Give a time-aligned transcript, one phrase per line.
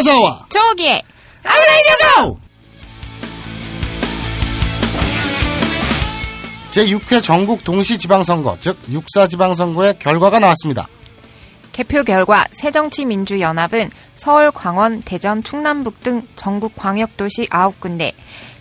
[0.00, 1.02] 마사와 조기의
[1.44, 2.38] 아브라이디오
[6.70, 10.86] 제6회 전국 동시지방선거, 즉 육사지방선거의 결과가 나왔습니다.
[11.72, 18.12] 개표 결과 새정치민주연합은 서울, 광원, 대전, 충남북 등 전국 광역도시 9군데,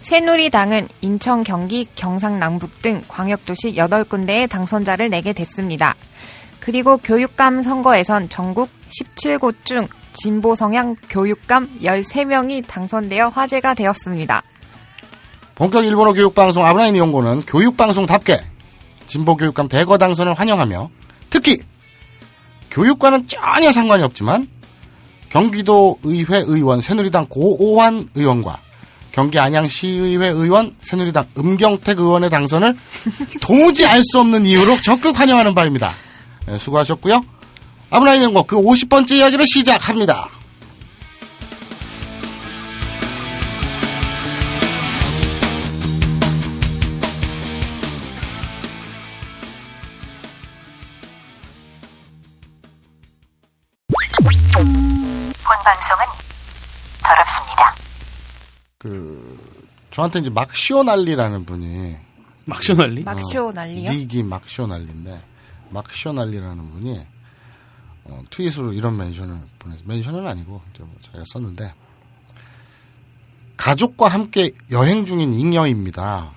[0.02, 5.96] 새누리당은 인천, 경기, 경상 남북 등 광역도시 8군데의 당선자를 내게 됐습니다.
[6.60, 14.42] 그리고 교육감 선거에선 전국 17곳 중 진보 성향 교육감 13명이 당선되어 화제가 되었습니다.
[15.56, 18.40] 본격 일본어 교육방송 아브라인 이용고는 교육방송답게
[19.08, 20.90] 진보 교육감 대거 당선을 환영하며
[21.30, 21.58] 특히
[22.72, 24.48] 교육과는 전혀 상관이 없지만
[25.30, 28.60] 경기도 의회 의원 새누리당 고오환 의원과
[29.12, 32.76] 경기 안양시의회 의원 새누리당 음경택 의원의 당선을
[33.42, 35.94] 도무지 알 수 없는 이유로 적극 환영하는 바입니다.
[36.46, 37.22] 네, 수고하셨고요.
[37.92, 40.30] 아브라인 연구 그 50번째 이야기를 시작합니다.
[54.54, 56.06] 본 방송은
[57.04, 57.76] 더럽습니다.
[58.78, 59.40] 그
[59.92, 61.98] 저한테 이제 막시오날리라는 분이
[62.46, 63.04] 막쇼날리?
[63.04, 63.92] 막쇼 난리요?
[63.92, 65.22] 닉이 막쇼날리인데
[65.70, 67.06] 막쇼날리라는 분이
[68.10, 71.74] 어, 트윗으로 이런 멘션을 보내서 멘션은 아니고 이제 뭐 자기가 썼는데
[73.58, 76.32] 가족과 함께 여행 중인 잉여입니다.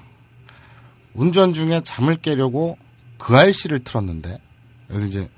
[1.14, 2.76] 운전 중에 잠을 깨려고
[3.18, 4.40] 그 알씨를 틀었는데
[4.88, 5.30] 그래서 이제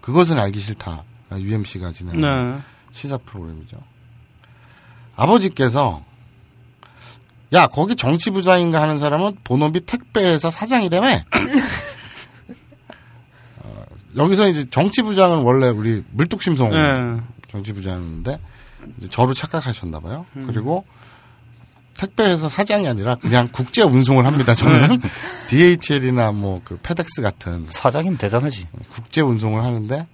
[0.00, 2.62] 그것은 알기 싫다 UMC가 진행하는 네.
[2.90, 3.78] 시사 프로그램이죠.
[5.14, 6.04] 아버지께서
[7.52, 11.20] 야 거기 정치 부장인가 하는 사람은 본업이 택배회사 사장이라며.
[14.18, 17.20] 어, 여기서 이제 정치부장은 원래 우리 물뚝심송 네.
[17.48, 18.38] 정치부장인데
[18.98, 20.26] 이제 저로 착각하셨나 봐요.
[20.36, 20.46] 음.
[20.46, 20.84] 그리고
[21.96, 24.54] 택배회사 사장이 아니라 그냥 국제 운송을 합니다.
[24.54, 25.00] 저는
[25.48, 28.66] DHL이나 뭐 그 페덱스 같은 사장이면 대단하지.
[28.90, 30.06] 국제 운송을 하는데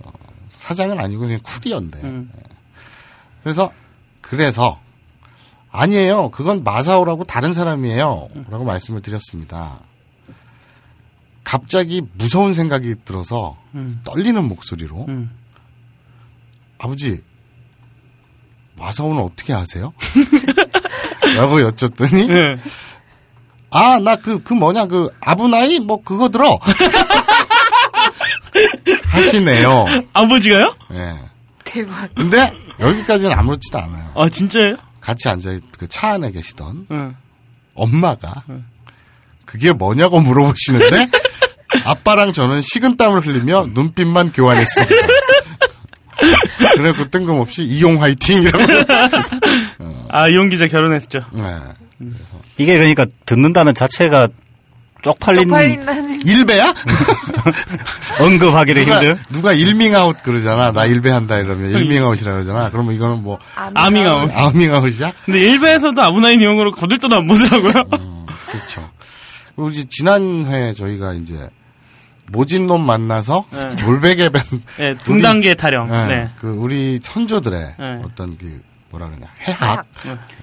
[0.00, 0.10] 어,
[0.58, 2.00] 사장은 아니고 그냥 쿠리어인데.
[2.02, 2.30] 음.
[3.42, 3.72] 그래서
[4.20, 4.80] 그래서
[5.70, 6.30] 아니에요.
[6.30, 8.28] 그건 마사오라고 다른 사람이에요.
[8.48, 9.80] 라고 말씀을 드렸습니다.
[11.44, 14.00] 갑자기 무서운 생각이 들어서 음.
[14.04, 15.30] 떨리는 목소리로 음.
[16.78, 17.22] 아버지
[18.76, 19.92] 마사오는 어떻게 아세요?
[21.36, 22.56] 라고 여쭸더니 네.
[23.70, 26.58] 아나그그 뭐냐 그 아브나이 뭐 그거 들어
[29.06, 29.84] 하시네요.
[30.12, 30.74] 아버지가요?
[30.92, 31.18] 예.
[31.64, 32.12] 대박.
[32.14, 34.12] 근데 여기까지는 아무렇지도 않아요.
[34.16, 34.76] 아, 진짜예요?
[35.00, 37.16] 같이 앉아 그차 안에 계시던 응.
[37.74, 38.42] 엄마가
[39.44, 41.08] 그게 뭐냐고 물어보시는데
[41.84, 44.94] 아빠랑 저는 식은땀을 흘리며 눈빛만 교환했습니다.
[46.76, 48.64] 그래고 뜬금없이 이용 화이팅이라고.
[50.10, 51.20] 아, 이용 기자 결혼했죠.
[51.32, 51.56] 네.
[52.58, 54.28] 이게 그러니까 듣는다는 자체가
[55.02, 56.20] 쪽팔린 쪽팔린다는.
[56.26, 56.74] 일배야?
[58.20, 59.18] 언급하기도 누가, 힘든.
[59.32, 60.72] 누가 일밍아웃 그러잖아.
[60.72, 62.70] 나 일배한다 이러면 일밍아웃이라 그러잖아.
[62.70, 64.30] 그러면 이거는 뭐 아밍아웃.
[64.34, 65.12] 아밍아웃이야?
[65.24, 67.72] 근데 일베에서도 아브나인 이용으로 거들떠도 안 보더라고요.
[68.50, 68.90] 그렇죠.
[69.56, 71.48] 그리고 이제 지난해 저희가 이제
[72.32, 73.76] 모진놈 만나서 네.
[73.76, 74.42] 돌베개 밴
[74.78, 75.88] 네, 등단계 타령.
[75.88, 76.28] 네, 네.
[76.38, 77.98] 그 우리 선조들의 네.
[78.04, 79.86] 어떤 그 뭐라 그러냐 해학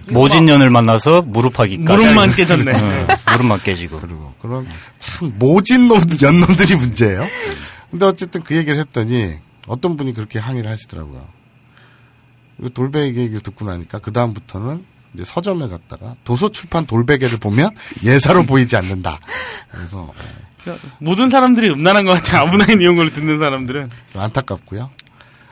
[0.09, 2.02] 모진년을 만나서 무릎하기까지.
[2.02, 2.72] 무릎만 깨졌네.
[2.74, 4.00] 응, 무릎만 깨지고.
[4.00, 4.68] 그리고 그런
[5.00, 7.25] 참 모진놈 연놈들이 문제예요.
[7.92, 9.36] 근데 어쨌든 그 얘기를 했더니
[9.68, 11.25] 어떤 분이 그렇게 항의를 하시더라고요.
[12.59, 14.84] 이거 돌베개 얘기를 듣고 나니까 그 다음부터는
[15.14, 17.72] 이제 서점에 갔다가 도서 출판 돌베개를 보면
[18.04, 19.19] 예사로 보이지 않는다.
[19.72, 20.14] 그래서
[21.00, 22.44] 모든 사람들이 음란한 것 같아요.
[22.47, 23.90] 아브나인 이용을 듣는 사람들은.
[24.13, 24.90] 좀 안타깝고요.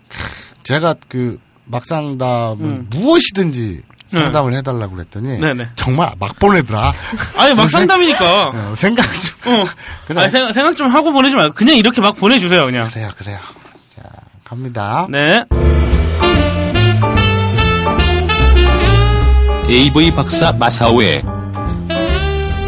[0.10, 0.18] 크,
[0.64, 5.42] 제가 그 막상담은 무엇이든지 상담을 해달라고 그랬더니 음.
[5.42, 5.70] 네네.
[5.76, 6.94] 정말 막 보내더라.
[7.38, 8.48] 아니, 막 상담이니까.
[8.50, 9.66] 어, 생각 좀 어.
[10.08, 10.22] 그래.
[10.22, 11.56] 아니, 생각, 생각 좀 하고 보내지 말고.
[11.56, 12.90] 그냥 이렇게 막 보내주세요, 그냥.
[12.90, 13.40] 그래요 그래요.
[13.90, 14.04] 자
[14.44, 15.08] 갑니다.
[15.10, 15.44] 네.
[19.70, 21.24] AV 박사 마사오의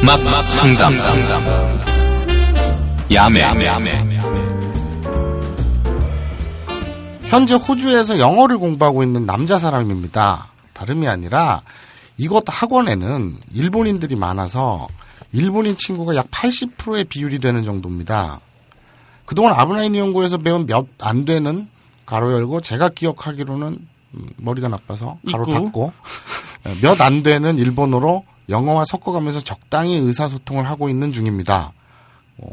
[0.04, 0.94] 막막 상담
[3.14, 3.42] 야매
[7.24, 10.48] 현재 호주에서 영어를 공부하고 있는 남자 사람입니다.
[10.74, 11.62] 다름이 아니라
[12.18, 14.88] 이곳 학원에는 일본인들이 많아서
[15.34, 18.40] 일본인 친구가 약 80%의 비율이 되는 정도입니다.
[19.26, 21.68] 그동안 아브라인 연구에서 배운 몇 안 되는
[22.06, 23.78] 가로 열고 제가 기억하기로는
[24.14, 25.54] 음, 머리가 나빠서 가로 있고.
[25.54, 25.94] 닫고
[26.82, 31.74] 몇 안 되는 일본어로 영어와 섞어가면서 적당히 의사소통을 하고 있는 중입니다.
[32.38, 32.48] 어,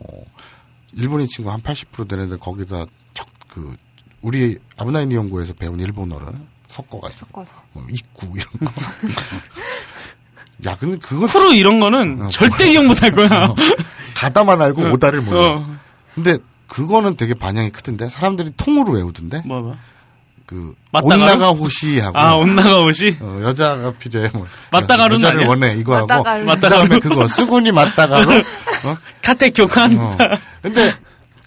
[0.96, 3.74] 일본인 친구 한 80% 되는 데 거기다 적, 그
[4.22, 6.28] 우리 아브나인 연구에서 배운 일본어를
[6.68, 7.54] 섞어가지고 섞어서.
[7.72, 8.72] 뭐 입구 이런 거.
[10.66, 12.28] 야, 근데 그건 프로 이런 거는 어.
[12.28, 13.46] 절대 기억 못할 거야.
[13.46, 13.54] 어,
[14.14, 15.56] 가다만 알고 오다를 몰라.
[15.56, 15.76] 어.
[16.14, 16.38] 근데
[16.68, 19.76] 그거는 되게 반향이 크던데 사람들이 통으로 외우던데 뭐, 뭐.
[20.54, 20.74] 그?
[21.02, 23.16] 온나가 호시하고 아, 온나가 옷이?
[23.20, 25.48] 어, 여자가 필요해 뭐 맞다가로는 여자를 아니야?
[25.48, 26.22] 원해 이거 하고.
[26.60, 28.96] 그다음에 그거 쓰고니 맞다가로 어?
[29.22, 29.96] 카테 교관?
[29.98, 30.16] 어.
[30.62, 30.94] 근데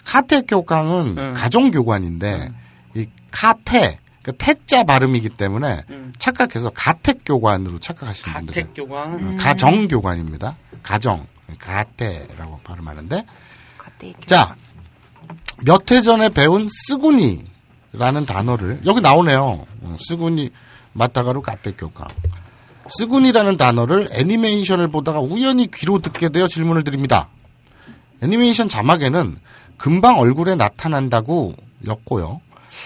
[0.04, 1.32] 카테 교강은 응.
[1.34, 2.52] 가정 교관인데
[2.96, 5.84] 이 카테 그 태자 발음이기 때문에
[6.18, 9.36] 착각해서 가택 교관으로 착각하시는 분들 가택 교관.
[9.36, 10.56] 가정 교관입니다.
[10.82, 11.26] 가정
[11.58, 13.24] 가테라고 발음하는데
[13.78, 14.54] 가때 자,
[15.64, 17.44] 몇해 전에 배운 쓰구니
[17.92, 19.66] 라는 단어를 여기 나오네요.
[19.82, 20.50] 어, 쓰구니
[20.92, 22.08] 마타가루 가테교강.
[22.98, 27.28] 쓰구니라는 단어를 애니메이션을 보다가 우연히 귀로 듣게 되어 질문을 드립니다.
[28.22, 29.36] 애니메이션 자막에는
[29.76, 31.54] 금방 얼굴에 나타난다고
[31.86, 32.40] 였고요.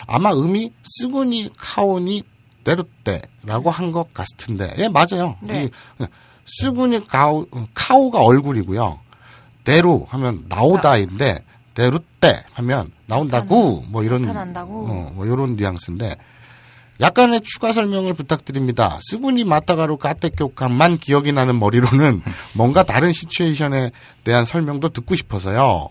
[0.07, 2.23] 아마 음이 쓰구니 카오니
[2.65, 5.37] 내루떼라고 한 것 같은데, 예 맞아요.
[5.41, 5.69] 네.
[6.01, 6.05] 이,
[6.47, 8.99] 쓰구니 카오 카오가 얼굴이고요.
[9.65, 14.87] 대루 하면 나오다인데 대루떼 하면 나온다고 뭐 이런 나타난다고.
[14.89, 16.17] 어, 뭐 이런 뉘앙스인데
[17.01, 18.99] 약간의 추가 설명을 부탁드립니다.
[19.03, 22.23] 쓰구니 마타가루 까테교감만 기억이 나는 머리로는
[22.55, 23.91] 뭔가 다른 시츄에이션에
[24.25, 25.89] 대한 설명도 듣고 싶어서요.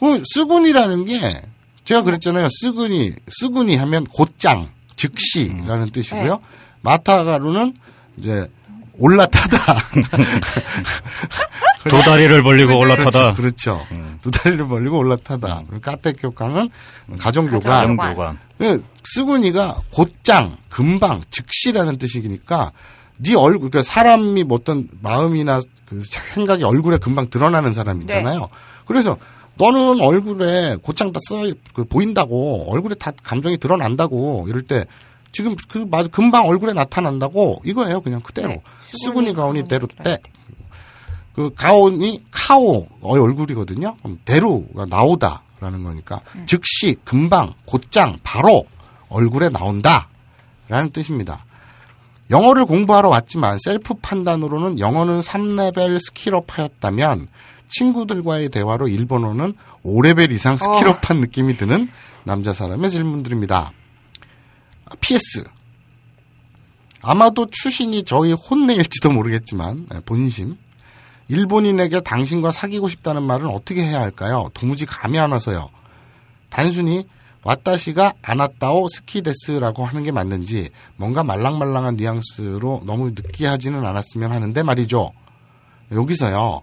[0.00, 1.42] 그 쓰구니라는 게
[1.84, 2.48] 제가 그랬잖아요.
[2.60, 6.40] 쓰구니 쓰구니 하면 곧장 즉시라는 뜻이고요.
[6.82, 7.74] 마타가루는
[8.18, 8.50] 이제
[8.98, 9.76] 올라타다.
[11.88, 13.34] 두 다리를 벌리고 올라타다.
[13.34, 13.78] 그렇죠.
[13.86, 13.86] 그렇죠.
[14.22, 15.64] 두 다리를 벌리고 올라타다.
[15.82, 16.68] 까테교강은
[17.18, 17.60] 가정교관.
[17.60, 17.96] 가정교관.
[17.96, 18.38] 가정교관.
[18.62, 22.72] 예, 쓰구니가 곧장, 금방, 즉시라는 뜻이니까
[23.18, 26.00] 네 얼굴, 그러니까 사람이 뭐 어떤 마음이나 그
[26.34, 28.48] 생각이 얼굴에 금방 드러나는 사람 있잖아요.
[28.84, 29.16] 그래서
[29.56, 31.36] 너는 얼굴에 곧장 다 써,
[31.74, 34.84] 그 보인다고, 얼굴에 다 감정이 드러난다고, 이럴 때
[35.32, 38.62] 지금 그 금방 얼굴에 나타난다고 이거예요 그냥 그대로 네.
[39.04, 40.18] 가오니 가오니 대루 때
[41.38, 43.94] 그 가온이 카오 의 얼굴이거든요.
[44.02, 48.66] 그럼 出る가 나오다라는 거니까 즉시 금방 곧장 바로
[49.08, 51.44] 얼굴에 나온다라는 뜻입니다.
[52.30, 57.28] 영어를 공부하러 왔지만 셀프 판단으로는 영어는 3레벨 skill up 하였다면
[57.68, 61.88] 친구들과의 대화로 일본어는 5레벨 이상 skill up한 느낌이 드는
[62.24, 63.70] 남자 사람의 질문들입니다.
[64.98, 65.44] PS.
[67.00, 70.56] 아마도 추신이 저희 혼내일지도 모르겠지만 네, 본심.
[71.28, 74.50] 일본인에게 당신과 사귀고 싶다는 말은 어떻게 해야 할까요?
[74.54, 75.68] 도무지 감이 안 와서요.
[76.50, 77.06] 단순히
[77.42, 85.12] 왔다시가 아나따오 스키데스라고 하는 게 맞는지 뭔가 말랑말랑한 뉘앙스로 너무 느끼하지는 않았으면 하는데 말이죠.
[85.92, 86.62] 여기서요.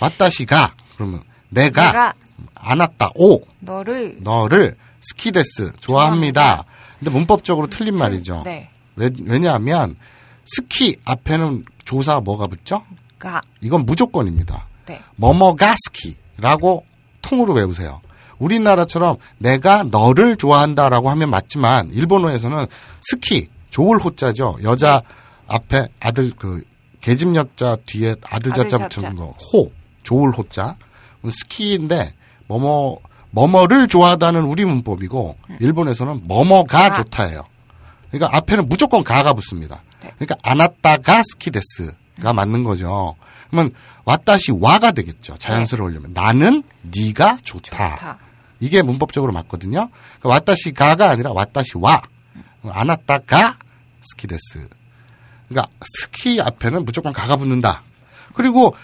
[0.00, 2.14] 왔다시가 그러면 내가, 내가
[2.54, 6.64] 아나따오 너를 너를 스키데스 좋아합니다.
[6.98, 8.42] 근데 문법적으로 틀린 말이죠.
[8.44, 8.70] 네.
[8.96, 9.96] 왜, 왜냐하면
[10.44, 12.84] 스키 앞에는 조사 뭐가 붙죠?
[13.20, 13.40] 가.
[13.60, 14.66] 이건 무조건입니다.
[14.86, 15.00] 네.
[15.14, 16.84] 뭐뭐가 스키라고
[17.22, 18.00] 통으로 외우세요.
[18.38, 22.66] 우리나라처럼 내가 너를 좋아한다라고 하면 맞지만 일본어에서는
[23.02, 24.58] 스키 좋을 호자죠.
[24.64, 25.02] 여자
[25.46, 26.64] 앞에 아들 그
[27.00, 28.88] 계집 여자 뒤에 아들 아들 자자 자자.
[28.88, 29.70] 붙이는 거호
[30.02, 30.76] 좋을 호자
[31.28, 32.14] 스키인데
[32.48, 36.94] 뭐뭐 뭐뭐를 좋아하다는 우리 문법이고 일본에서는 뭐뭐가 가.
[36.94, 37.44] 좋다예요.
[38.10, 39.82] 그러니까 앞에는 무조건 가가 붙습니다.
[40.02, 40.10] 네.
[40.18, 43.16] 그러니까 아나따가 스키데스 가 맞는 거죠.
[43.50, 43.72] 그러면
[44.04, 45.36] 와다시 와가 되겠죠.
[45.38, 47.96] 자연스러우려면 나는 네가 좋다.
[47.96, 48.18] 좋다.
[48.60, 49.88] 이게 문법적으로 맞거든요.
[50.18, 52.00] 그러니까 와다시 가가 아니라 와다시 와.
[52.62, 53.56] 아나따가
[54.02, 54.68] 스키데스.
[55.48, 57.82] 그러니까 스키 앞에는 무조건 가가 붙는다.
[58.34, 58.74] 그리고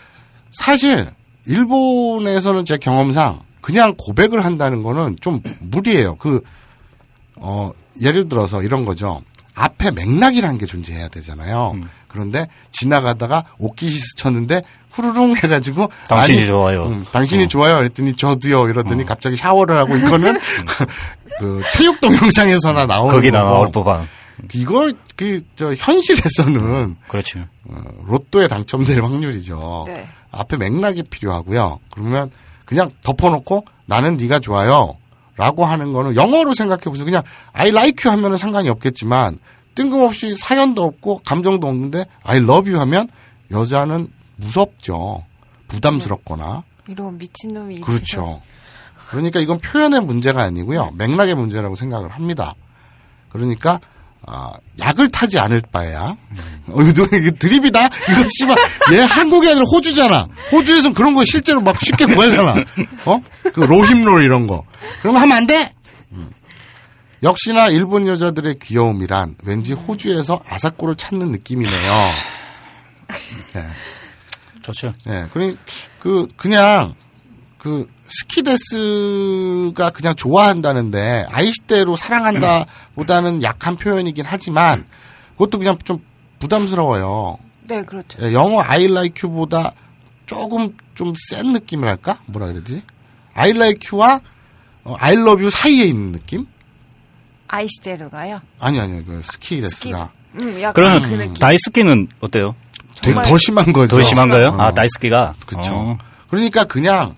[0.51, 1.11] 사실
[1.47, 6.17] 일본에서는 제 경험상 그냥 고백을 한다는 거는 좀 무리예요.
[6.17, 6.41] 그
[7.37, 9.23] 어, 예를 들어서 이런 거죠.
[9.55, 11.73] 앞에 맥락이라는 게 존재해야 되잖아요.
[11.75, 11.89] 음.
[12.17, 16.87] 그런데 지나가다가 옷깃이 스쳤는데 후루룽 해가지고 당신이 좋아요.
[16.87, 17.77] 음, 당신이 좋아요.
[17.77, 18.69] 그랬더니 저도요.
[18.71, 20.39] 이러더니 갑자기 샤워를 하고 이거는
[21.39, 23.31] 그 체육 동영상에서나 나오는 거기.
[23.31, 24.09] 나올 법한.
[24.55, 27.41] 이걸 그 저 현실에서는 그렇죠.
[27.69, 29.85] 어, 로또에 당첨될 확률이죠.
[29.87, 30.07] 네.
[30.31, 31.79] 앞에 맥락이 필요하고요.
[31.93, 32.31] 그러면
[32.65, 34.97] 그냥 덮어놓고 나는 네가 좋아요.
[35.37, 37.05] 라고 하는 거는 영어로 생각해 보세요.
[37.05, 39.39] 그냥 I like you 하면은 상관이 없겠지만
[39.77, 43.09] 뜬금없이 사연도 없고 감정도 없는데 I love you 하면
[43.53, 45.25] 여자는 무섭죠.
[45.69, 46.65] 부담스럽거나.
[46.89, 48.43] 이런 미친놈이 그렇죠.
[49.11, 50.93] 그러니까 이건 표현의 문제가 아니고요.
[50.97, 52.55] 맥락의 문제라고 생각을 합니다.
[53.31, 53.79] 그러니까
[54.29, 56.17] 아, 약을 타지 않을 바에야.
[56.69, 57.87] 어, 이거 이거 드립이다.
[57.87, 58.57] 이거 씨발
[58.95, 60.27] 얘 한국이 아니라 호주잖아.
[60.51, 62.55] 호주에선 그런 거 실제로 막 쉽게 구하잖아.
[63.05, 63.23] 어?
[63.55, 64.65] 그 로힘롤 이런 거.
[65.01, 65.71] 그러면 하면 안 돼.
[67.21, 67.23] 음.
[67.23, 72.11] 역시나 일본 여자들의 귀여움이란 왠지 호주에서 아사코를 찾는 느낌이네요.
[73.57, 73.67] 예.
[74.63, 74.93] 좋죠.
[75.09, 75.57] 예, 그니,
[76.01, 76.95] 그, 그냥,
[77.59, 84.85] 그, 스키데스가 그냥 좋아한다는데, 아이시대로 사랑한다 보다는 약한 표현이긴 하지만,
[85.33, 86.03] 그것도 그냥 좀
[86.41, 87.39] 부담스러워요.
[87.63, 88.19] 네, 그렇죠.
[88.23, 89.73] 예, 영어 I like you보다
[90.27, 92.19] 조금 좀 센 느낌이랄까?
[92.27, 92.83] 뭐라 그러지?
[93.35, 94.21] I like you와
[94.85, 96.47] 어, I love you 사이에 있는 느낌?
[97.49, 98.41] 아이스테르가요?
[98.59, 100.11] 아니 아니요 그 스키 레스가.
[100.41, 101.35] 음, 그러면 음.
[101.39, 102.55] 나이스키는 어때요?
[103.03, 103.97] 되게 더 심한 거죠.
[103.97, 104.49] 더 심한가요?
[104.49, 104.61] 어.
[104.61, 105.35] 아 나이스키가.
[105.47, 105.75] 그렇죠.
[105.75, 105.99] 어.
[106.29, 107.15] 그러니까 그냥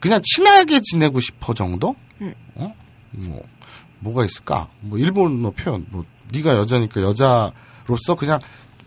[0.00, 1.94] 그냥 친하게 지내고 싶어 정도?
[2.20, 2.34] 음.
[2.54, 2.74] 어?
[3.12, 3.42] 뭐
[4.00, 4.68] 뭐가 있을까?
[4.80, 8.38] 뭐 일본어 표현 뭐 네가 여자니까 여자로서 그냥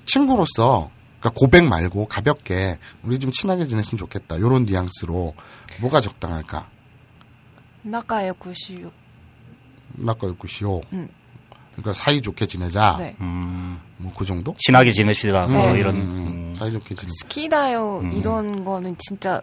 [0.05, 0.89] 친구로서
[1.19, 4.39] 그까 고백 말고 가볍게 우리 좀 친하게 지냈으면 좋겠다.
[4.39, 5.33] 요런 뉘앙스로
[5.79, 6.67] 뭐가 적당할까?
[7.81, 9.04] 나가요 96.
[9.97, 10.81] 낚아올 것이오.
[10.93, 11.07] 음.
[11.73, 12.95] 그러니까 사이좋게 지내자.
[12.99, 13.15] 네.
[13.19, 14.55] 음, 뭐 그 정도?
[14.57, 15.47] 친하게 지내시라.
[15.47, 15.79] 뭐 네.
[15.79, 15.99] 이런 음.
[16.01, 16.55] 음.
[16.57, 17.11] 사이좋게 지내.
[17.21, 19.41] 스키다요 이런 거는 진짜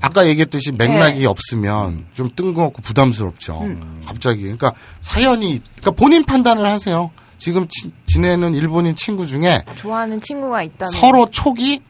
[0.00, 1.26] 아까 얘기했듯이 맥락이 네.
[1.26, 3.62] 없으면 좀 뜬금없고 부담스럽죠.
[4.06, 4.42] 갑자기.
[4.42, 7.10] 그러니까 사연이 그러니까 본인 판단을 하세요.
[7.36, 10.86] 지금 치, 지내는 일본인 친구 중에 좋아하는 친구가 있다.
[10.86, 11.82] 서로 초기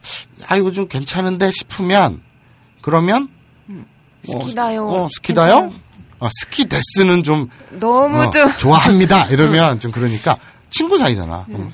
[0.49, 2.21] 아 이거 좀 괜찮은데 싶으면
[2.83, 3.29] 그러면
[3.69, 4.89] 어, 스키다요.
[4.89, 5.55] 어, 스키다요?
[5.61, 5.86] 괜찮아요?
[6.19, 10.37] 어, 스키 데스는 좀 너무 어, 좀 좋아합니다 이러면 좀 그러니까
[10.71, 11.47] 친구 사이잖아.
[11.51, 11.73] 음.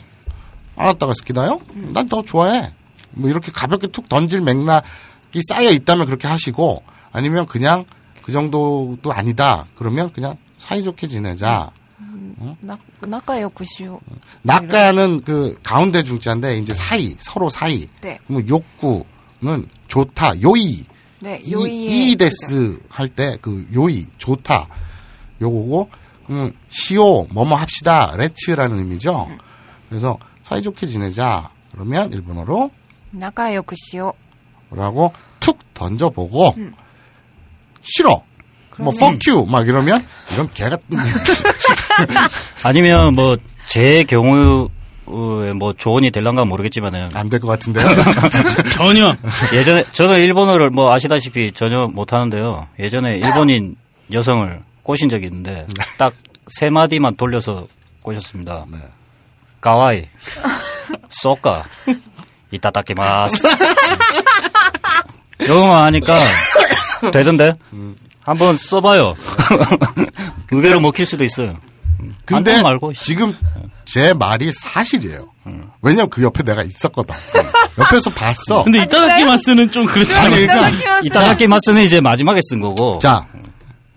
[0.77, 1.61] 알았다가 스키다요?
[1.93, 2.73] 난 더 좋아해.
[3.13, 6.83] 뭐 이렇게 가볍게 툭 던질 맥락이 쌓여 있다면 그렇게 하시고
[7.13, 7.85] 아니면 그냥
[8.23, 9.67] 그 정도도 아니다.
[9.77, 11.71] 그러면 그냥 사이좋게 지내자.
[12.01, 14.01] 음, 낙 낙가요 구시오.
[14.43, 17.87] 낙가는 그 가운데 중자인데 이제 사이 서로 사이.
[18.01, 18.19] 네.
[18.27, 20.85] 뭐 욕구는 좋다 요이
[21.23, 24.67] 네, 이, 이데스 할 때 그 요이 좋다
[25.41, 25.89] 요거고
[26.31, 29.27] 음, 시오 뭐뭐 합시다 레츠라는 의미죠.
[29.31, 29.39] 음.
[29.89, 32.71] 그래서 사이좋게 지내자 그러면 일본어로
[33.11, 36.73] 나가요쿠시오라고 그 툭 던져보고 음.
[37.83, 38.23] 싫어
[38.79, 40.99] 뭐 fuck you 막 이러면 이런 개같은
[42.65, 43.37] 아니면 뭐
[43.69, 44.69] 제 경우
[45.05, 47.85] 뭐 조언이 될란가 모르겠지만은, 안 될 것 같은데요.
[48.75, 49.15] 전혀.
[49.53, 52.69] 예전에, 저는 일본어를 뭐 아시다시피 전혀 못 하는데요.
[52.79, 53.77] 예전에 일본인
[54.13, 55.67] 여성을 꼬신 적이 있는데,
[55.99, 56.13] 딱
[56.49, 57.67] 세 마디만 돌려서
[58.03, 58.67] 꼬셨습니다.
[58.71, 58.79] 네.
[59.61, 60.09] 가와이,
[61.09, 61.65] 쏘까,
[62.51, 63.47] 이따다키마스.
[65.49, 66.19] 영어만 하니까
[67.13, 67.55] 되던데?
[68.25, 69.15] 한번 써봐요.
[70.51, 71.57] 의외로 먹힐 수도 있어요.
[72.25, 72.93] 근데 말고.
[72.95, 73.37] 지금
[73.85, 75.29] 제 말이 사실이에요.
[75.83, 77.15] 왜냐면 그 옆에 내가 있었거든.
[77.79, 78.65] 옆에서 봤어.
[78.65, 80.47] 근데 이따가키 마스는 좀 그렇잖아요.
[80.47, 82.99] 그러니까 이따가키 마스는 이제 마지막에 쓴 거고.
[82.99, 83.27] 자,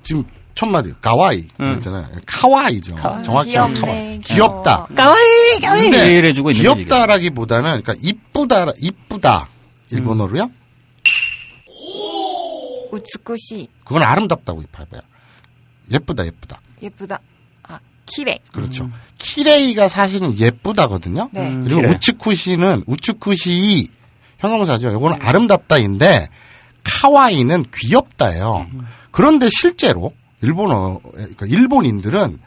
[0.04, 0.24] 지금
[0.56, 2.08] 첫 마디 가와이 그랬잖아요.
[2.14, 2.22] 응.
[2.26, 2.96] 카와이죠.
[2.96, 3.24] 카와이.
[3.24, 4.20] 정확히는 카와이.
[4.22, 4.88] 귀엽다.
[4.96, 5.92] 가와이 가와이.
[5.92, 9.50] 근데 귀엽다라기보다는 그러니까 이쁘다 이쁘다
[9.92, 10.44] 일본어로요.
[10.44, 10.66] 음.
[13.84, 15.02] 그건 아름답다고 봐봐요.
[15.92, 16.60] 예쁘다 예쁘다.
[16.82, 17.20] 예쁘다.
[18.06, 18.90] 키레 그렇죠.
[19.18, 21.30] 키레이가 사실은 예쁘다거든요.
[21.32, 21.48] 네.
[21.48, 21.94] 음, 그리고 키레.
[21.94, 23.88] 우츠쿠시는 우츠쿠시
[24.40, 24.92] 형용사죠.
[24.94, 26.30] 요거는 아름답다인데
[26.84, 28.68] 카와이는 귀엽다예요.
[29.12, 32.40] 그런데 실제로 일본어 그러니까 일본인들은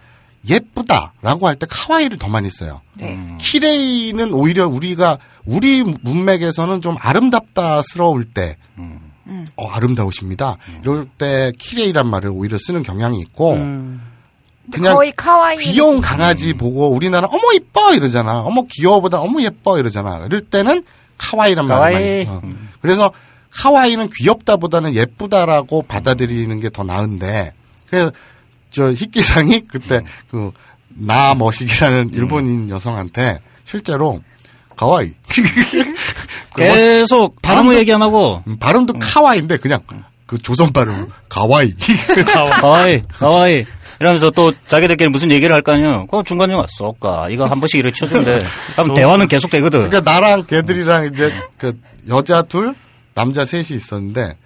[0.48, 2.80] 예쁘다라고 할 때 카와이를 더 많이 써요.
[2.94, 8.56] 네 키레이는 오히려 우리가 우리 문맥에서는 좀 아름답다스러울 때
[9.56, 10.56] 어, 아름다우십니다.
[10.82, 13.54] 이럴 때 키레이란 말을 오히려 쓰는 경향이 있고
[14.72, 17.94] 그냥 거의 카와이 귀여운 강아지 보고 우리나라 어머 이뻐!
[17.94, 18.40] 이러잖아.
[18.40, 19.78] 어머 귀여워보다 어머 예뻐!
[19.78, 20.22] 이러잖아.
[20.26, 20.84] 이럴 때는
[21.18, 21.94] 카와이란 카와이.
[21.94, 22.26] 많이.
[22.28, 22.42] 어.
[22.80, 23.12] 그래서
[23.50, 27.54] 카와이는 귀엽다보다는 예쁘다라고 받아들이는 게 더 나은데
[27.90, 28.12] 그래서
[28.70, 30.52] 저 희끼상이 그때 그
[30.90, 34.20] 나머식이라는 일본인 여성한테 실제로
[34.76, 35.12] 가와이.
[36.56, 38.42] 계속 아무 발음도- 얘기 안 하고.
[38.48, 39.80] 음, 발음도 카와이인데 그냥
[40.26, 41.72] 그 조선 발음 가와이.
[42.60, 43.64] 가와이 가와이
[44.00, 46.06] 이러면서 또 자기들끼리 무슨 얘기를 할 거 아니에요.
[46.06, 48.38] 그럼 중간에 쏘까 이거 한 번씩 이렇게 쳐준대.
[48.74, 49.88] 그럼 대화는 계속 되거든.
[49.90, 51.78] 그러니까 나랑 걔들이랑 이제 그
[52.08, 52.74] 여자 둘,
[53.14, 54.36] 남자 셋이 있었는데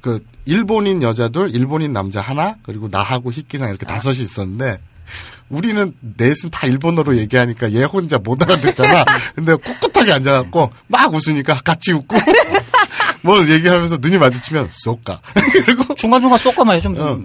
[0.00, 4.78] 그 일본인 여자 둘, 일본인 남자 하나, 그리고 나하고 희끼상 이렇게 다섯이 있었는데
[5.50, 9.04] 우리는 넷은 다 일본어로 얘기하니까 얘 혼자 못 알아듣잖아.
[9.34, 12.16] 근데 꿋꿋하게 앉아갖고 막 웃으니까 같이 웃고
[13.22, 15.20] 뭐 얘기하면서 눈이 마주치면 쏘까
[15.64, 17.18] 그리고 중간중간 쏘까만 해주면 어,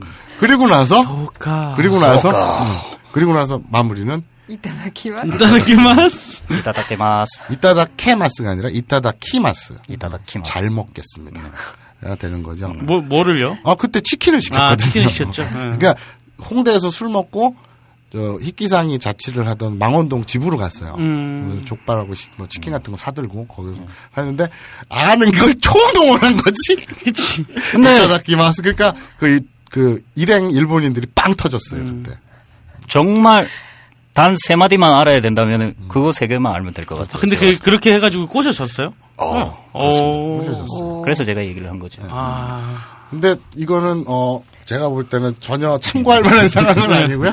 [0.47, 1.73] 그리고 나서 소카.
[1.77, 2.75] 그리고 나서 음,
[3.12, 6.43] 그리고 나서 마무리는 이따다키마 이따다키 마스.
[6.51, 7.41] 이따다키마스.
[7.51, 9.75] 이따다 케마스가 아니라 이따다 키마스.
[9.89, 10.51] 이따다키마스.
[10.51, 11.41] 잘 먹겠습니다.
[12.01, 12.67] 가 되는 거죠.
[12.67, 13.57] 뭐, 뭐를요?
[13.63, 14.73] 아 그때 치킨을 시켰거든요.
[14.73, 15.43] 아, 치킨 시켰죠.
[15.43, 15.50] 네.
[15.51, 15.95] 그러니까
[16.50, 17.55] 홍대에서 술 먹고
[18.12, 20.95] 저 희끼상이 자취를 하던 망원동 집으로 갔어요.
[21.00, 21.47] 음.
[21.50, 24.50] 그래서 족발하고 시- 뭐 치킨 같은 거 사들고 거기서 하는데
[24.89, 26.75] 아는 걸 총동원한 거지.
[27.03, 27.45] 그치.
[27.71, 29.39] 근데 다키마스 그러니까 그,
[29.74, 32.03] 그 일행 일본인들이 빵 터졌어요 음.
[32.03, 32.15] 그때.
[32.88, 33.48] 정말
[34.13, 37.20] 단 세 마디만 알아야 된다면 그거 세 개만 알면 될 것 같아요.
[37.20, 38.94] 근데 그, 그렇게 해가지고 꼬셔졌어요?
[39.18, 39.89] 어, 어.
[40.38, 41.01] 꼬셔졌어요.
[41.01, 42.03] 그래서 제가 얘기를 한 거죠.
[42.10, 43.08] 아.
[43.10, 47.32] 근데 이거는 어 제가 볼 때는 전혀 참고할 만한 상황은 아니고요.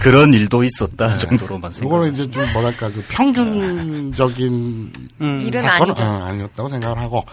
[0.00, 1.86] 그런 일도 있었다 정도로만 생각.
[1.94, 5.40] 이거는 이제 좀 뭐랄까 그 평균적인 음.
[5.40, 6.02] 일은 사건은 아니죠.
[6.04, 7.24] 어, 아니었다고 생각을 하고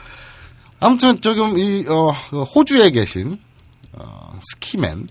[0.79, 3.39] 아무튼 조금 이 어, 그 호주에 계신
[3.99, 5.07] 어, 스키맨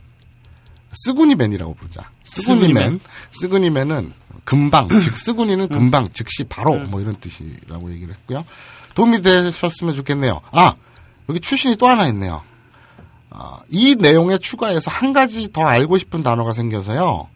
[0.92, 2.10] すぐに맨이라고 부르자.
[2.24, 3.00] 스구니맨
[3.32, 4.12] 스구니맨 은
[4.44, 8.44] 금방 즉 すぐに는 금방 즉시 바로 뭐 이런 뜻이라고 얘기를 했고요.
[8.94, 10.40] 도움이 되셨으면 좋겠네요.
[10.52, 10.74] 아
[11.28, 12.42] 여기 출신이 또 하나 있네요.
[13.30, 17.28] 아, 이 내용에 추가해서 한 가지 더 알고 싶은 단어가 생겨서요.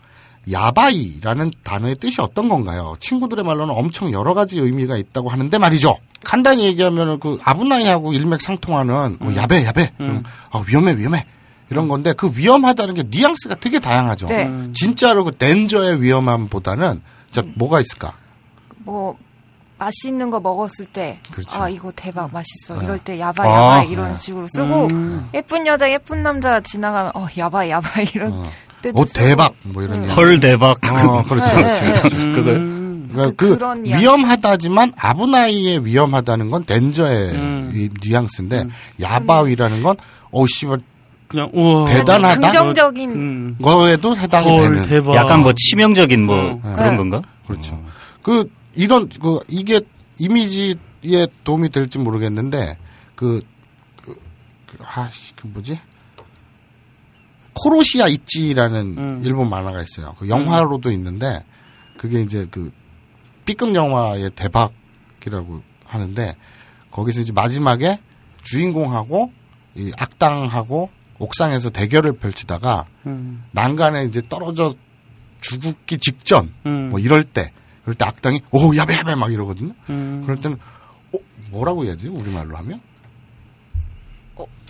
[0.50, 2.96] 야바이라는 단어의 뜻이 어떤 건가요?
[2.98, 5.98] 친구들의 말로는 엄청 여러 가지 의미가 있다고 하는데 말이죠.
[6.24, 11.26] 간단히 얘기하면 그 아브나이하고 일맥상통하는 뭐 야배 야배 그럼 아, 위험해 위험해
[11.70, 14.26] 이런 건데 그 위험하다는 게 뉘앙스가 되게 다양하죠.
[14.26, 14.50] 네.
[14.72, 17.00] 진짜로 그 덴저의 위험함보다는
[17.30, 18.12] 자 뭐가 있을까?
[18.78, 19.16] 뭐
[19.78, 21.62] 맛있는 거 먹었을 때, 그렇죠.
[21.62, 22.76] 아 이거 대박 맛있어.
[22.78, 22.84] 네.
[22.84, 23.46] 이럴 때 야바 아,
[23.78, 24.18] 야바 이런 네.
[24.20, 24.88] 식으로 쓰고
[25.32, 28.50] 예쁜 여자 예쁜 남자 지나가면 어 야바 야바 이런 어.
[28.82, 29.04] 뜻도 어.
[29.06, 30.14] 대박 뭐 이런 뉘앙스.
[30.14, 30.78] 헐 대박.
[30.90, 31.56] 어, 그렇죠.
[31.56, 31.84] 네, 그렇죠.
[31.84, 32.16] 네, 그렇죠.
[32.34, 32.42] 그거
[33.12, 34.02] 그러니까 그 뉘앙스.
[34.02, 37.72] 위험하다지만 아브나이의 위험하다는 건 덴저의 음.
[37.74, 38.66] 이 뉘앙스인데
[39.00, 39.96] 야바위라는 건
[40.30, 40.78] 어우 씨발
[41.30, 41.84] 그냥, 우와.
[41.86, 42.40] 대단하다?
[42.40, 43.56] 긍정적인 음.
[43.62, 45.14] 거에도 해당이 헐, 되는 대박.
[45.14, 46.60] 약간 뭐 치명적인 뭐 어.
[46.60, 46.96] 그런 네.
[46.96, 47.22] 건가?
[47.46, 47.80] 그렇죠.
[48.20, 49.80] 그 이런 그 이게
[50.18, 52.76] 이미지에 도움이 될지 모르겠는데
[53.14, 53.40] 그,
[54.02, 54.18] 그,
[54.66, 55.78] 그 아씨 그 뭐지
[57.54, 59.20] 코로시아 있지라는 음.
[59.24, 60.16] 일본 만화가 있어요.
[60.18, 61.44] 그 영화로도 있는데
[61.96, 62.72] 그게 이제 그
[63.44, 66.36] B급 영화의 대박이라고 하는데
[66.90, 68.00] 거기서 이제 마지막에
[68.42, 69.32] 주인공하고
[69.76, 73.44] 이 악당하고 옥상에서 대결을 펼치다가 음.
[73.52, 74.74] 난간에 이제 떨어져
[75.40, 76.90] 죽기 직전 음.
[76.90, 77.52] 뭐 이럴 때
[77.84, 79.72] 그럴 때 악당이 오 야배 야배 막 이러거든요.
[79.88, 80.22] 음.
[80.24, 80.58] 그럴 때는
[81.12, 81.18] 어,
[81.50, 82.80] 뭐라고 해야지 우리말로 하면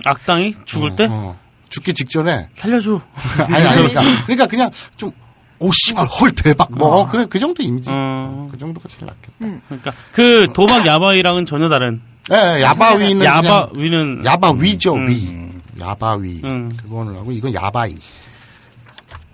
[0.05, 1.05] 악당이 죽을 때?
[1.05, 1.39] 어, 어.
[1.71, 3.01] 죽기 직전에 살려줘.
[3.49, 5.13] 아니 아니 그러니까 그러니까 그냥 좀
[5.61, 8.49] 오 씨발 헐 대박 뭐 그래 그 정도 이미지 어.
[8.51, 9.63] 그 정도가 제일 낫겠다.
[9.69, 12.01] 그러니까 그 도박 야바이랑은 전혀 다른.
[12.33, 15.09] 예, 야바위는 야바 그냥 위는 야바위죠 음.
[15.09, 15.50] 위
[15.81, 16.71] 야바위 음.
[16.83, 17.97] 그거는 하고 이건 야바이.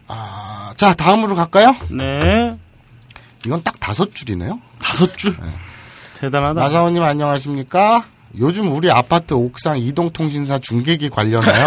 [0.08, 1.74] 아, 자 다음으로 갈까요?
[1.90, 2.56] 네
[3.44, 4.60] 이건 딱 다섯 줄이네요.
[4.80, 5.36] 다섯 줄.
[6.18, 6.60] 대단하다.
[6.60, 8.04] 나사원님 안녕하십니까?
[8.38, 11.66] 요즘 우리 아파트 옥상 이동통신사 중계기 관련하여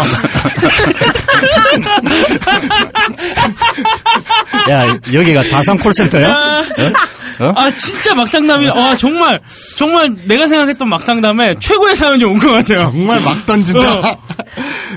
[4.68, 6.28] 야 여기가 다산 콜센터야?
[7.38, 9.40] 아 진짜 막상담이 와 정말
[9.78, 12.78] 정말 내가 생각했던 막상담에 최고의 사연이 온 것 같아요.
[12.90, 13.80] 정말 막 던진다.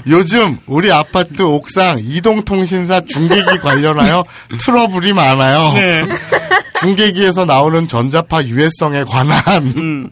[0.07, 4.25] 요즘 우리 아파트 옥상 이동통신사 중계기 관련하여
[4.59, 5.71] 트러블이 많아요.
[5.73, 6.05] 네.
[6.81, 10.09] 중계기에서 나오는 전자파 유해성에 관한 음.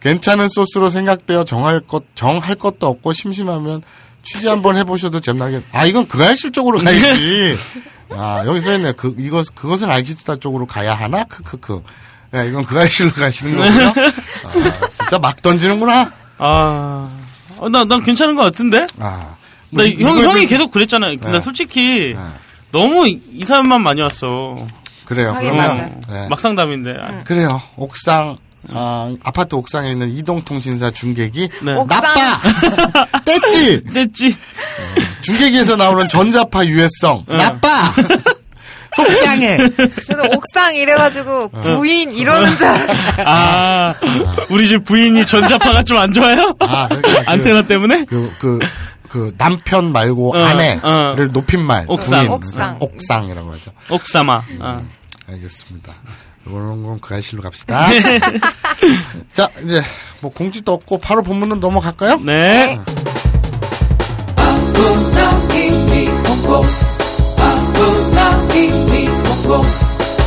[0.00, 3.80] 괜찮은 소스로 생각되어 정할 것 정할 것도 없고 심심하면
[4.22, 5.62] 취재 한번 해보셔도 재미나게.
[5.72, 7.56] 아 이건 그 알실 쪽으로 가야지.
[8.10, 8.92] 아 여기 써 있네.
[8.92, 11.24] 그 이것 그것은 알기스타 쪽으로 가야 하나?
[11.24, 11.82] 크크크.
[12.34, 13.88] 야 이건 그 알실로 가시는 거고요.
[14.44, 16.12] 아, 진짜 막 던지는구나.
[16.38, 17.10] 아,
[17.58, 18.86] 어, 나, 난 괜찮은 것 같은데?
[18.98, 19.34] 아.
[19.70, 21.16] 나, 뭐, 형, 이거 형이 좀- 계속 그랬잖아요.
[21.18, 21.40] 근데 네.
[21.40, 22.20] 솔직히, 네.
[22.72, 24.66] 너무 이, 이 사연만 많이 왔어.
[25.04, 25.32] 그래요.
[25.32, 26.02] 하긴 그러면.
[26.08, 26.28] 네.
[26.28, 26.90] 막상담인데.
[27.00, 27.62] 아, 그래요.
[27.76, 28.36] 옥상
[28.72, 31.72] 아, 아파트 옥상에 있는 이동통신사 중계기 네.
[31.74, 32.02] 나빠.
[33.24, 33.92] 뗐지.
[33.94, 34.36] 됐지.
[35.24, 37.92] 중계기에서 나오는 전자파 유해성 나빠.
[38.96, 39.56] 속상해.
[39.56, 43.24] 그래서 옥상 이래가지고 부인 이러는 줄 알았어요.
[43.26, 43.94] 아,
[44.50, 46.54] 우리 집 부인이 전자파가 좀 안 좋아요?
[46.60, 48.04] 아, 그러니까 그- 안테나 때문에?
[48.04, 48.60] 그, 그,
[49.08, 51.14] 그, 남편 말고 어, 아내를 어.
[51.32, 51.86] 높임말.
[51.88, 52.20] 옥상.
[52.20, 52.30] 부인.
[52.32, 52.76] 옥상.
[52.80, 53.72] 옥상이라고 하죠.
[53.90, 54.42] 옥사마.
[54.60, 54.82] 아.
[55.28, 55.92] 알겠습니다.
[56.46, 57.88] 이거는 그럼 그 알실로 갑시다.
[59.32, 59.82] 자, 이제
[60.20, 62.20] 뭐 공지도 없고 바로 본문은 넘어갈까요?
[62.24, 62.78] 네.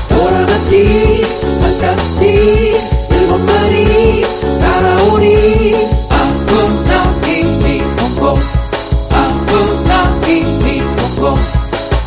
[0.10, 1.22] 돌아갔디
[1.62, 2.26] 바꿨디
[3.12, 4.22] 일본 말이
[4.60, 5.76] 따라오니.
[6.10, 8.40] 아프나 히히 콩콩.
[9.10, 11.38] 아프나 히히 콩콩.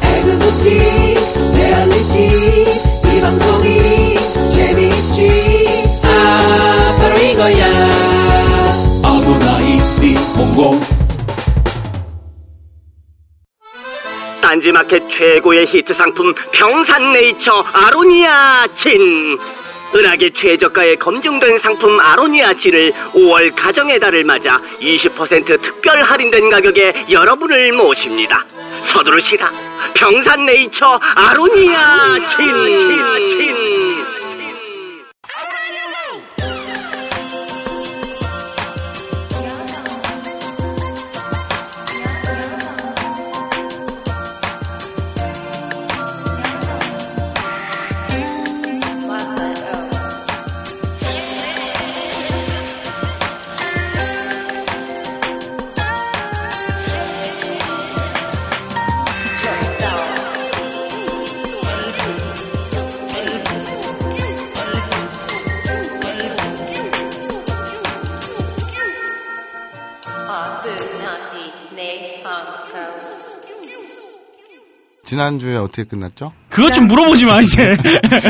[0.03, 1.14] 에그소티
[1.55, 2.16] 레알리티
[3.05, 4.16] 이 방송이
[4.48, 5.18] 재미있지.
[6.03, 7.64] 아 바로 이거야.
[9.03, 10.81] 아프나 히히 콩콩
[14.51, 19.39] 딴지마켓 최고의 히트 상품 평산네이처 아로니아 진.
[19.95, 27.73] 은하계 최저가에 검증된 상품 아로니아 진을 5월 가정의 달을 맞아 20% 특별 할인된 가격에 여러분을
[27.75, 28.45] 모십니다.
[28.93, 29.53] 서두르시라.
[29.95, 32.47] 평산네이처 아로니아 진.
[32.47, 33.39] 진.
[33.39, 33.60] 진.
[75.14, 76.31] 지난주에 어떻게 끝났죠?
[76.49, 77.77] 그것 좀 물어보지 마, 이제.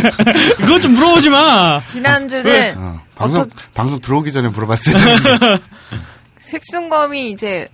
[0.57, 1.79] 그것 좀 물어보지 마.
[1.87, 4.97] 지난주는 어, 방송 어떡- 방송 들어오기 전에 물어봤어요.
[4.97, 5.59] 음.
[6.41, 7.69] 색순검이 이제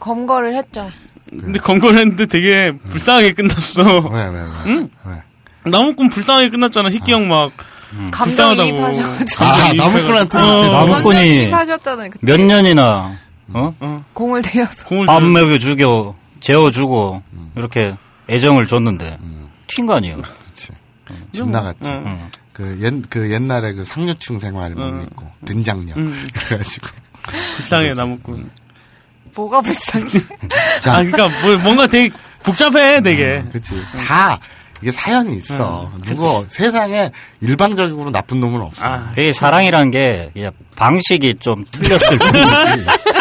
[0.00, 0.90] 검거를 했죠.
[1.30, 3.82] 근데 검거를 했는데 되게 불쌍하게 끝났어.
[4.00, 4.46] 왜, 왜, 왜?
[4.66, 4.88] 응?
[5.04, 5.22] 왜?
[5.70, 6.90] 나무꾼 불쌍하게 끝났잖아.
[6.90, 7.52] 희끼 형 막.
[8.10, 8.80] 불쌍하다고.
[8.80, 9.44] 감정이입하셔가지고.
[9.44, 10.62] 아, 나무꾼한테 어.
[10.72, 12.10] 나무꾼이 감정이입하셨잖아요.
[12.10, 12.26] 그때.
[12.26, 13.16] 몇 년이나
[13.52, 13.74] 어?
[14.12, 14.86] 공을 들여서.
[14.86, 17.22] 공을 밥 들- 먹여 죽여 재워 주고
[17.56, 17.94] 이렇게
[18.28, 19.18] 애정을 줬는데
[19.66, 20.16] 튄거 아니에요.
[20.16, 20.68] 그렇지.
[21.32, 21.90] 집 나갔지.
[21.90, 22.30] 응.
[22.52, 25.94] 그, 옛, 그 옛날에 그 상류층 생활복 입고, 된장녀.
[25.96, 26.26] 음.
[26.32, 26.86] 그래가지고.
[27.56, 28.50] 불쌍해, 나무꾼.
[29.34, 30.08] 뭐가 불쌍해.
[30.80, 33.42] 자, 아, 그니까, 뭐, 뭔가 되게 복잡해, 되게.
[33.50, 33.74] 그치.
[34.06, 34.38] 다,
[34.80, 35.90] 이게 사연이 있어.
[36.04, 37.10] 누구, 세상에
[37.40, 38.84] 일방적으로 나쁜 놈은 없어.
[38.84, 42.86] 아, 되게 사랑이라는 게 그냥 방식이 좀 틀렸을 뿐이지.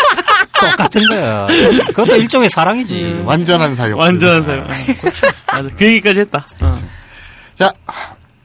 [0.53, 1.47] 똑같은 거야.
[1.87, 3.23] 그것도 일종의 사랑이지.
[3.25, 3.97] 완전한 사역.
[3.97, 4.67] 완전한 사연.
[5.47, 5.69] 맞아.
[5.77, 6.45] 그 얘기까지 했다.
[6.61, 6.71] 어.
[7.53, 7.71] 자,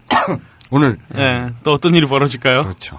[0.70, 0.98] 오늘.
[1.16, 2.64] 예, 또 어떤 일이 벌어질까요?
[2.64, 2.98] 그렇죠.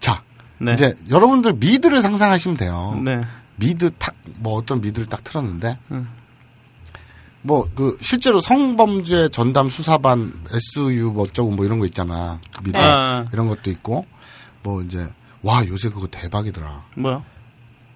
[0.00, 0.22] 자,
[0.58, 0.72] 네.
[0.72, 3.00] 이제 여러분들 미드를 상상하시면 돼요.
[3.04, 3.20] 네.
[3.56, 6.08] 미드 탁, 뭐 어떤 미드를 딱 틀었는데, 음.
[7.42, 12.40] 뭐, 그, 실제로 성범죄 전담 수사반 SVU 뭐 어쩌고 뭐 이런 거 있잖아.
[12.56, 12.76] 그 미드.
[12.78, 13.26] 아.
[13.32, 14.06] 이런 것도 있고,
[14.62, 15.06] 뭐 이제,
[15.42, 16.82] 와, 요새 그거 대박이더라.
[16.96, 17.22] 뭐야?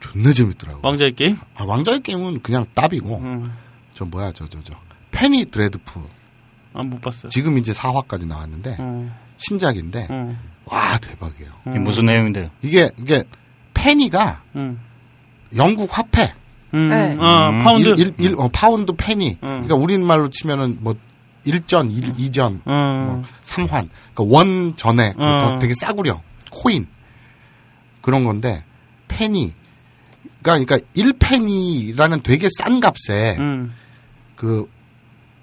[0.01, 0.81] 존나 재밌더라고.
[0.83, 1.39] 왕좌의 게임?
[1.55, 3.53] 아, 왕좌의 게임은 그냥 답이고, 음.
[3.95, 4.75] 저 뭐야, 저, 저, 저.
[5.11, 6.01] Penny Dreadful.
[6.75, 7.31] 아, 못 봤어요.
[7.31, 11.51] 지금 이제 4화까지 나왔는데, 어, 신작인데, 어, 와, 대박이에요.
[11.69, 12.51] 이게 무슨 내용인데요?
[12.63, 13.25] 이게, 이게,
[13.75, 14.79] 페니가 음.
[15.57, 16.33] 영국 화폐.
[16.75, 16.89] 음.
[16.91, 17.17] 네.
[17.19, 17.89] 어, 파운드.
[17.89, 19.31] 일, 일, 일, 어, 파운드 페니.
[19.31, 19.39] 음.
[19.41, 20.95] 그러니까 우리말로 치면은 뭐,
[21.47, 22.71] 1전, 1, 2전, 어.
[23.07, 23.89] 뭐 3환.
[24.15, 25.15] 그러니까 원 전에.
[25.15, 26.21] 더 되게 싸구려.
[26.51, 26.87] 코인.
[28.03, 28.65] 그런 건데,
[29.09, 29.55] 페니.
[30.55, 33.75] 그러니까, 그러니까 1페니라는 되게 싼 값에 음.
[34.37, 34.69] 그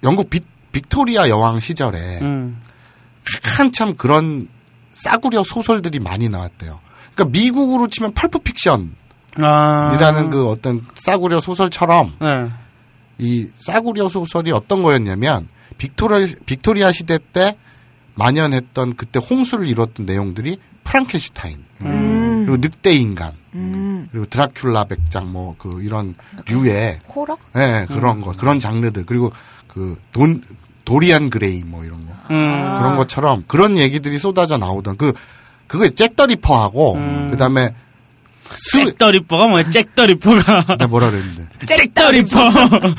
[0.04, 2.62] 영국 빅, 빅토리아 여왕 시절에 음.
[3.58, 4.48] 한참 그런
[4.94, 6.80] 싸구려 소설들이 많이 나왔대요.
[7.14, 8.96] 그러니까 미국으로 치면 pulp fiction이라는
[9.42, 10.30] 아.
[10.30, 12.50] 그 어떤 싸구려 소설처럼 네.
[13.18, 17.58] 이 싸구려 소설이 어떤 거였냐면 빅토리아, 빅토리아 시대 때
[18.16, 22.25] 만연했던 그때 홍수를 이뤘던 내용들이 프랑켄슈타인 음.
[22.46, 24.08] 그리고 늑대 인간 음.
[24.12, 26.16] 그리고 드라큘라 백작 뭐그 이런
[26.48, 27.38] 류의 호러?
[27.58, 29.32] 예 그런 거 그런 장르들 그리고
[29.68, 30.42] 그 돈
[30.86, 32.78] 도리안 그레이 뭐 이런 거 음.
[32.80, 35.12] 그런 것처럼 그런 얘기들이 쏟아져 나오던 그
[35.68, 37.32] 그거 잭더리퍼하고 음.
[37.32, 37.74] 그다음에 스
[38.74, 40.78] 잭더리퍼가 뭐야, 잭더리퍼가.
[40.78, 42.40] 나 뭐라 그랬는데 잭더리퍼.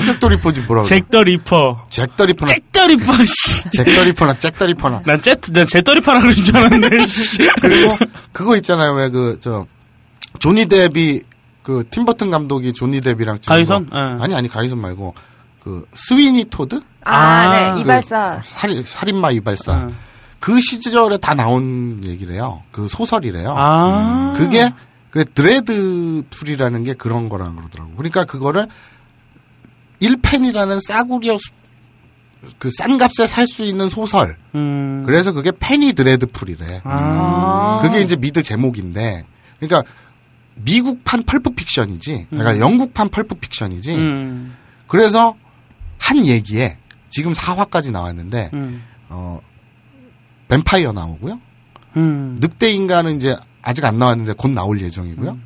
[0.05, 1.87] 잭더리퍼지 뭐라 그래 잭더리퍼.
[1.91, 3.71] 잭더리퍼나 잭더리퍼, 씨.
[3.71, 7.39] 잭더리퍼나 잭더리퍼나 난 잭, 난 잭더리퍼라 그런 줄 알았는데, 씨.
[7.61, 7.97] 그리고
[8.33, 9.67] 그거 있잖아요 왜 그 저
[10.39, 11.23] 조니 뎁이
[11.63, 13.87] 그 팀버튼 감독이 조니 뎁이랑 찍은 가위손?
[13.91, 13.97] 거.
[13.97, 14.23] 예.
[14.23, 15.15] 아니 아니 가위손 말고
[15.63, 17.73] 그 스위니 토드 아, 아, 네.
[17.75, 18.41] 그 이발사.
[18.43, 19.91] 살인 살인마 이발사 어.
[20.39, 24.35] 그 시절에 다 나온 얘기래요 그 소설이래요 아.
[24.37, 24.71] 그게
[25.17, 27.93] 그래 dreadful이라는 게 그런 거라 그러더라고.
[27.97, 28.69] 그러니까 그거를
[30.03, 31.39] 1페니라는 싸구려
[32.59, 34.37] 그 싼 값에 살 수 있는 소설.
[34.55, 35.05] 음.
[35.07, 36.83] 그래서 그게 Penny Dreadful이래.
[36.85, 37.79] 아.
[37.83, 39.25] 그게 이제 미드 제목인데.
[39.59, 39.91] 그러니까
[40.57, 42.27] 미국판 pulp fiction이지.
[42.29, 42.61] 그러니까 음.
[42.61, 43.95] 영국판 pulp fiction이지.
[43.95, 44.55] 음.
[44.87, 45.35] 그래서
[45.99, 46.77] 한 얘기에
[47.09, 48.83] 지금 4화까지 나왔는데 음.
[49.09, 49.41] 어
[50.49, 51.41] 뱀파이어 나오고요.
[51.97, 52.37] 음.
[52.41, 53.35] 늑대 인간은 이제
[53.67, 55.37] 아직 안 나왔는데 곧 나올 예정이고요.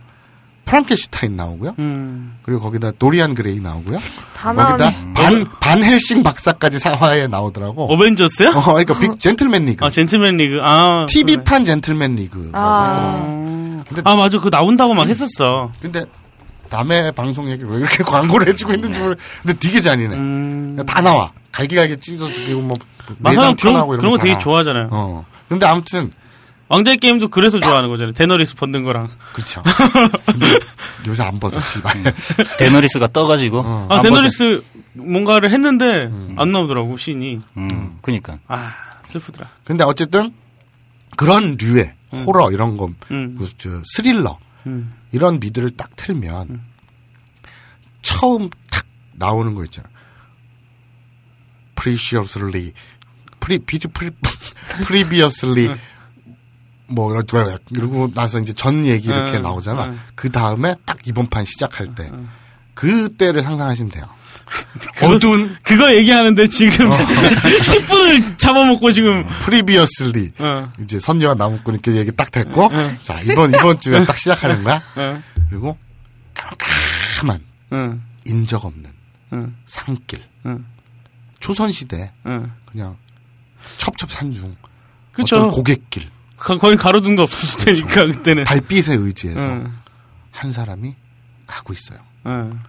[0.67, 1.75] 프랑켄슈타인 나오고요.
[1.79, 2.35] 음.
[2.43, 3.99] 그리고 거기다 도리안 그레이 나오고요.
[4.37, 4.93] 다 거기다.
[5.15, 7.93] 반, 반 헬싱 박사까지 4화에 나오더라고.
[7.93, 8.51] 어벤져스야?
[8.51, 9.85] 어, 그러니까 빅 젠틀맨 리그.
[9.85, 10.61] 아, 젠틀맨 리그.
[10.63, 11.07] 아.
[11.09, 11.23] 그래.
[11.25, 12.51] TV판 젠틀맨 리그.
[12.53, 13.83] 아.
[13.89, 14.39] 근데- 아, 맞아.
[14.39, 15.73] 그거 나온다고 막 했었어.
[15.81, 16.05] 근데
[16.71, 20.15] 남의 방송 얘기를 왜 이렇게 광고를 해주고 있는지 모르 근데 되게 잔인해.
[20.15, 20.79] 음.
[20.87, 21.33] 다 나와.
[21.53, 22.77] 갈기갈기 찢어지고 뭐
[23.19, 24.43] 막 사람 내장 그런, 튀어나오고 이런 그런 거다 되게 나와.
[24.45, 24.89] 좋아하잖아요.
[24.93, 25.25] 어.
[25.49, 26.13] 근데 아무튼
[26.71, 28.13] 왕좌의 게임도 그래서 좋아하는 거잖아요.
[28.13, 29.11] 데너리스 벗는 거랑.
[29.33, 29.61] 그렇죠.
[31.05, 32.15] 요새 안 벗어 씨발.
[32.59, 33.59] 데너리스가 떠가지고.
[33.59, 33.87] 어.
[33.91, 37.39] 아, 안 데너리스 뭔가를 했는데 안 나오더라고, 신이.
[37.39, 37.45] 벗어.
[37.57, 38.39] 음, 그니까.
[38.47, 39.51] 아, 슬프더라.
[39.65, 40.33] 근데 어쨌든
[41.17, 41.93] 그런 류의
[42.25, 43.37] 호러 이런 거, 음.
[43.37, 44.95] 그, 저, 스릴러 음.
[45.11, 46.61] 이런 미드를 딱 틀면
[48.03, 49.89] 처음 탁 나오는 거 있잖아.
[51.75, 52.75] Preciously,
[53.41, 54.11] pre, pre, pre,
[54.87, 55.79] previously 뭐이
[56.95, 59.87] 러- 이러고 나서 이제 전 얘기 이렇게 음, 나오잖아.
[59.87, 60.01] 음.
[60.15, 62.11] 그 다음에 딱 이번 판 시작할 때
[62.75, 64.05] 그때를 상상하시면 돼요.
[64.97, 69.25] 그거- 어두운 그거 얘기하는데 지금 10분을 잡아먹고 지금.
[69.45, 72.69] previously 어, 이제 선녀와 나무꾼 이렇게 얘기 딱 됐고
[73.03, 74.83] 자 이번 이번 주에 딱 시작하는 거야.
[74.97, 75.77] 어, 그리고
[76.35, 77.41] 깜깜한
[77.73, 78.91] 응, 인적 없는
[79.35, 80.65] 응, 산길 응,
[81.39, 82.51] 조선 시대 응.
[82.67, 82.97] 그냥
[83.79, 84.57] 첩첩산중
[85.13, 85.37] 그쵸.
[85.37, 86.09] 어떤 고갯길
[86.41, 88.45] 가- 거의 가로등도 없었을 테니까, 그때는.
[88.45, 89.73] 달빛에 의지해서 응,
[90.33, 90.95] 한 사람이
[91.47, 91.99] 가고 있어요.
[92.27, 92.61] 응.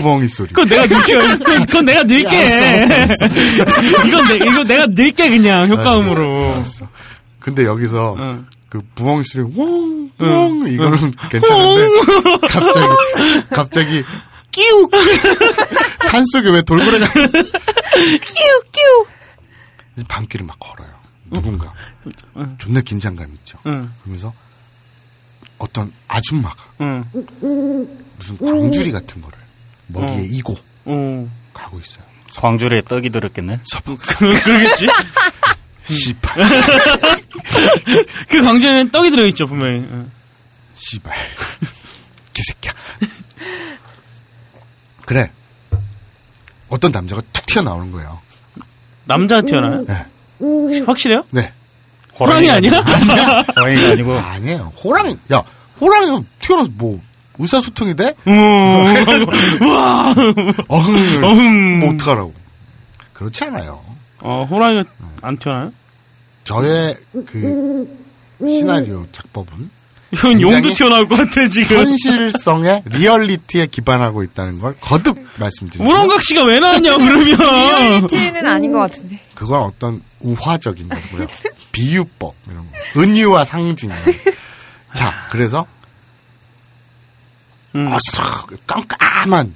[0.00, 0.48] 부엉이 소리.
[0.48, 1.14] 그건 내가 넣을게.
[1.18, 2.46] 그건, 그건 내가 넣을게.
[4.06, 6.64] 이건 내, 이거 내가 넣을게, 그냥, 효과음으로.
[7.40, 8.46] 근데 여기서 응.
[8.68, 11.88] 그 부엉이 소리 웡, 웡 이거는 괜찮은데
[12.48, 14.04] 갑자기 갑자기
[14.50, 14.90] 끼우
[16.10, 17.06] 산속에 왜 돌고래가
[18.20, 19.06] 끼우 끼우
[20.06, 20.98] 밤길을 막 걸어요.
[21.30, 21.74] 누군가
[22.58, 23.58] 존나 긴장감 있죠.
[23.66, 24.32] 응, 그러면서
[25.58, 27.04] 어떤 아줌마가 응,
[28.16, 29.38] 무슨 광주리 같은 거를
[29.88, 31.30] 머리에 이고 어.
[31.52, 32.04] 가고 있어요.
[32.36, 33.60] 광주리에 떡이 들었겠네.
[34.44, 34.86] 그러겠지?
[35.90, 36.44] 씨발
[38.28, 39.78] 그 광주에는 떡이 들어있죠, 분명히.
[39.90, 40.10] 응.
[40.76, 41.14] 씨발
[42.34, 42.72] 개새끼야.
[45.04, 45.32] 그래
[46.68, 48.18] 어떤 남자가 툭 튀어나오는 거예요.
[49.04, 49.84] 남자 튀어나요?
[49.84, 50.06] 네.
[50.86, 51.24] 확실해요?
[51.30, 51.52] 네.
[52.18, 52.70] 호랑이 아니야?
[53.56, 54.12] 호랑이가 아니고.
[54.12, 54.72] 아니에요.
[54.82, 55.42] 호랑이, 야,
[55.80, 57.00] 호랑이가 튀어나와서 뭐,
[57.38, 58.14] 의사소통이 돼?
[60.68, 61.80] 어흥, 어흥.
[61.80, 62.34] 뭐 어떡하라고.
[63.12, 63.82] 그렇지 않아요.
[64.20, 64.88] 어, 호랑이가
[65.22, 65.72] 안 튀어나요?
[66.44, 67.98] 저의 그,
[68.40, 69.70] 시나리오 작법은
[70.10, 71.76] 이건 용도 튀어나올 것 같아, 지금.
[71.76, 75.84] 현실성의 리얼리티에 기반하고 있다는 걸 거듭 말씀드립니다.
[75.84, 77.38] 우렁각 씨가 왜 나왔냐, 그러면.
[77.38, 79.20] 리얼리티는 아닌 것 같은데.
[79.34, 81.26] 그건 어떤 우화적인 거고요.
[81.72, 83.00] 비유법, 이런 거.
[83.00, 83.90] 은유와 상징.
[84.94, 85.66] 자, 그래서
[87.74, 87.92] 음.
[87.92, 89.54] 어스럭 깜깜한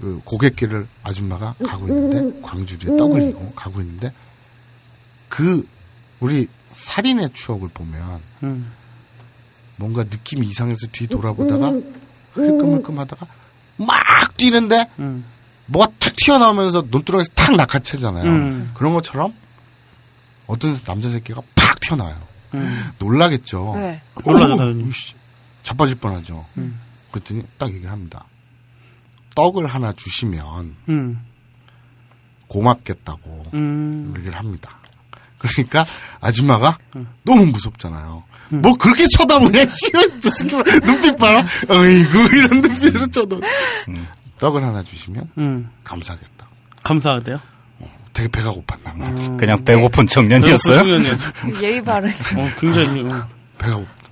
[0.00, 4.12] 그 고갯길을 아줌마가 가고 있는데 광주리에 떡을 이고 가고 있는데
[5.28, 5.66] 그
[6.20, 8.70] 우리 살인의 추억을 보면 음.
[9.76, 11.72] 뭔가 느낌이 이상해서 뒤 돌아보다가
[12.32, 13.26] 흘끔흘끔 하다가
[13.76, 15.24] 막 뛰는데 음.
[15.66, 18.24] 뭐가 툭 튀어나오면서 논두렁에서 탁 낚아채잖아요.
[18.24, 18.70] 음.
[18.74, 19.34] 그런 것처럼
[20.46, 22.20] 어떤 남자 새끼가 팍 튀어나와요.
[22.54, 22.90] 음.
[22.98, 23.72] 놀라겠죠.
[23.76, 24.02] 네.
[24.24, 24.84] 놀라죠, 당연히.
[24.84, 25.14] 으이씨,
[25.62, 26.46] 자빠질 뻔하죠.
[26.58, 26.80] 음.
[27.10, 28.26] 그랬더니 딱 얘기를 합니다.
[29.34, 31.24] 떡을 하나 주시면 음.
[32.48, 34.14] 고맙겠다고 음.
[34.16, 34.78] 얘기를 합니다.
[35.38, 35.84] 그러니까
[36.20, 36.78] 아줌마가
[37.24, 38.22] 너무 무섭잖아요.
[38.50, 40.86] 뭐 그렇게 쳐다보냐, 씨발, 봐.
[40.86, 41.44] 눈빛 봐라.
[41.68, 43.36] 어이구, 이런 눈빛으로 쳐다.
[44.38, 45.70] 떡을 하나 주시면 음.
[45.84, 46.46] 감사하겠다.
[46.82, 47.40] 감사하대요.
[48.12, 49.36] 되게 배가 고팠나 봐.
[49.36, 50.76] 그냥 배고픈 청년이었어요?
[50.76, 51.32] 청년이었어요.
[51.62, 52.08] 예의 바른.
[52.10, 53.02] 어, 굉장히.
[53.04, 53.28] 어.
[53.58, 54.08] 배가 고프다.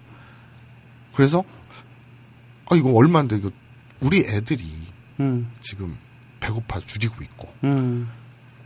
[1.15, 1.45] 그래서
[2.71, 3.51] 아 이거 얼마인데 이거
[4.01, 4.65] 우리 애들이
[5.21, 5.49] 음.
[5.61, 5.97] 지금
[6.41, 8.09] 배고파 줄이고 있고 음.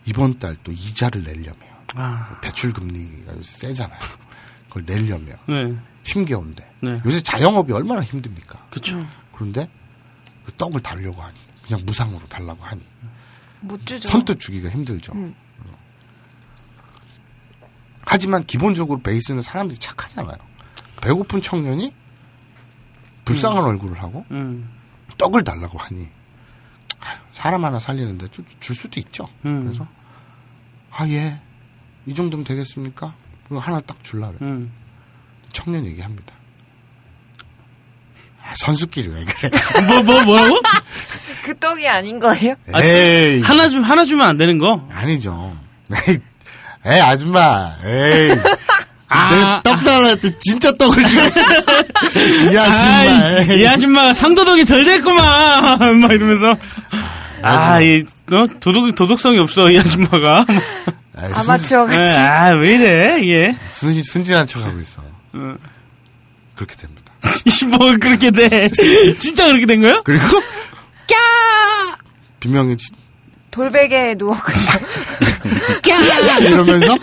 [0.07, 1.55] 이번 달 또 이자를 내려면
[1.97, 2.39] 아.
[2.41, 3.99] 대출 금리가 세잖아요.
[4.77, 5.75] 그걸 내려면 네.
[6.05, 7.01] 힘겨운데 네.
[7.07, 8.67] 요새 자영업이 얼마나 힘듭니까?
[8.71, 9.05] 그쵸.
[9.33, 9.69] 그런데
[10.45, 11.35] 그 떡을 달려고 하니
[11.67, 12.83] 그냥 무상으로 달라고 하니
[13.61, 14.07] 못 주죠.
[14.09, 15.13] 선뜻 주기가 힘들죠.
[15.15, 15.35] 음.
[18.05, 20.37] 하지만 기본적으로 베이스는 사람들이 착하잖아요.
[21.01, 21.93] 배고픈 청년이
[23.25, 24.69] 불쌍한 얼굴을 하고 음.
[25.19, 26.09] 떡을 달라고 하니
[27.33, 29.27] 사람 하나 살리는데 주- 줄 수도 있죠.
[29.45, 29.65] 음.
[29.65, 29.87] 그래서
[30.91, 31.41] 아 예,
[32.07, 33.15] 이 정도면 되겠습니까?
[33.49, 34.39] 그리고 하나 딱 줄라 그래.
[34.43, 34.73] 음.
[35.53, 36.33] 청년 얘기합니다.
[38.43, 39.51] 아, 선수끼리 왜 그래?
[39.89, 40.61] 뭐, 뭐, 뭐라고?
[41.43, 42.55] 그 떡이 아닌 거예요?
[42.73, 44.89] 아, 에이, 하나 주, 하나 주면 안 되는 거?
[44.93, 45.57] 아니죠.
[46.09, 46.19] 에이,
[46.87, 48.31] 에이 아줌마, 에이.
[49.09, 49.31] 아.
[49.31, 51.41] 내가 떡 달라 했더니 진짜 떡을 주겠어.
[52.53, 53.61] 이 아줌마, 아이, 에이.
[53.63, 55.79] 이 아줌마가 상도덕이 덜 됐구만!
[56.01, 56.57] 막 이러면서.
[57.43, 60.45] 아, 이, 너, 도덕, 도덕성이 없어, 이 아줌마가.
[61.17, 62.19] 순- 아마추어 에, 같이.
[62.21, 63.57] 아, 왜 이래, 이게.
[63.71, 65.03] 순, 순진한 척 하고 있어.
[66.55, 67.13] 그렇게 됩니다.
[67.71, 68.69] 뭐 그렇게 돼.
[69.19, 70.01] 진짜 그렇게 된 거야?
[70.05, 70.25] 그리고
[71.07, 71.17] 꺄
[72.41, 72.89] 비명이 지-
[73.51, 74.57] 돌베개에 누웠군요.
[75.83, 76.97] 꺄 이러면서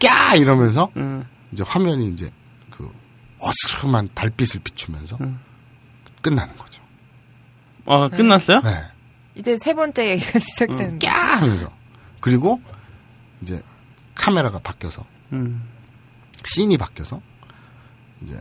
[0.00, 1.24] 꺄 이러면서 음.
[1.52, 2.30] 이제 화면이 이제
[2.70, 2.88] 그
[3.38, 5.18] 어스름한 달빛을 비추면서
[6.22, 6.82] 끝나는 거죠.
[7.86, 8.60] 아, 끝났어요?
[8.62, 8.82] 네.
[9.34, 11.70] 이제 세 번째 얘기가 시작되는 꺄 하면서
[12.20, 12.60] 그리고
[13.42, 13.62] 이제
[14.14, 15.62] 카메라가 바뀌어서 음.
[16.44, 17.20] 씬이 바뀌어서
[18.22, 18.40] 이제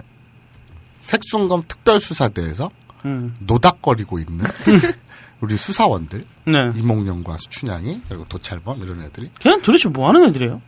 [1.01, 2.69] 색순검 특별수사대에서
[3.05, 3.36] 음.
[3.39, 4.45] 노닥거리고 있는
[5.39, 6.71] 우리 수사원들 네.
[6.75, 10.62] 이몽룡과 수춘향이 그리고 도찰범 이런 애들이 걔는 도대체 뭐 하는 애들이에요?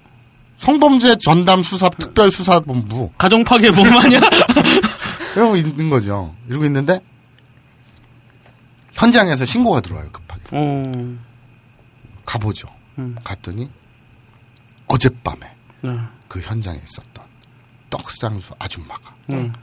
[0.58, 4.20] 성범죄 전담 수사 특별 수사본부 가정 파괴 뭐 아니야?
[5.36, 6.36] 이러고 있는 거죠.
[6.50, 7.00] 이러고 있는데
[8.94, 11.18] 현장에서 신고가 들어와요 급하게 어.
[12.26, 12.68] 가보죠.
[12.98, 13.15] 음.
[13.24, 13.70] 갔더니
[14.89, 15.39] 어젯밤에
[15.82, 15.97] 네.
[16.28, 17.25] 그 현장에 있었던
[17.89, 19.54] 떡상수 아줌마가 음.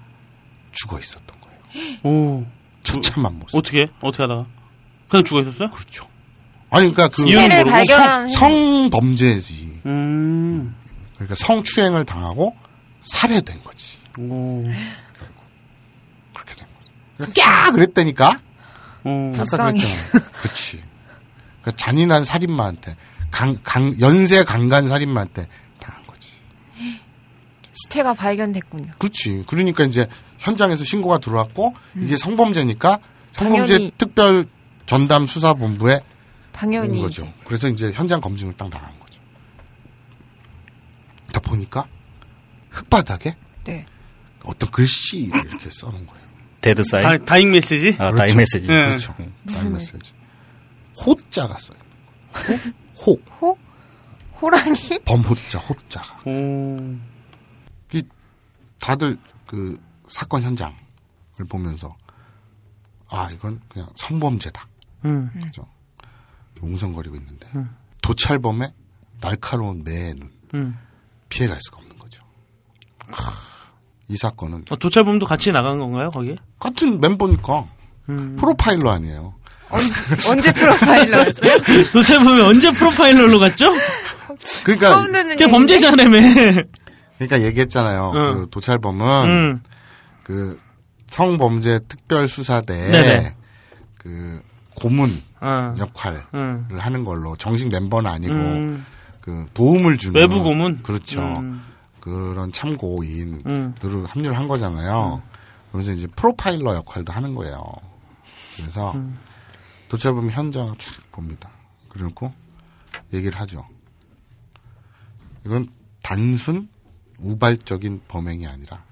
[0.73, 1.99] 죽어 있었던 거예요.
[2.03, 2.47] 오.
[2.83, 3.57] 처참한 모습.
[3.57, 3.87] 어떻게?
[4.01, 4.47] 어떻게 하다가?
[5.09, 5.71] 그냥 죽어 있었어요?
[5.71, 6.09] 그렇죠.
[6.71, 9.83] 아니 그러니까 그 성, 성범죄지.
[9.87, 10.75] 음.
[11.15, 12.57] 그러니까 성추행을 당하고
[13.03, 13.99] 살해된 거지.
[14.19, 14.65] 오.
[16.35, 16.67] 그렇게 된
[17.19, 17.41] 거지.
[17.41, 18.41] 꺄 그랬다니까.
[19.05, 19.33] 오.
[19.35, 19.73] 아까 불쌍해.
[19.73, 20.25] 그랬잖아.
[20.43, 20.83] 그렇지.
[21.63, 22.97] 그 잔인한 살인마한테
[23.37, 25.47] 강, 강 연쇄 강간 살인마한테
[25.79, 26.31] 당한 거지.
[27.73, 28.93] 시체가 발견됐군요.
[28.97, 29.45] 그렇지.
[29.47, 32.99] 그러니까 이제 현장에서 신고가 들어왔고 이게 성범죄니까
[33.33, 33.93] 성범죄 당연히.
[33.99, 34.47] 특별
[34.87, 36.01] 전담 수사본부에
[36.53, 37.25] 당연히 온 거죠.
[37.25, 39.21] 이제 그래서 이제 현장 검증을 딱 나간 거죠.
[41.31, 41.85] 다 보니까
[42.71, 43.85] 흙바닥에 네.
[44.45, 46.27] 어떤 글씨를 이렇게 써놓은 거예요.
[46.63, 47.03] dead sign.
[47.03, 47.97] 다, dying 메시지?
[47.99, 48.17] 아, 그렇죠.
[48.17, 48.67] 다이 메시지.
[48.67, 48.87] 네.
[48.87, 49.15] 그렇죠.
[49.53, 50.15] 다이 메시지.
[51.05, 51.77] 호자가 써요.
[52.99, 53.59] 호, 호, 호?
[54.41, 54.75] 호랑이?
[55.05, 56.21] 범호자, 호자가.
[56.29, 56.95] 오.
[57.93, 58.03] 이
[58.81, 60.75] 다들 그 사건 현장을
[61.49, 61.89] 보면서
[63.09, 64.69] 아 이건 그냥 성범죄다.
[65.07, 65.31] 음.
[65.43, 65.67] 그죠?
[66.61, 67.49] 웅성거리고 있는데
[68.03, 68.73] 도찰범의
[69.21, 70.79] 날카로운 매의 눈 음.
[71.29, 72.23] 피해갈 수가 없는 거죠.
[74.09, 76.37] 이 사건은 어, 도찰범도 같이 나간 건가요, 거기에?
[76.59, 77.69] 같은 멤버니까
[78.09, 78.37] 음.
[78.37, 79.35] 프로파일러 아니에요.
[79.71, 81.63] 언 제 프로파일러였어요?
[81.93, 83.73] 도찰범이 언제 프로파일러로 갔죠?
[84.65, 85.47] 그러니까 처음 듣는 걔?
[85.49, 86.19] 범죄자라며.
[87.19, 88.13] 그러니까 얘기했잖아요.
[88.15, 88.35] 응.
[88.35, 89.63] 그 도찰범은 음.
[90.23, 90.61] 그
[91.09, 93.35] 성범죄 특별수사대에 네네.
[93.99, 94.41] 그
[94.75, 95.75] 고문 아.
[95.79, 96.69] 역할을 음.
[96.79, 98.87] 하는 걸로 정식 멤버는 아니고 음.
[99.21, 100.83] 그 도움을 주는 외부 고문?
[100.83, 101.21] 그렇죠.
[101.39, 101.63] 음.
[102.01, 103.75] 그런 참고인으로 음.
[104.07, 105.23] 합류를 한 거잖아요.
[105.71, 107.65] 그러면서 이제 프로파일러 역할도 하는 거예요.
[108.57, 109.19] 그래서 음.
[109.89, 111.51] 도찰범 현장을 쫙 봅니다.
[111.89, 112.33] 그리고
[113.13, 113.67] 얘기를 하죠.
[115.45, 115.69] 이건
[116.03, 116.69] 단순
[117.19, 118.85] 우발적인 범행이 아니라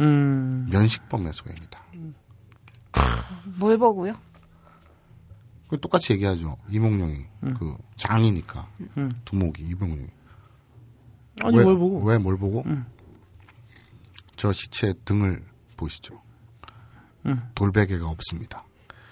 [0.00, 0.68] 음.
[0.70, 1.82] 면식범의 소행이다.
[3.58, 4.14] 뭘 보고요?
[5.68, 6.58] 그 똑같이 얘기하죠.
[6.68, 7.26] 이몽룡이
[7.58, 9.10] 그 장이니까 음.
[9.24, 10.06] 두목이 이몽룡이.
[11.44, 12.00] 아니, 왜, 뭘 보고?
[12.00, 12.06] 음.
[12.06, 12.64] 왜뭘 보고?
[14.36, 15.42] 저 시체의 등을
[15.76, 16.20] 보시죠.
[17.26, 17.40] 음.
[17.54, 18.64] 돌베개가 없습니다.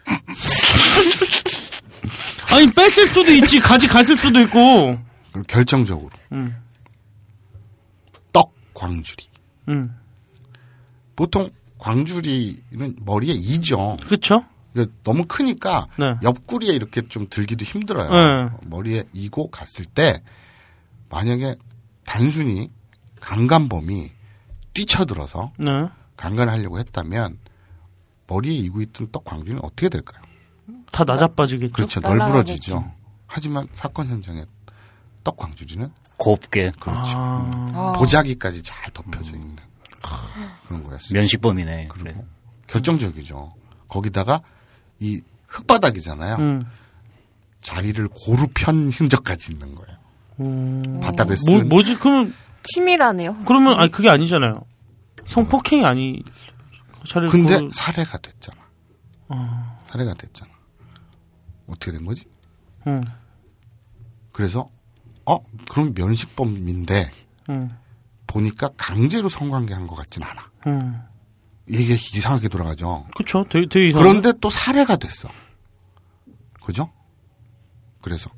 [2.53, 3.61] 아니, 뺐을 수도 있지.
[3.61, 4.99] 가지 갔을 수도 있고.
[5.47, 6.57] 결정적으로 음.
[8.33, 9.25] 떡 광주리.
[9.69, 9.95] 음.
[11.15, 13.97] 보통 광주리는 머리에 이죠.
[14.75, 16.17] 이게 너무 크니까 네.
[16.23, 18.11] 옆구리에 이렇게 좀 들기도 힘들어요.
[18.11, 18.51] 네.
[18.67, 20.23] 머리에 이고 갔을 때
[21.09, 21.57] 만약에
[22.05, 22.71] 단순히
[23.21, 24.11] 강간범이
[24.75, 25.87] 뛰쳐들어서 네.
[26.17, 27.39] 강간을 하려고 했다면
[28.31, 30.23] 머리에 이고 있던 떡 광주리는 어떻게 될까요?
[30.93, 31.73] 다 나자빠지겠죠?
[31.73, 32.01] 그렇죠.
[32.01, 32.93] 널브러지죠.
[33.27, 34.45] 하지만 사건 현장에
[35.25, 37.19] 떡 광주리는 곱게 그렇죠.
[37.19, 37.51] 아.
[37.75, 39.57] 아, 보자기까지 잘 덮여져 있는
[40.67, 41.19] 그런 거였어요.
[41.19, 41.89] 면식범이네.
[41.91, 42.25] 그리고 그래.
[42.69, 43.53] 결정적이죠.
[43.89, 44.43] 거기다가
[45.01, 46.37] 이 흙바닥이잖아요.
[46.37, 46.67] 음.
[47.61, 49.97] 자리를 고루 편 흔적까지 있는 거예요.
[50.41, 51.01] 음.
[51.03, 51.97] 바닥을 뭐, 쓴 뭐지?
[51.97, 52.33] 그러면,
[52.63, 53.39] 치밀하네요.
[53.47, 54.63] 그러면, 아니, 그게 아니잖아요.
[55.27, 56.23] 성폭행이 아니,
[57.07, 57.29] 차를.
[57.29, 58.59] 근데 고루- 살해가 됐잖아.
[59.87, 60.51] 살해가 됐잖아.
[61.67, 62.25] 어떻게 된 거지?
[62.87, 63.05] 음.
[64.33, 64.69] 그래서
[65.27, 65.39] 어
[65.69, 67.11] 그럼 면식범인데
[67.51, 67.71] 음.
[68.27, 70.51] 보니까 강제로 성관계 한 것 같진 않아.
[70.67, 71.03] 음.
[71.69, 73.07] 이게 이상하게 돌아가죠.
[73.17, 73.45] 그쵸.
[73.49, 75.29] 되게, 되게 이상 그런데 또 살해가 됐어.
[76.65, 76.91] 그죠?
[78.03, 78.31] 그래서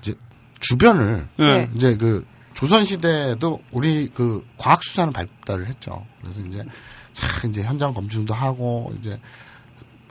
[0.00, 0.14] 이제
[0.60, 1.44] 주변을 네.
[1.66, 1.70] 네.
[1.74, 6.06] 이제 그 조선 시대에도 우리 그 과학 수사는 발달을 했죠.
[6.22, 6.64] 그래서 이제
[7.12, 9.18] 자 이제 현장 검증도 하고 이제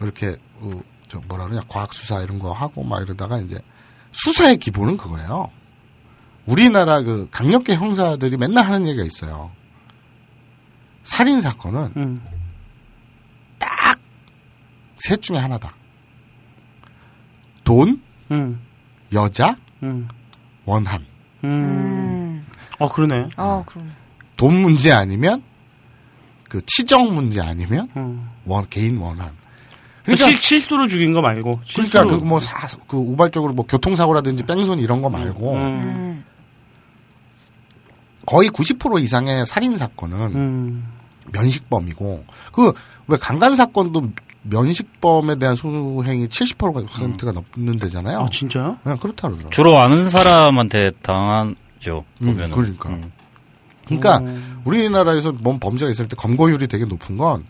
[0.01, 3.59] 이렇게 어, 저 뭐라 그러냐 과학 수사 이런 거 하고 막 이러다가 이제
[4.11, 5.49] 수사의 기본은 그거예요.
[6.45, 9.51] 우리나라 그 강력계 형사들이 맨날 하는 얘기가 있어요.
[11.03, 12.21] 살인 사건은 음.
[14.99, 15.73] 셋 중에 하나다.
[17.63, 18.59] 돈, 음.
[19.13, 20.07] 여자, 음.
[20.65, 21.05] 원한.
[21.43, 22.45] 음.
[22.79, 23.29] 아, 그러네.
[23.37, 23.91] 어, 그럼.
[24.35, 25.43] 돈 문제 아니면
[26.49, 28.27] 그 치정 문제 아니면 음.
[28.45, 29.29] 원 개인 원한.
[30.03, 31.61] 그러니까 그러니까 실, 실수로 죽인 거 말고.
[31.73, 32.03] 그러니까.
[32.05, 32.39] 그뭐
[32.87, 35.61] 그 우발적으로 뭐 교통사고라든지 뺑소니 이런 거 말고 음.
[35.61, 36.25] 음.
[38.25, 40.85] 거의 90% 이상의 살인 사건은 음.
[41.31, 42.73] 면식범이고 그
[43.09, 44.11] 왜 강간 사건도
[44.43, 48.21] 면식범에 대한 소행이 70%가 넘는 데잖아요.
[48.21, 48.77] 아, 진짜요?
[48.83, 49.49] 그냥 그렇다 그러더라고요.
[49.49, 52.05] 주로 아는 사람한테 당하죠.
[52.21, 52.51] 음, 보면은.
[52.51, 52.89] 그러니까.
[52.89, 53.11] 음.
[53.97, 54.21] 그러니까
[54.63, 57.45] 우리나라에서 뭔 범죄가 있을 때 검거율이 되게 높은 건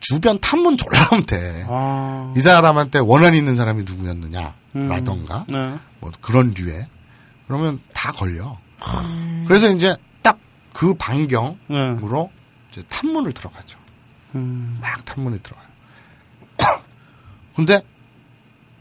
[0.00, 1.64] 주변 탐문 졸라 하면 돼.
[1.68, 2.32] 아.
[2.36, 5.74] 이 사람한테 원한 있는 사람이 누구였느냐라던가 네.
[6.00, 6.86] 뭐 그런 류의
[7.46, 8.58] 그러면 다 걸려.
[9.46, 10.38] 그래서 이제 딱
[10.74, 12.42] 그 반경으로 네.
[12.70, 13.78] 이제 탐문을 들어가죠.
[14.34, 14.76] 음.
[14.80, 15.68] 막 탐문에 들어가요.
[17.56, 17.80] 근데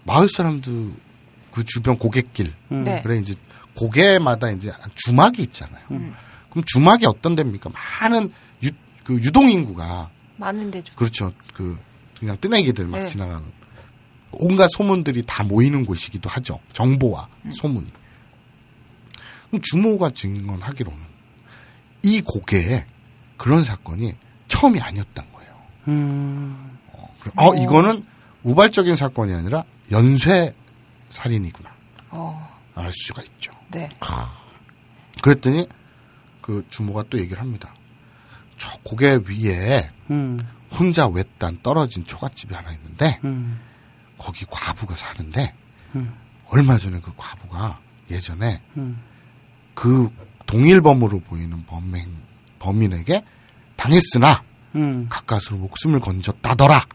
[0.04, 0.92] 마을 사람도
[1.52, 2.84] 그 주변 고갯길 음.
[2.84, 3.02] 네.
[3.04, 3.36] 그래 이제
[3.76, 5.84] 고개마다 이제 주막이 있잖아요.
[6.54, 7.72] 그럼 주막이 어떤 데입니까?
[8.00, 8.32] 많은
[8.62, 8.70] 유,
[9.04, 10.94] 그 유동 인구가 많은 데죠.
[10.96, 11.34] 그렇죠.
[11.54, 11.78] 그
[12.20, 13.06] 그냥 뜨내기들 막 네.
[13.06, 13.42] 지나가는
[14.32, 16.60] 온갖 소문들이 다 모이는 곳이기도 하죠.
[16.72, 17.88] 정보와 소문이.
[19.48, 21.00] 그럼 주모가 증언하기로는
[22.04, 22.86] 이 고개에
[23.38, 24.16] 그런 사건이
[24.48, 25.56] 처음이 아니었단 거예요.
[25.88, 26.78] 음.
[27.20, 28.06] 그래, 어, 이거는
[28.44, 30.54] 우발적인 사건이 아니라 연쇄
[31.10, 31.72] 살인이구나.
[32.12, 33.52] 어, 알 수가 있죠.
[33.72, 33.90] 네.
[35.22, 35.68] 그랬더니
[36.44, 37.74] 그 주모가 또 얘기를 합니다.
[38.58, 40.46] 저 고개 위에 음.
[40.70, 43.60] 혼자 외딴 떨어진 초가집이 하나 있는데 음.
[44.18, 45.54] 거기 과부가 사는데
[45.96, 46.14] 음.
[46.50, 47.80] 얼마 전에 그 과부가
[48.12, 49.02] 예전에 음.
[49.74, 50.12] 그
[50.46, 52.08] 동일범으로 보이는 범행
[52.60, 53.24] 범인에게
[53.76, 54.44] 당했으나
[54.76, 55.08] 음.
[55.10, 56.86] 가까스로 목숨을 건졌다더라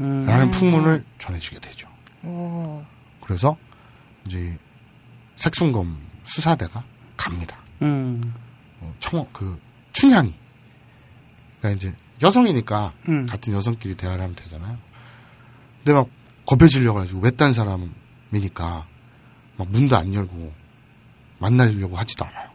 [0.00, 0.26] 음.
[0.26, 1.88] 라는 풍문을 전해주게 되죠.
[2.22, 2.84] 오,
[3.20, 3.56] 그래서
[4.26, 4.56] 이제
[5.36, 6.84] 색순검 수사대가
[7.16, 7.56] 갑니다.
[8.82, 8.88] 음.
[8.88, 9.58] 어, 청, 그,
[9.92, 10.34] 춘향이.
[11.58, 13.26] 그러니까 이제 여성이니까 음.
[13.26, 14.78] 같은 여성끼리 대화를 하면 되잖아요.
[15.78, 16.08] 근데 막
[16.46, 18.86] 겁에 질려가지고 외딴 사람이니까
[19.56, 20.52] 막 문도 안 열고
[21.40, 22.50] 만나려고 하지도 않아요.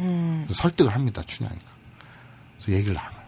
[0.00, 1.64] 음, 설득을 합니다, 춘향이가.
[2.58, 3.18] 그래서 얘기를 나눠요.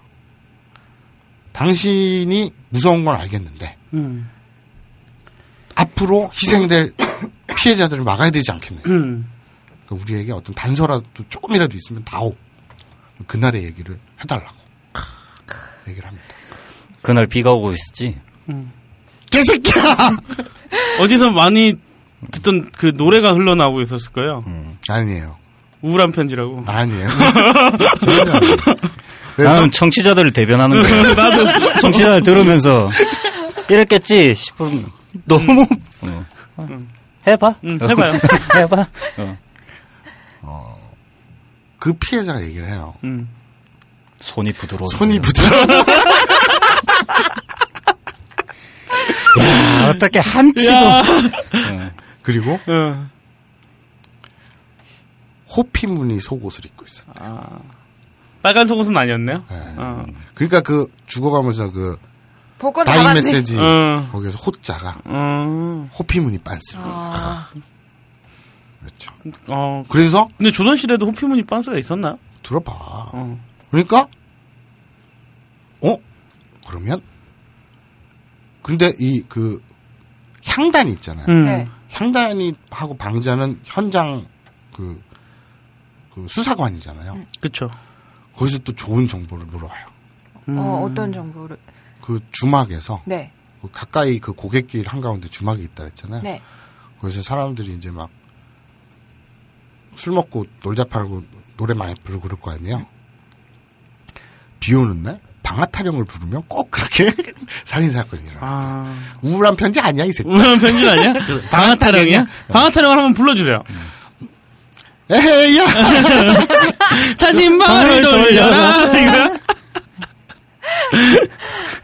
[1.52, 4.30] 당신이 무서운 건 알겠는데 음.
[5.74, 6.94] 앞으로 희생될
[7.56, 8.84] 피해자들을 막아야 되지 않겠느냐.
[9.90, 9.96] 음.
[9.96, 12.34] 그러니까 우리에게 어떤 단서라도 조금이라도 있으면 다오.
[13.26, 14.54] 그날의 얘기를 해달라고.
[15.88, 16.26] 얘기를 합니다.
[17.02, 18.16] 그날 비가 오고 있었지.
[19.30, 19.82] 개새끼야!
[21.00, 21.74] 어디서 많이
[22.30, 24.44] 듣던 그 노래가 흘러나오고 있었을 거예요.
[24.88, 25.36] 아니에요.
[25.82, 26.64] 우울한 편지라고.
[26.66, 27.08] 아니에요.
[28.04, 28.56] 전혀 아니에요.
[29.36, 31.02] 그래서 나는 청취자들을 대변하는 거야.
[31.14, 32.90] 나도 청취자들 들으면서
[33.70, 34.86] 이랬겠지 싶은
[35.24, 35.66] 너무
[36.02, 36.26] 어.
[37.26, 37.54] 해봐.
[37.64, 38.12] 음, 해봐요.
[38.56, 38.86] 해봐.
[39.18, 39.38] 어.
[41.78, 42.94] 그 피해자가 얘기를 해요.
[43.04, 43.28] 음.
[44.20, 44.86] 손이 부드러워.
[44.90, 45.66] 손이 부드러워.
[49.40, 50.74] 야, 어떻게 한치도.
[52.22, 53.06] 그리고 어.
[55.56, 57.12] 호피 무늬 속옷을 입고 있었다.
[57.18, 57.58] 아.
[58.42, 59.44] 빨간 속옷은 아니었네요.
[59.50, 59.74] 네.
[59.76, 60.02] 어.
[60.34, 61.98] 그러니까 그 죽어가면서 그
[62.58, 63.14] 복권 다이.
[63.14, 64.08] 메시지 어.
[64.12, 65.88] 거기에서 호자가 어.
[65.98, 67.48] 호피 무늬 빤스를 아,
[68.80, 69.12] 그렇죠.
[69.48, 69.84] 어.
[69.88, 72.16] 그래서 근데 조선시대도 호피무늬 빤스가 있었나?
[72.42, 72.72] 들어봐.
[72.72, 73.38] 어.
[73.70, 74.06] 그러니까
[75.82, 75.96] 어
[76.66, 77.00] 그러면
[78.62, 79.62] 근데 이 그
[80.46, 81.26] 향단이 있잖아요.
[81.28, 81.44] 음.
[81.44, 81.68] 네.
[81.92, 84.26] 향단이 하고 방자는 현장
[84.72, 85.00] 그,
[86.14, 87.26] 그 수사관이잖아요.
[87.40, 87.68] 그쵸.
[88.36, 89.86] 거기서 또 좋은 정보를 물어와요.
[90.48, 90.58] 음.
[90.58, 91.56] 어, 어떤 정보를?
[92.00, 96.22] 그 주막에서 네, 그 가까이 그 고갯길 한가운데 주막이 있다 그랬잖아요.
[96.22, 96.40] 네.
[97.00, 98.08] 거기서 사람들이 이제 막
[100.00, 101.22] 술 먹고 놀자 팔고
[101.58, 102.86] 노래 많이 부르고 그럴 거 아니에요.
[104.58, 107.10] 비 오는 날 방아 타령을 부르면 꼭 그렇게
[107.66, 108.38] 살인 사건이 일어나.
[108.40, 108.94] 아.
[109.20, 110.26] 우울한 편지 아니야, 이 새끼.
[110.26, 111.12] 우울한 편지 아니야?
[111.50, 112.26] 방아 타령이야?
[112.48, 113.62] 방아 타령 한번 불러주세요.
[115.10, 115.64] 에헤이야!
[117.18, 118.78] 자신만을 돌려라.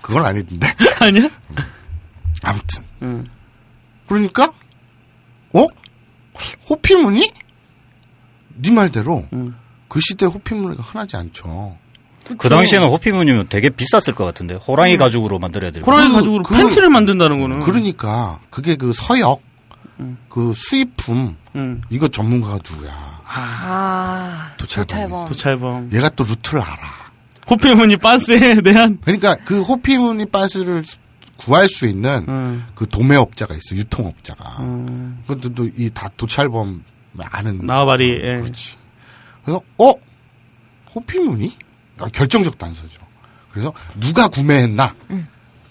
[0.00, 0.74] 그건 아니던데.
[1.00, 1.28] 아니야?
[2.42, 2.82] 아무튼.
[3.02, 3.26] 응.
[4.06, 4.50] 그러니까,
[5.52, 5.66] 어?
[6.70, 7.32] 호피무늬?
[8.62, 9.54] 네 말대로, 응.
[9.88, 11.76] 그 시대 호피무늬가 흔하지 않죠.
[12.38, 15.90] 그 당시에는 호피무늬면 되게 비쌌을 것 같은데 호랑이 가죽으로 만들어야 될 거.
[15.90, 17.60] 호랑이 그- 가죽으로 그- 팬티를 만든다는 거는.
[17.60, 19.40] 그러니까, 그게 그 서역,
[20.28, 21.82] 그 수입품, 응.
[21.90, 23.16] 이거 전문가가 누구야?
[23.28, 24.96] 아, 도찰범이지.
[24.98, 25.26] 도찰범.
[25.26, 25.90] 도찰범.
[25.92, 26.78] 얘가 또 루트를 알아.
[27.48, 30.84] 호피무늬 빤스에 대한 그러니까 그 호피무늬 빤스를
[31.36, 32.66] 구할 수 있는 음.
[32.74, 34.56] 그 도매업자가 있어 유통업자가.
[35.26, 36.82] 그것도 이 다 도찰범
[37.24, 38.40] 아는 나와바리 예.
[38.40, 38.76] 그렇지.
[39.44, 39.92] 그래서 어
[40.94, 41.56] 호피무늬
[41.98, 43.00] 아, 결정적 단서죠.
[43.50, 44.94] 그래서 누가 구매했나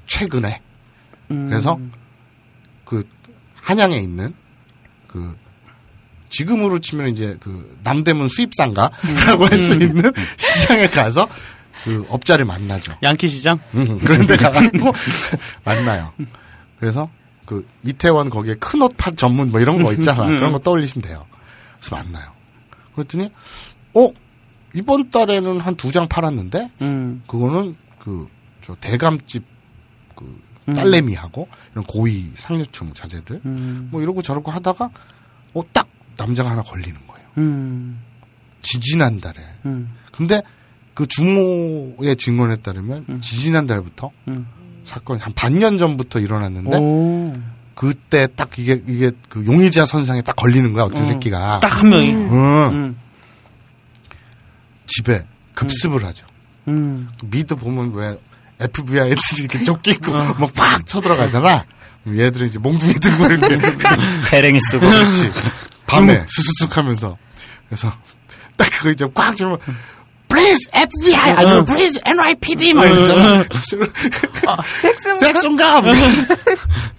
[0.07, 0.61] 최근에
[1.27, 1.79] 그래서
[2.83, 3.07] 그
[3.55, 4.33] 한양에 있는
[5.07, 5.35] 그
[6.29, 11.27] 지금으로 치면 이제 그 남대문 수입상가라고 할수 있는 시장에 가서
[11.83, 12.95] 그 업자를 만나죠.
[13.03, 13.59] 양키 시장.
[13.75, 14.91] 음, 그런 데 가가지고
[15.63, 16.11] 만나요.
[16.79, 17.09] 그래서
[17.45, 20.25] 그 이태원 거기에 큰옷팔 전문 뭐 이런 거 있잖아.
[20.25, 21.25] 그런 거 떠올리시면 돼요.
[21.79, 22.31] 그래서 만나요.
[22.95, 23.31] 그랬더니
[23.95, 24.09] 어
[24.73, 27.23] 이번 달에는 한 두 장 팔았는데 음.
[27.27, 28.27] 그거는 그
[28.65, 29.43] 저 대감집
[30.15, 33.89] 그 딸내미하고 이런 고위 상류층 자제들 음.
[33.91, 34.89] 뭐 이러고 저러고 하다가
[35.53, 37.27] 어 딱 남자가 하나 걸리는 거예요.
[37.37, 37.99] 음.
[38.63, 39.35] 지지난 달에.
[39.65, 39.91] 음.
[40.11, 40.41] 근데
[40.95, 44.47] 그 주모의 증언에 따르면 지지난 달부터 음.
[44.85, 47.35] 사건이 한 반년 전부터 일어났는데 오.
[47.75, 52.09] 그때 딱 이게 이게 그 용의자 선상에 딱 걸리는 거야 어떤 새끼가 딱 한 명이.
[52.09, 52.69] 응.
[52.73, 52.97] 음.
[54.87, 56.25] 집에 급습을 하죠.
[56.67, 57.09] 음.
[57.23, 58.17] 미드 보면 왜
[58.59, 61.65] FBI 애들이 이렇게 조끼 입고 막팍 쳐들어가잖아.
[62.07, 63.57] 얘들은 이제 몽둥이 들고 이렇게
[64.29, 64.87] 패랭이 쓰고.
[64.87, 65.31] 그렇지.
[65.87, 67.17] 밤에 수수숙 하면서.
[67.67, 67.91] 그래서
[68.55, 69.57] 딱 그거 이제 꽉 주면
[70.35, 73.43] Please FBI 아니면 Please NYPD 막 이러잖아.
[74.81, 75.85] 색승 색순감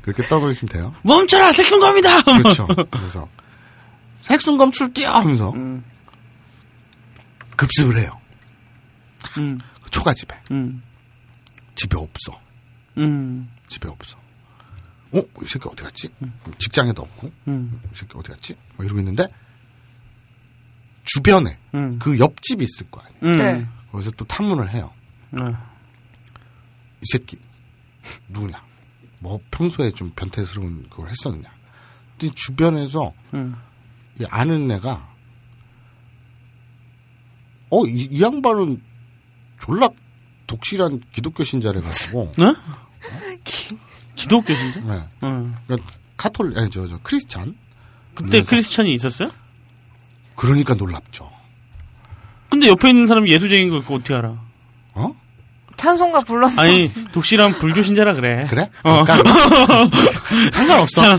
[0.01, 0.95] 그렇게 떠버리시면 돼요.
[1.03, 2.23] 멈춰라 색순검이다.
[2.23, 2.67] 그렇죠.
[2.91, 3.29] 그래서
[4.23, 5.53] 색순감 출게요 하면서
[7.57, 8.19] 급습을 해요.
[9.37, 9.59] 음.
[9.83, 10.83] 그 초가 집에 음.
[11.75, 12.41] 집에 없어.
[12.97, 13.51] 음.
[13.69, 14.17] 집에 없어.
[15.13, 15.19] 어?
[15.43, 16.09] 이 새끼 어디 갔지?
[16.59, 17.31] 직장에도 없고.
[17.49, 17.81] 음.
[17.93, 18.57] 이 새끼 어디 갔지?
[18.77, 19.29] 뭐 이러고 있는데
[21.07, 21.99] 주변에 음.
[21.99, 23.21] 그 옆집이 있을 거 아니에요.
[23.23, 23.37] 음.
[23.39, 23.67] 네.
[23.93, 24.93] 거기서 또 탐문을 해요.
[25.33, 25.45] 어.
[27.01, 27.39] 이 새끼
[28.29, 28.63] 누구냐?
[29.21, 31.49] 뭐 평소에 좀 변태스러운 그걸 했었느냐?
[32.19, 33.57] 근데 주변에서 음.
[34.21, 35.15] 이 아는 애가
[37.71, 38.81] 어이 양반은
[39.61, 39.89] 졸라
[40.47, 42.45] 독실한 기독교 신자래 가지고 네?
[44.15, 44.81] 기독교 신자?
[44.81, 44.93] 네.
[45.23, 45.55] 어.
[45.67, 47.57] 그러니까 카톨릭 아니 저저 크리스찬
[48.15, 49.31] 그때 그래서- 크리스천이 있었어요?
[50.37, 51.31] 그러니까 놀랍죠.
[52.51, 54.35] 근데 옆에 있는 사람이 예수쟁인 걸 어떻게 알아?
[54.95, 55.13] 어?
[55.77, 56.61] 찬송가 불렀어.
[56.63, 58.47] 아니 독실한 불교 신자라 그래.
[58.49, 58.71] 그래?
[58.85, 59.05] 어.
[60.53, 61.19] 상관없어.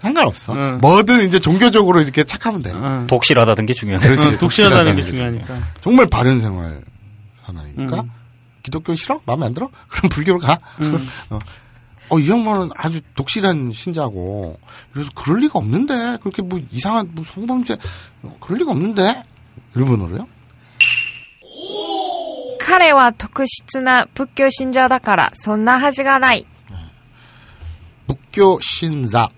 [0.00, 0.54] 상관없어.
[0.54, 0.78] 응.
[0.80, 2.72] 뭐든 이제 종교적으로 이렇게 착하면 돼.
[2.74, 3.04] 어.
[3.08, 4.00] 독실하다는 게 중요해.
[4.00, 4.28] 그렇지.
[4.28, 5.68] 어, 독실하다는 게 독실하다는 중요하니까.
[5.80, 6.82] 정말 바른 생활
[7.42, 8.10] 하나니까 음.
[8.62, 9.20] 기독교 싫어?
[9.26, 9.68] 마음에 안 들어?
[9.88, 10.58] 그럼 불교로 가.
[11.30, 11.38] 어.
[12.09, 14.59] 어, 이 양반은 아주 독실한 신자고
[14.93, 17.77] 그래서 그럴 리가 없는데 그렇게 뭐 이상한 뭐 성범죄
[18.23, 19.23] 어, 그럴 리가 없는데
[19.75, 20.27] 일본어로요?
[22.59, 26.45] 彼は特質な仏教信者だから、そんなはずがない。
[28.07, 29.29] 북교 신자,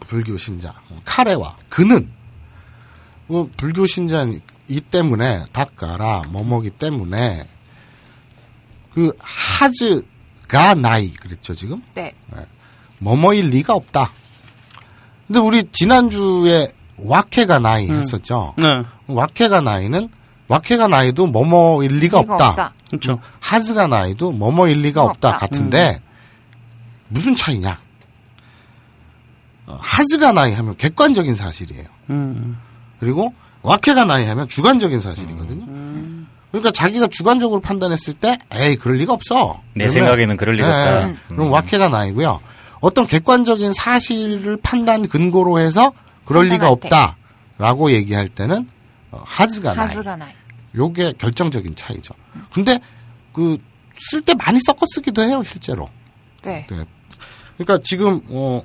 [0.00, 0.74] 불교 신자,
[1.04, 2.10] 카레와 그는
[3.26, 7.48] 뭐 불교 신자이기 때문에 닦아라 뭐뭐기 때문에
[8.92, 10.04] 그 하즈
[10.47, 12.13] 가 나이 그랬죠 지금 네.
[12.99, 14.11] 뭐뭐일 리가 없다.
[15.27, 18.53] 근데 우리 지난주에 와케가 나이 했었죠.
[18.57, 18.83] 네.
[19.07, 20.09] 와케가 나이는
[20.47, 22.49] 와케가 나이도 뭐뭐일 리가 리가 없다.
[22.49, 22.73] 없다.
[22.89, 23.19] 그렇죠.
[23.39, 25.39] 하즈가 나이도 뭐뭐일 리가 없다, 없다.
[25.39, 26.01] 같은데
[27.09, 27.79] 무슨 차이냐?
[29.67, 31.85] 어, 하즈가 나이 하면 객관적인 사실이에요.
[32.09, 32.57] 음.
[32.99, 35.65] 그리고 와케가 나이 하면 주관적인 사실이거든요.
[36.51, 39.61] 그러니까 자기가 주관적으로 판단했을 때 에이 그럴 리가 없어.
[39.73, 41.09] 내 그러면- 생각에는 그럴 리가 예, 없다.
[41.09, 41.15] 예.
[41.35, 42.39] 그럼 와케가 나이고요.
[42.79, 45.91] 어떤 객관적인 사실을 판단 근거로 해서
[46.25, 46.69] 그럴 리가.
[46.69, 48.67] 없다라고 얘기할 때는
[49.11, 49.87] 어, 하즈가 나이.
[49.87, 50.29] 하즈가 나이.
[50.75, 52.13] 요게 결정적인 차이죠.
[52.53, 52.79] 근데
[53.33, 53.57] 그
[53.99, 55.89] 쓸 때 많이 섞어 쓰기도 해요, 실제로.
[56.43, 56.67] 네.
[56.69, 56.85] 네.
[57.57, 58.63] 그러니까 지금 어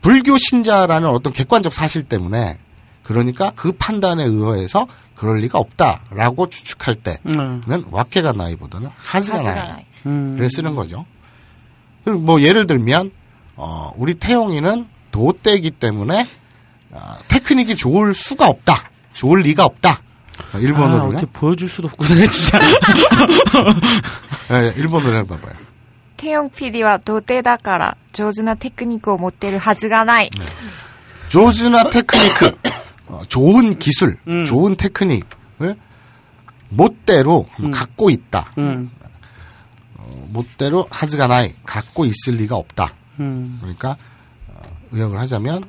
[0.00, 2.58] 불교 신자라는 어떤 객관적 사실 때문에
[3.02, 7.84] 그러니까 그 판단에 의해서 그럴 리가 없다라고 추측할 때는 음.
[7.90, 9.84] 와케가 나이보다는 하즈가 나이.
[10.04, 11.06] 를 쓰는 거죠.
[12.04, 13.10] 그리고 뭐 예를 들면
[13.56, 16.26] 어 우리 태용이는 도 떼기 때문에
[16.90, 18.90] 어, 테크닉이 좋을 수가 없다.
[19.14, 20.00] 좋을 리가 없다.
[20.54, 22.58] 일본어로 아, 보여줄 수도 없고 내 진짜.
[24.48, 25.54] 네, 일본어로 해봐봐요.
[26.16, 30.28] 태용 PD와 도떼다까라 조즈나 테크닉을 못 때를 하즈가 나이.
[30.38, 30.44] 네.
[31.28, 32.32] 上手な テクニック
[33.28, 34.44] 좋은 기술, 음.
[34.44, 35.76] 좋은 테크닉을
[36.70, 38.50] 持ってる 갖고 있다.
[38.58, 38.90] 음.
[39.96, 42.92] 어, 持ってる はずが ない 갖고 있을 리가 없다.
[43.20, 43.58] 음.
[43.60, 43.96] 그러니까
[44.48, 44.62] 어,
[44.92, 45.64] 의역을 하자면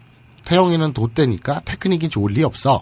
[0.46, 2.82] 태영이는 童貞니까 테크닉이 좋을 리 없어.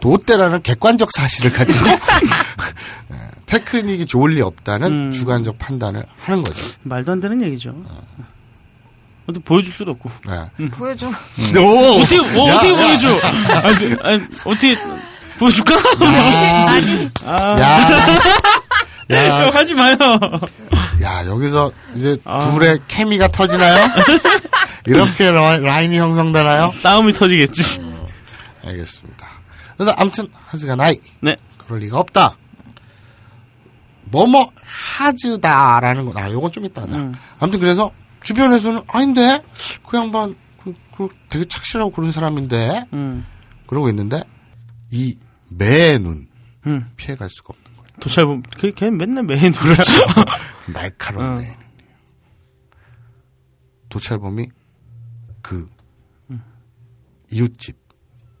[0.00, 1.78] 童貞라는 객관적 사실을 가지고
[3.12, 3.16] 예,
[3.46, 5.10] 테크닉이 좋을 리 없다는 음.
[5.12, 6.60] 주관적 판단을 하는 거죠.
[6.82, 7.70] 말도 안 되는 얘기죠.
[7.70, 8.02] 어
[9.26, 10.10] 떻게 보여줄 수도 없고.
[10.26, 10.68] 네.
[10.70, 11.06] 보여줘.
[11.08, 12.00] 오!
[12.02, 12.76] 어떻게, 어, 야, 어떻게 야.
[12.76, 13.08] 보여줘?
[13.68, 14.76] 아니, 아니, 어떻게,
[15.38, 15.74] 보여줄까?
[17.26, 17.78] 아, 야,
[19.10, 19.96] 야, 야, 하지 마요.
[21.02, 22.38] 야, 여기서 이제 아.
[22.40, 23.84] 둘의 케미가 터지나요?
[24.86, 26.72] 이렇게 라- 라인이 형성되나요?
[26.82, 27.80] 싸움이 터지겠지.
[28.64, 29.26] 알겠습니다.
[29.76, 31.36] 그래서 아무튼 하즈가 나이 네.
[31.58, 32.36] 그럴 리가 없다.
[34.04, 36.20] 뭐뭐 하즈다라는 거.
[36.20, 36.96] 아, 요건 좀 이따 하자.
[36.96, 37.14] 음.
[37.40, 37.90] 아무튼 그래서
[38.24, 39.42] 주변에서는 아닌데
[39.86, 43.26] 그 양반 그, 그 되게 착실하고 그런 사람인데 음,
[43.66, 44.22] 그러고 있는데
[44.90, 45.16] 이
[45.48, 46.28] 매눈
[46.66, 46.90] 음.
[46.96, 47.88] 피해갈 수가 없는 거예요.
[48.00, 49.82] 도찰범, 걔, 걔 맨날 누르 그렇죠.
[50.72, 51.34] 날카로운 어.
[51.36, 51.56] 매.
[53.88, 54.48] 도찰범이
[55.42, 55.68] 그
[57.30, 57.76] 이웃집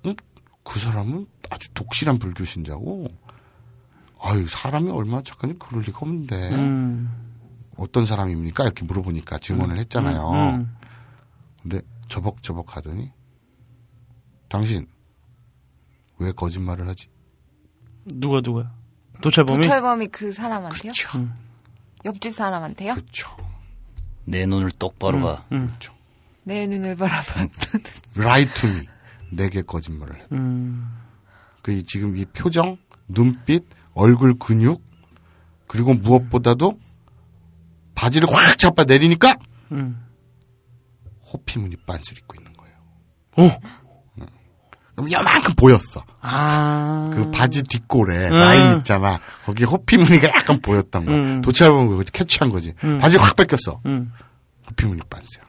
[0.06, 0.14] 응?
[0.62, 3.08] 그 사람은 아주 독실한 불교 신자고
[4.22, 7.10] 아유 사람이 얼마나 착한지 그럴 리가 없는데 음,
[7.76, 10.30] 어떤 사람입니까 이렇게 물어보니까 증언을 했잖아요.
[10.30, 10.76] 음.
[11.62, 13.10] 근데 저벅저벅 하더니
[14.48, 14.86] 당신
[16.18, 17.08] 왜 거짓말을 하지?
[18.04, 18.72] 누가, 누가?
[19.22, 19.62] 도찰범이?
[19.62, 20.92] 도철범이 그 사람한테요?
[20.92, 21.28] 그렇죠.
[22.04, 22.94] 옆집 사람한테요?
[22.94, 23.30] 그렇죠.
[24.24, 25.44] 내 눈을 똑바로 봐.
[25.52, 25.72] 음,
[26.44, 27.46] 내 눈을 바라봐.
[28.16, 28.86] Lie to me.
[29.30, 30.26] 내게 거짓말을 해.
[30.32, 30.92] 음,
[31.62, 32.76] 그 이- 지금 이 표정,
[33.08, 33.64] 눈빛,
[33.94, 34.82] 얼굴 근육
[35.66, 36.78] 그리고 무엇보다도
[37.94, 39.36] 바지를 확 잡아 내리니까
[39.72, 40.04] 음.
[41.32, 42.76] 호피 무늬 빤스를 입고 있는 거예요.
[43.38, 43.60] 오!
[44.94, 46.04] 그럼 요만큼 보였어.
[46.20, 47.10] 아.
[47.14, 48.34] 그 바지 뒷골에 음.
[48.34, 49.20] 라인 있잖아.
[49.44, 51.16] 거기 호피 무늬가 약간 보였던 거야.
[51.16, 51.42] 음.
[51.42, 52.74] 도착해보면 그거 캐치한 거지.
[52.84, 52.98] 음.
[52.98, 53.80] 바지 확 뺏겼어.
[53.86, 54.12] 음,
[54.68, 55.42] 호피 무늬 빤스야.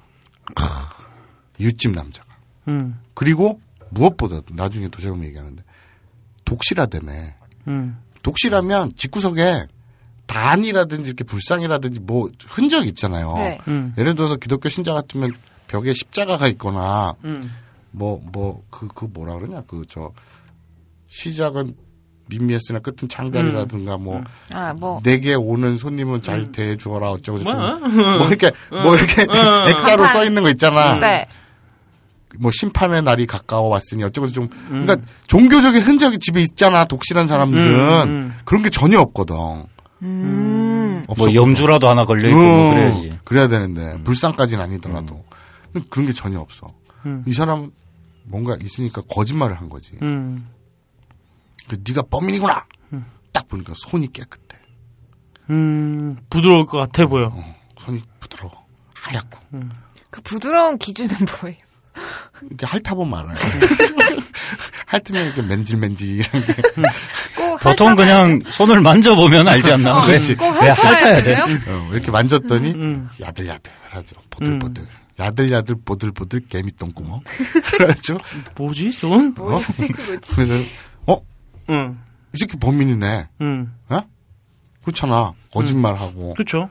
[1.60, 2.28] 이웃집 남자가.
[2.70, 5.64] 음, 그리고 무엇보다도 나중에 도착하면 얘기하는데
[6.46, 7.12] 독실하다며.
[7.68, 9.68] 음, 독실하면 집구석에
[10.34, 13.34] 단이라든지 이렇게 불상이라든지 뭐 흔적 있잖아요.
[13.36, 13.58] 네.
[13.68, 15.34] 음, 예를 들어서 기독교 신자 같으면
[15.68, 17.52] 벽에 십자가가 있거나 음.
[17.92, 20.12] 뭐뭐 그 그 뭐라 그러냐 그 저
[21.08, 21.76] 시작은
[22.28, 25.00] 미미했으나 끝은 창달이라든가 뭐 아, 뭐.
[25.04, 28.18] 내게 오는 손님은 잘 대해주어라 어쩌고 저쩌고 뭐?
[28.20, 29.22] 뭐 이렇게 뭐 이렇게
[29.70, 30.08] 액자로 간판.
[30.08, 30.98] 써 있는 거 있잖아.
[31.00, 31.26] 네.
[32.40, 37.76] 뭐 심판의 날이 가까워 왔으니 어쩌고 좀 그러니까 종교적인 흔적이 집에 있잖아 독실한 사람들은
[38.08, 38.36] 음, 음.
[38.46, 39.36] 그런 게 전혀 없거든.
[40.04, 41.06] 음.
[41.18, 43.20] 뭐 염주라도 하나 걸려 있고 뭐 음, 그래야지.
[43.24, 45.24] 그래야 되는데 불상까지는 아니더라도
[45.72, 46.68] 근데 그런 게 전혀 없어.
[47.06, 47.24] 음.
[47.28, 47.72] 이 사람
[48.26, 49.98] 뭔가 있으니까 거짓말을 한 거지.
[50.02, 50.50] 음,
[51.70, 52.66] 그 네가 범인이구나.
[53.32, 54.58] 딱 보니까 손이 깨끗해.
[55.50, 57.28] 음, 부드러울 것 같아 보여.
[57.34, 58.54] 어, 손이 부드러워.
[58.94, 59.40] 하얗고.
[60.12, 61.10] 그 부드러운 기준은
[61.42, 61.58] 뭐예요?
[62.48, 63.36] 이렇게 핥아보면 알아요.
[64.86, 66.54] 핥으면 이렇게 맨질맨질한 게.
[67.52, 70.00] 꼭 보통 그냥 손을 만져보면 알지 않나?
[70.04, 71.42] 어, 왜, 꼭왜 핥아야 핥아야 돼?
[71.68, 73.10] 어, 이렇게 만졌더니 음.
[73.22, 74.16] 야들야들하죠.
[74.30, 74.88] 보들보들.
[75.20, 77.22] 야들야들 보들보들 개미 똥구멍.
[77.78, 78.18] 그렇죠.
[78.56, 79.34] 뭐지, 저건?
[79.36, 80.34] 뭐야, 그거지?
[80.34, 80.54] 그래서
[81.06, 81.18] 어?
[81.70, 82.00] 응,
[82.34, 83.28] 이 새끼 범인이네.
[83.42, 83.72] 응.
[83.90, 84.02] 어?
[84.84, 85.34] 그렇잖아.
[85.54, 86.34] 거짓말하고.
[86.34, 86.70] 그렇죠.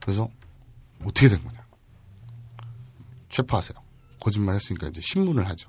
[0.00, 0.28] 그래서
[1.04, 1.58] 어떻게 된 거냐?
[3.30, 3.78] 체포하세요.
[4.20, 5.68] 거짓말 했으니까 이제 신문을 하죠.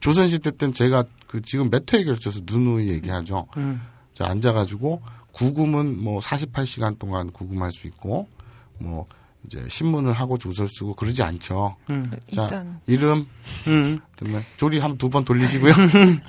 [0.00, 3.46] 조선시대 때는 제가 그 지금 몇 회에 걸쳐서 누누이 얘기하죠.
[3.56, 3.82] 음.
[4.14, 5.02] 자, 앉아가지고
[5.32, 8.26] 구금은 뭐 48시간 동안 구금할 수 있고
[8.78, 9.06] 뭐
[9.44, 11.76] 이제 신문을 하고 조설 쓰고 그러지 않죠.
[11.90, 12.10] 음.
[12.34, 12.80] 자, 일단.
[12.86, 13.26] 이름,
[13.68, 13.98] 음.
[14.16, 15.72] 그다음에 조리 한 두 번 돌리시고요.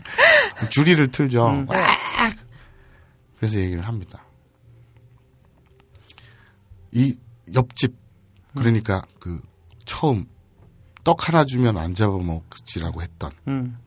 [0.69, 1.43] 주리를 틀죠.
[1.43, 1.65] 와!
[3.37, 4.23] 그래서 얘기를 합니다.
[6.91, 7.15] 이
[7.53, 7.93] 옆집
[8.55, 9.39] 그러니까 그
[9.85, 10.25] 처음
[11.07, 13.77] 떡 하나 주면 안 잡아먹지라고 했던 음.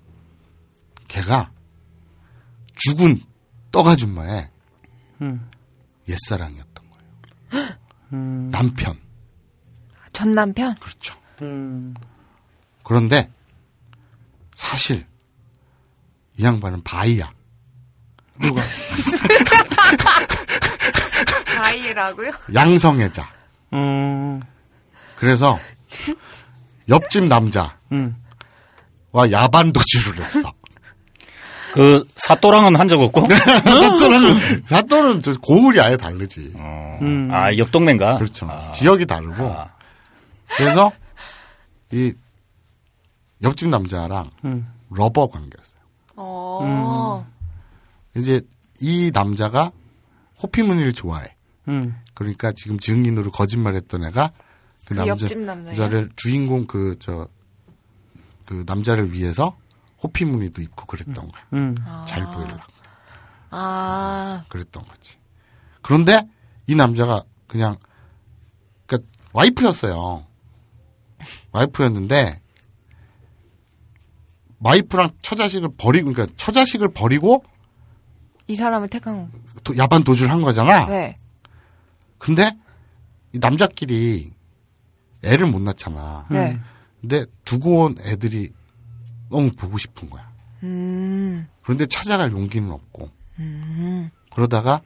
[1.07, 1.53] 걔가
[2.77, 3.21] 죽은
[3.71, 4.49] 떡 아줌마의
[5.21, 5.51] 음.
[6.09, 6.85] 옛사랑이었던
[7.51, 7.77] 거예요.
[8.51, 8.99] 남편
[10.15, 10.75] 전 남편?
[10.77, 11.15] 그렇죠.
[11.43, 11.93] 음.
[12.85, 13.31] 그런데
[14.55, 15.07] 사실
[16.39, 17.31] 이 양반은 바이야.
[18.41, 18.63] 누가?
[21.55, 22.33] 바이라고요?
[22.55, 23.31] 양성애자.
[23.75, 24.41] 음.
[25.17, 25.59] 그래서
[26.91, 28.17] 옆집 남자와 음.
[29.31, 30.53] 야반 도주를 했어.
[31.73, 33.23] 그 사또랑은 한 적 없고?
[33.31, 36.53] 사또는 사또는 저 고을이 아예 다르지.
[36.57, 37.29] 음.
[37.33, 38.17] 아, 옆 동네인가?
[38.19, 38.47] 그렇죠.
[38.51, 39.53] 아, 지역이 다르고.
[39.53, 39.69] 아.
[40.57, 40.91] 그래서
[41.93, 42.13] 이
[43.43, 44.69] 옆집 남자랑 음.
[44.91, 45.81] lover 관계였어요.
[46.17, 47.27] 어.
[48.17, 48.41] 이제
[48.81, 49.71] 이 남자가
[50.43, 51.35] 호피무늬를 좋아해.
[51.69, 51.97] 음.
[52.15, 54.33] 그러니까 지금 증인으로 거짓말했던 애가
[54.91, 55.27] 그 그 남자?
[55.77, 57.29] 남자를 주인공 그저그
[58.67, 59.57] 남자를 위해서
[60.03, 61.47] 호피 무늬도 입고 그랬던 거야.
[61.53, 61.77] 음.
[62.09, 62.61] 잘 보이려고.
[63.51, 65.17] 아, 그랬던 거지.
[65.83, 66.23] 그런데
[66.67, 67.77] 이 남자가 그냥
[68.87, 70.27] 그러니까 와이프였어요.
[71.53, 72.41] 와이프였는데
[74.61, 77.45] 와이프랑 처자식을 버리고 그러니까 처자식을 버리고
[78.47, 79.31] 이 사람을 택한,
[79.65, 80.87] 도- 야반 도주를 한 거잖아.
[80.87, 81.17] 네.
[82.19, 82.51] 근데
[83.33, 84.33] 이 남자끼리
[85.23, 86.27] 애를 못 낳잖아.
[86.31, 86.59] 네.
[87.01, 88.53] 근데 두고 온 애들이
[89.31, 90.31] 너무 보고 싶은 거야.
[90.63, 93.11] 음, 그런데 찾아갈 용기는 없고.
[94.35, 94.83] 그러다가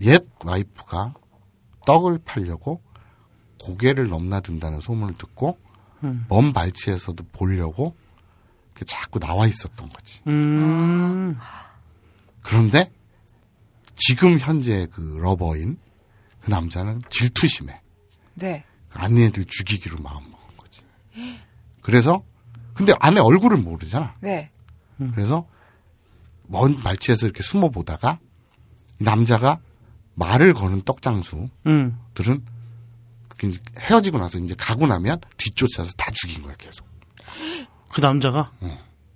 [0.00, 1.14] 옛 와이프가
[1.86, 2.80] 떡을 팔려고
[3.60, 5.58] 고개를 넘나든다는 소문을 듣고
[6.28, 7.94] 먼 발치에서도 보려고
[8.86, 10.20] 자꾸 나와 있었던 거지.
[10.28, 11.36] 음.
[12.42, 12.90] 그런데
[13.94, 15.76] 지금 현재 그 lover인
[16.40, 17.80] 그 남자는 질투심에
[18.34, 18.64] 네.
[18.98, 20.82] 아내를 죽이기로 마음먹은 거지.
[21.80, 22.22] 그래서
[22.74, 24.14] 근데 아내 얼굴을 모르잖아.
[24.20, 24.50] 네.
[25.14, 25.46] 그래서
[26.46, 28.18] 먼 발치에서 이렇게 숨어 보다가
[29.00, 29.60] 이 남자가
[30.14, 31.98] 말을 거는 떡장수들은 음.
[33.78, 36.86] 헤어지고 나서 이제 가고 나면 뒤쫓아서 다 죽인 거야 계속.
[37.88, 38.50] 그 남자가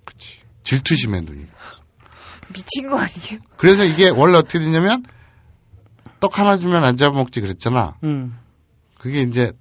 [0.05, 0.39] 그치.
[0.63, 1.45] 질투심의 눈이.
[2.53, 3.39] 미친 거 아니에요?
[3.57, 5.03] 그래서 이게 원래 어떻게 되냐면
[6.19, 7.97] 떡 하나 주면 안 잡아먹지 그랬잖아.
[8.03, 8.39] 음.
[8.97, 9.51] 그게 이제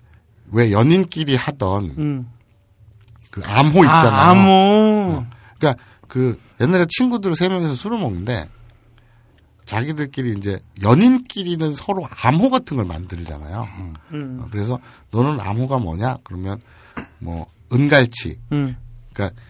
[0.52, 2.28] 왜 연인끼리 하던 음.
[3.30, 4.10] 그 암호 있잖아.
[4.10, 5.24] 아, 암호.
[5.58, 8.48] 그러니까 그 옛날에 친구들 세 명이서 술을 먹는데
[9.64, 13.68] 자기들끼리 이제 연인끼리는 서로 암호 같은 걸 만들잖아요.
[14.12, 14.40] 음.
[14.42, 14.78] 어, 그래서
[15.10, 16.18] 너는 암호가 뭐냐?
[16.24, 16.60] 그러면
[17.18, 18.38] 뭐 은갈치.
[18.52, 18.76] 음.
[19.12, 19.40] 그러니까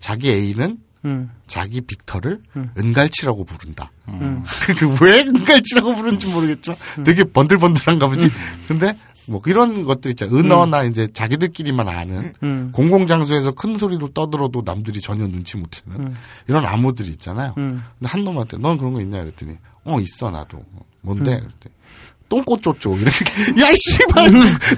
[0.00, 1.30] 자기 애인은 음.
[1.46, 2.40] 자기 빅터를
[2.76, 3.92] 은갈치라고 부른다.
[4.08, 4.42] 음.
[4.98, 8.28] 그왜 은갈치라고 부르는지 모르겠지만 되게 번들번들한가 보지.
[8.66, 8.96] 근데
[9.28, 10.32] 뭐 이런 것들 있잖아.
[10.32, 12.70] 은어나 이제 자기들끼리만 아는 음.
[12.72, 16.14] 공공장소에서 큰 소리로 떠들어도 남들이 전혀 눈치 못 채는
[16.48, 17.54] 이런 암호들이 있잖아요.
[17.58, 17.82] 음.
[17.98, 20.64] 근데 한 놈한테 넌 그런 거 있냐 그랬더니 어 있어 나도.
[21.02, 21.40] 뭔데?
[21.40, 21.74] 그랬더니
[22.28, 23.24] 똥꼬 쪼쪼 이렇게
[23.62, 24.30] 야 씨발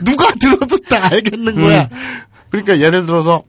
[0.05, 1.89] 누가 들어도 다 알겠는 거야.
[2.51, 3.43] 그러니까 예를 들어서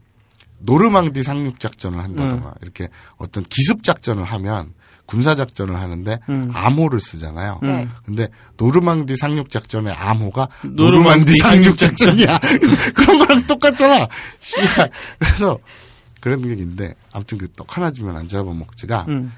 [0.58, 2.88] 노르망디 상륙 작전을 한다던가 이렇게
[3.18, 4.72] 어떤 기습 작전을 하면
[5.06, 6.18] 군사 작전을 하는데
[6.52, 7.60] 암호를 쓰잖아요.
[7.62, 7.88] 네.
[8.04, 12.38] 근데 노르망디 상륙 작전의 암호가 노르망디 노르망디 상륙 작전이야.
[12.94, 14.06] 그런 거랑 똑같잖아.
[15.18, 15.58] 그래서
[16.20, 19.32] 그런 게 있는데 아무튼 그 떡 하나 주면 안 잡아 먹지가 음.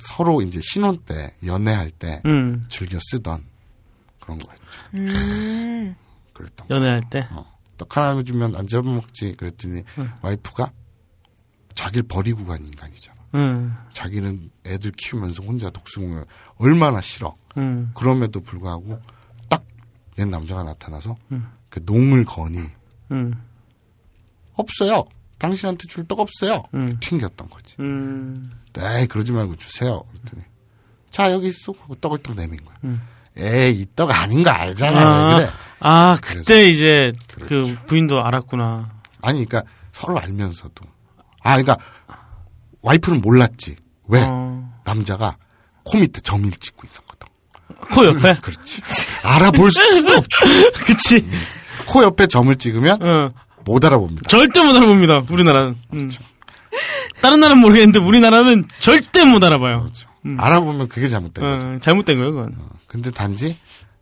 [0.00, 2.66] 서로 이제 신혼 때 연애할 때 음.
[2.68, 3.44] 즐겨 쓰던
[4.20, 4.62] 그런 거였죠.
[4.98, 5.94] 음.
[6.34, 6.74] 그랬던 거.
[6.74, 7.26] 연애할 때.
[7.30, 7.46] 어.
[7.76, 9.84] 떡 하나 주면 안 잡아 먹지 그랬더니
[10.22, 10.72] 와이프가
[11.74, 13.16] 자기를 버리고 간 인간이잖아.
[13.34, 13.76] 음.
[13.92, 16.24] 자기는 애들 키우면서 혼자 독수공을
[16.56, 17.34] 얼마나 싫어.
[17.56, 17.90] 음.
[17.94, 19.00] 그럼에도 불구하고
[19.48, 19.64] 딱
[20.18, 21.16] 옛 남자가 나타나서
[21.68, 22.58] 그 농을 거니
[23.12, 23.32] 음.
[24.54, 25.04] 없어요.
[25.38, 26.64] 당신한테 줄 떡 없어요.
[26.74, 26.96] 음.
[27.00, 27.76] 튕겼던 거지.
[27.80, 28.50] 음.
[28.76, 30.02] 에이 그러지 말고 주세요.
[30.10, 30.42] 그랬더니
[31.10, 32.76] 자 여기 있어 하고 떡을 딱 내민 거야.
[32.84, 33.00] 음.
[33.36, 35.00] 에이 이 떡 아닌 거 알잖아.
[35.00, 35.52] 아, 왜 그래?
[35.80, 37.76] 아, 그때 이제 그 그렇죠.
[37.86, 38.90] 부인도 알았구나.
[39.22, 40.84] 아니 그러니까 서로 알면서도
[41.42, 41.76] 아 그러니까
[42.82, 43.76] 와이프는 몰랐지.
[44.08, 44.22] 왜?
[44.28, 44.72] 어.
[44.84, 45.36] 남자가
[45.84, 47.28] 코 밑에 점을 찍고 있었거든.
[47.92, 48.36] 코 옆에?
[48.40, 48.82] 그렇지.
[49.24, 50.46] 알아볼 수도 없죠.
[50.86, 51.28] 그치.
[51.86, 53.32] 코 옆에 점을 찍으면 어.
[53.64, 54.28] 못 알아봅니다.
[54.28, 55.76] 절대 못 알아봅니다, 우리나라는.
[55.94, 56.10] 음.
[57.20, 59.90] 다른 나라는 모르겠는데 우리나라는 절대 못 알아봐요.
[60.38, 61.66] 알아보면 그게 잘못된 거죠.
[61.68, 62.56] 어, 잘못된 거예요, 그건.
[62.86, 63.56] 근데 단지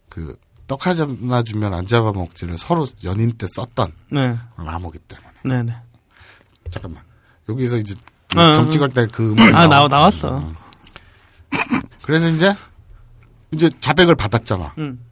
[0.09, 4.37] 그 떡 하나 주면 안 잡아먹지를 서로 연인 때 썼던 네.
[4.57, 5.29] 암호기 때문에.
[5.45, 5.77] 네네.
[6.71, 7.05] 잠깐만.
[7.49, 7.95] 여기서 이제
[8.39, 8.71] 어, 점 어.
[8.71, 9.89] 찍을 때 그 음악이 아, 나와.
[9.89, 10.53] 나, 나왔어.
[12.03, 12.55] 그래서 이제
[13.53, 14.75] 이제 자백을 받았잖아.
[14.79, 15.05] 음.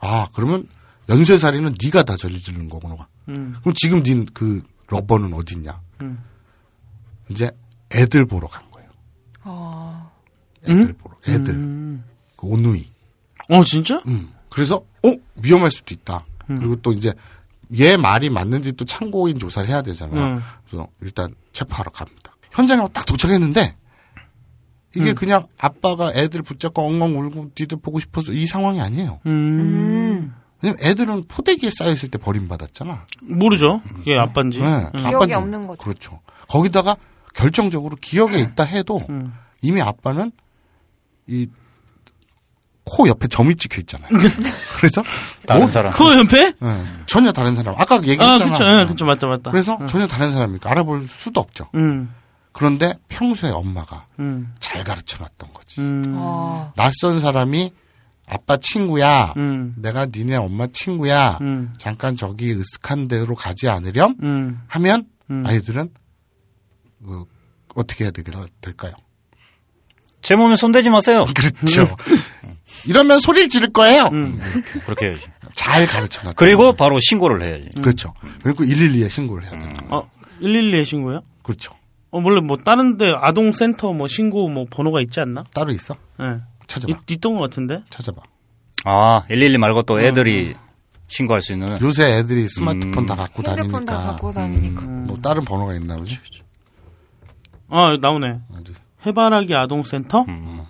[0.00, 0.66] 아 그러면
[1.08, 3.06] 연쇄살인은 네가 다 저지르는 거구나.
[3.28, 3.54] 음.
[3.60, 5.80] 그럼 지금 네 그 러버는 어딨냐?
[6.02, 6.22] 음.
[7.30, 7.50] 이제
[7.94, 8.88] 애들 보러 간 거예요.
[9.44, 10.10] 어.
[10.64, 11.16] 애들 보러.
[11.28, 11.54] 애들.
[11.54, 12.04] 음.
[12.36, 12.90] 그 오누이.
[13.50, 14.00] 어, 진짜?
[14.06, 14.32] 음.
[14.48, 16.24] 그래서 어 위험할 수도 있다.
[16.46, 17.12] 그리고 또 이제
[17.78, 20.34] 얘 말이 맞는지 또 참고인 조사를 해야 되잖아.
[20.34, 20.42] 음.
[20.68, 22.19] 그래서 일단 체포하러 갑니다.
[22.52, 23.76] 현장에 딱 도착했는데
[24.96, 29.20] 이게 그냥 아빠가 애들 붙잡고 엉엉 울고 니들 보고 싶어서 이 상황이 아니에요.
[29.26, 30.34] 음.
[30.62, 33.06] 왜냐면 애들은 포대기에 쌓여있을 때 버림받았잖아.
[33.22, 33.80] 모르죠.
[33.96, 34.60] 그게 아빠인지.
[34.60, 34.90] 네, 음.
[34.98, 35.82] 기억이 아빠는- 없는 거죠.
[35.82, 36.20] 그렇죠.
[36.48, 36.96] 거기다가
[37.34, 39.32] 결정적으로 기억에 있다 해도 음.
[39.62, 40.32] 이미 아빠는
[41.28, 41.46] 이
[42.82, 44.08] 코 옆에 점이 찍혀 있잖아요.
[44.78, 45.00] 그래서
[45.46, 45.92] 다른 뭐- 사람.
[45.92, 46.52] 코 옆에?
[46.58, 47.74] 네, 전혀 다른 사람.
[47.78, 48.50] 아까 아, 얘기했잖아.
[48.52, 48.64] 그쵸.
[48.66, 49.04] 예, 그쵸.
[49.04, 49.50] 맞다, 맞다.
[49.52, 51.68] 그래서 전혀 다른 사람이니까 알아볼 수도 없죠.
[51.76, 52.12] 음.
[52.60, 54.52] 그런데 평소에 엄마가 음.
[54.60, 55.80] 잘 가르쳐 놨던 거지.
[55.80, 56.12] 음.
[56.14, 56.70] 어.
[56.76, 57.72] 낯선 사람이
[58.26, 59.32] 아빠 친구야.
[59.38, 59.74] 음.
[59.78, 61.38] 내가 니네 엄마 친구야.
[61.40, 61.72] 음.
[61.78, 64.60] 잠깐 저기 으슥한 데로 가지 않으렴 음.
[64.66, 65.42] 하면 음.
[65.46, 65.88] 아이들은
[67.02, 67.24] 그,
[67.74, 68.30] 어떻게 해야 되게
[68.60, 68.92] 될까요?
[70.20, 71.24] 제 몸에 손대지 마세요.
[71.34, 71.88] 그렇죠.
[72.86, 74.10] 이러면 소리를 지를 거예요.
[74.12, 74.38] 음.
[74.84, 75.28] 그렇게 해야지.
[75.54, 77.70] 잘 가르쳐 놨 그리고 바로 신고를 해야지.
[77.80, 78.12] 그렇죠.
[78.42, 79.94] 그리고 112에 신고를 해야 되는 거예요.
[79.94, 80.10] 어,
[80.42, 81.22] 112에 신고요?
[81.42, 81.79] 그렇죠.
[82.10, 85.44] 어, 원래 뭐 다른데 아동 센터 뭐 신고 뭐 번호가 있지 않나?
[85.54, 85.94] 따로 있어?
[86.20, 86.36] 예.
[86.66, 86.92] 찾아봐.
[86.92, 87.82] 있, 있던 것 같은데.
[87.90, 88.22] 찾아봐.
[88.84, 90.54] 아, 112 말고 또 애들이
[91.08, 91.80] 신고할 수 있는.
[91.82, 93.06] 요새 애들이 스마트폰 음.
[93.06, 94.82] 다 갖고 핸드폰 다 다니니까 갖고 다니니까.
[94.86, 96.18] 뭐 다른 번호가 있나 보지?
[97.68, 98.40] 아 나오네.
[98.56, 98.74] 어디?
[99.06, 100.62] 해바라기 아동센터 음.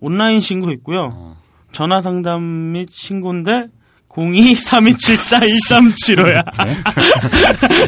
[0.00, 1.08] 온라인 신고 있고요.
[1.12, 1.36] 어.
[1.72, 3.68] 전화 상담 및 신고인데
[4.14, 6.44] 02-3274-1375야.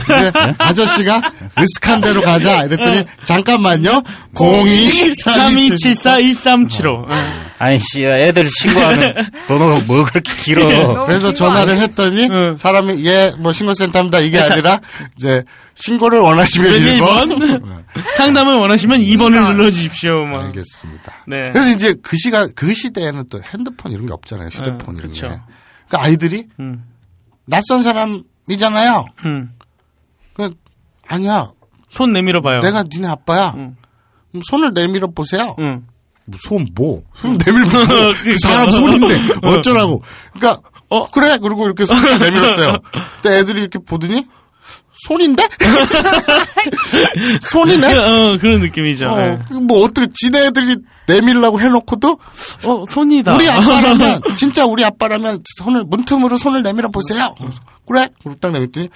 [0.07, 1.21] 근데 아저씨가
[1.59, 4.03] 으슥한 대로 가자 이랬더니 잠깐만요.
[4.35, 7.07] 0232 3274-1375.
[7.59, 9.15] 아니, 씨, 애들 신고하는
[9.47, 11.05] 번호가 뭐 그렇게 길어.
[11.07, 12.57] 그래서 전화를 했더니 응.
[12.59, 14.79] 사람이 예 뭐 신고센터입니다 이게 자- 아니라
[15.17, 15.43] 이제
[15.75, 17.85] 신고를 원하시면 1번 1번.
[18.17, 20.27] 상담을 원하시면 2번을 눌러주십시오.
[20.27, 20.41] 뭐.
[20.43, 21.13] 알겠습니다.
[21.27, 21.51] 네.
[21.53, 24.49] 그래서 이제 그 시간 그 시대에는 또 핸드폰 이런 게 없잖아요.
[24.49, 25.29] 휴대폰 응, 이런 그쵸.
[25.29, 25.41] 게.
[25.89, 26.85] 그러니까 아이들이 음.
[27.47, 29.05] 낯선 사람이잖아요.
[29.27, 29.53] 음.
[30.35, 30.51] 그
[31.07, 31.53] 아니야.
[31.89, 32.61] 손 내밀어 봐요.
[32.61, 33.55] 내가 니네 아빠야.
[33.57, 33.77] 응.
[34.31, 35.55] 그럼 손을 내밀어 보세요.
[35.61, 35.85] 응.
[36.27, 37.03] 뭐, 손 뭐?
[37.15, 37.79] 손 내밀어 보.
[37.85, 38.49] 그 그러니까.
[38.49, 39.17] 사람 손인데
[39.47, 40.03] 어쩌라고.
[40.33, 41.11] 그러니까 어?
[41.11, 42.79] 그래 그리고 이렇게 손을 내밀었어요.
[43.23, 44.27] 근데 애들이 이렇게 보더니
[44.97, 45.47] 손인데?
[47.43, 47.95] 손이네?
[47.95, 49.07] 어, 그런 느낌이죠.
[49.09, 49.39] 어, 네.
[49.61, 50.77] 뭐 어떻게 지네 애들이
[51.07, 52.19] 내밀라고 해놓고도
[52.65, 53.35] 어, 손이다.
[53.35, 57.35] 우리 아빠라면 진짜 우리 아빠라면 손을 문틈으로 손을 내밀어 보세요.
[57.87, 58.09] 그래?
[58.23, 58.89] 그리고 딱 내밀더니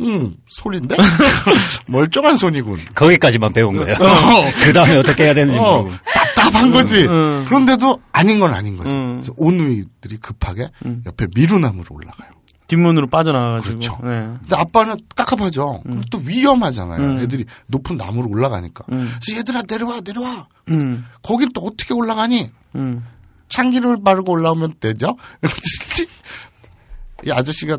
[0.00, 0.96] 음 손인데
[1.88, 2.78] 멀쩡한 손이군.
[2.94, 3.96] 거기까지만 배운 거예요.
[4.00, 4.50] 어.
[4.64, 5.96] 그 다음에 어떻게 해야 되는지 어, 모르고.
[6.14, 7.04] 답답한 거지.
[7.06, 7.44] 음.
[7.46, 8.90] 그런데도 아닌 건 아닌 거지.
[8.92, 9.16] 음.
[9.20, 10.70] 그래서 오누이들이 급하게
[11.06, 12.30] 옆에 미루나무로 올라가요.
[12.68, 13.78] 뒷문으로 빠져나가가지고.
[13.78, 13.98] 그렇죠.
[14.04, 14.10] 네.
[14.40, 15.80] 근데 아빠는 깝깝하죠.
[15.82, 17.02] 그럼 또 위험하잖아요.
[17.02, 17.18] 음.
[17.18, 18.84] 애들이 높은 나무로 올라가니까.
[18.92, 19.10] 음.
[19.22, 20.46] 그래서 얘들아 내려와 내려와.
[20.68, 21.04] 음.
[21.22, 22.50] 거긴 또 어떻게 올라가니?
[22.76, 23.04] 음.
[23.48, 25.16] 참기름을 바르고 올라오면 되죠?
[27.24, 27.78] 이 아저씨가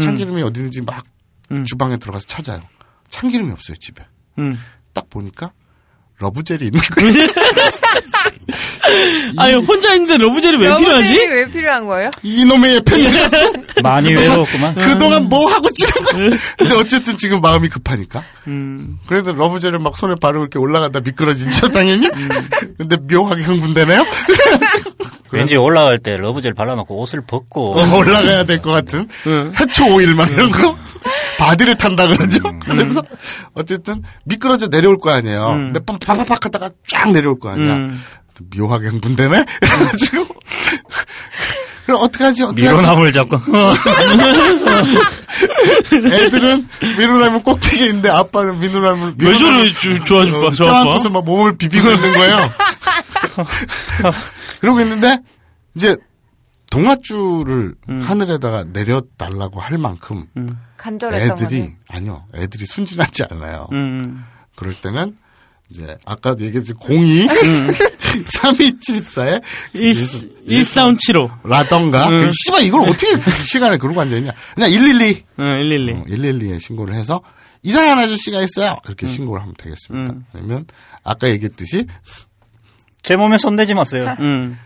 [0.00, 1.04] 참기름이 어디 있는지 막
[1.52, 1.64] 음.
[1.64, 2.62] 주방에 들어가서 찾아요.
[3.10, 4.04] 참기름이 없어요, 집에.
[4.38, 4.58] 음.
[4.94, 5.52] 딱 보니까
[6.20, 7.28] love gel이 있는 거예요.
[9.38, 11.26] 아니, 혼자 있는데 love gel이 왜 love gel이 필요하지?
[11.28, 12.10] 왜 필요한 거예요?
[12.22, 13.10] 이놈의 팬들
[13.82, 14.74] 많이 외로웠구만.
[14.74, 16.38] 그동안 뭐 하고 지낸 거야.
[16.58, 18.22] 근데 어쨌든 지금 마음이 급하니까.
[18.48, 18.98] 음.
[19.06, 22.08] 그래도 love gel을 막 손에 바르고 이렇게 올라가다 미끄러지죠, 당연히.
[22.78, 24.04] 근데 묘하게 흥분되네요?
[25.32, 29.52] 왠지 올라갈 때 love gel 발라놓고 옷을 벗고 어, 올라가야 될 것 같은 응.
[29.58, 30.76] 해초 오일 막 이런 거
[31.38, 32.40] body를 탄다 그러죠.
[32.66, 33.00] 그래서
[33.54, 35.50] 어쨌든 미끄러져 내려올 거 아니에요.
[35.52, 35.72] 음.
[35.72, 37.74] 몇번 파파팍 하다가 쫙 내려올 거 아니야.
[37.74, 38.02] 음.
[38.56, 39.44] 묘하게 흥분되네.
[39.60, 40.26] 그래가지고
[41.86, 42.42] 그럼 어떡하지?
[42.44, 42.62] 어떡하지?
[42.62, 43.36] 미루나무를 잡고
[45.92, 50.66] 애들은 미루나무 꼭대기에 있는데 아빠는 미루나무 왜 저래, 저, 좋아, 좋아, 좋아.
[50.72, 52.36] 껴안고서 막 몸을 비비고 있는 거예요.
[54.60, 55.18] 그러고 있는데
[55.74, 55.96] 이제
[56.70, 58.00] 동아줄을 음.
[58.02, 60.26] 하늘에다가 내려달라고 할 만큼
[60.76, 61.76] 간절했던 애들이 거지.
[61.88, 63.68] 아니요 애들이 순진하지 않아요.
[63.72, 64.24] 음.
[64.56, 65.16] 그럴 때는
[65.70, 67.68] 이제 아까도 얘기했지 02 음.
[68.26, 69.40] 3274에
[69.72, 71.30] 1375.
[71.44, 72.24] 라던가 음.
[72.26, 75.92] 그 씨발 이걸 어떻게 그 시간에 그러고 앉아 있냐 그냥 112 응, 112.
[75.92, 77.22] 어, 112에 신고를 해서
[77.62, 80.24] 이상한 아저씨가 있어요 이렇게 신고를 하면 되겠습니다 음.
[80.34, 80.66] 아니면
[81.04, 81.86] 아까 얘기했듯이
[83.02, 84.14] 제 몸에 손대지 마세요.
[84.20, 84.58] 응.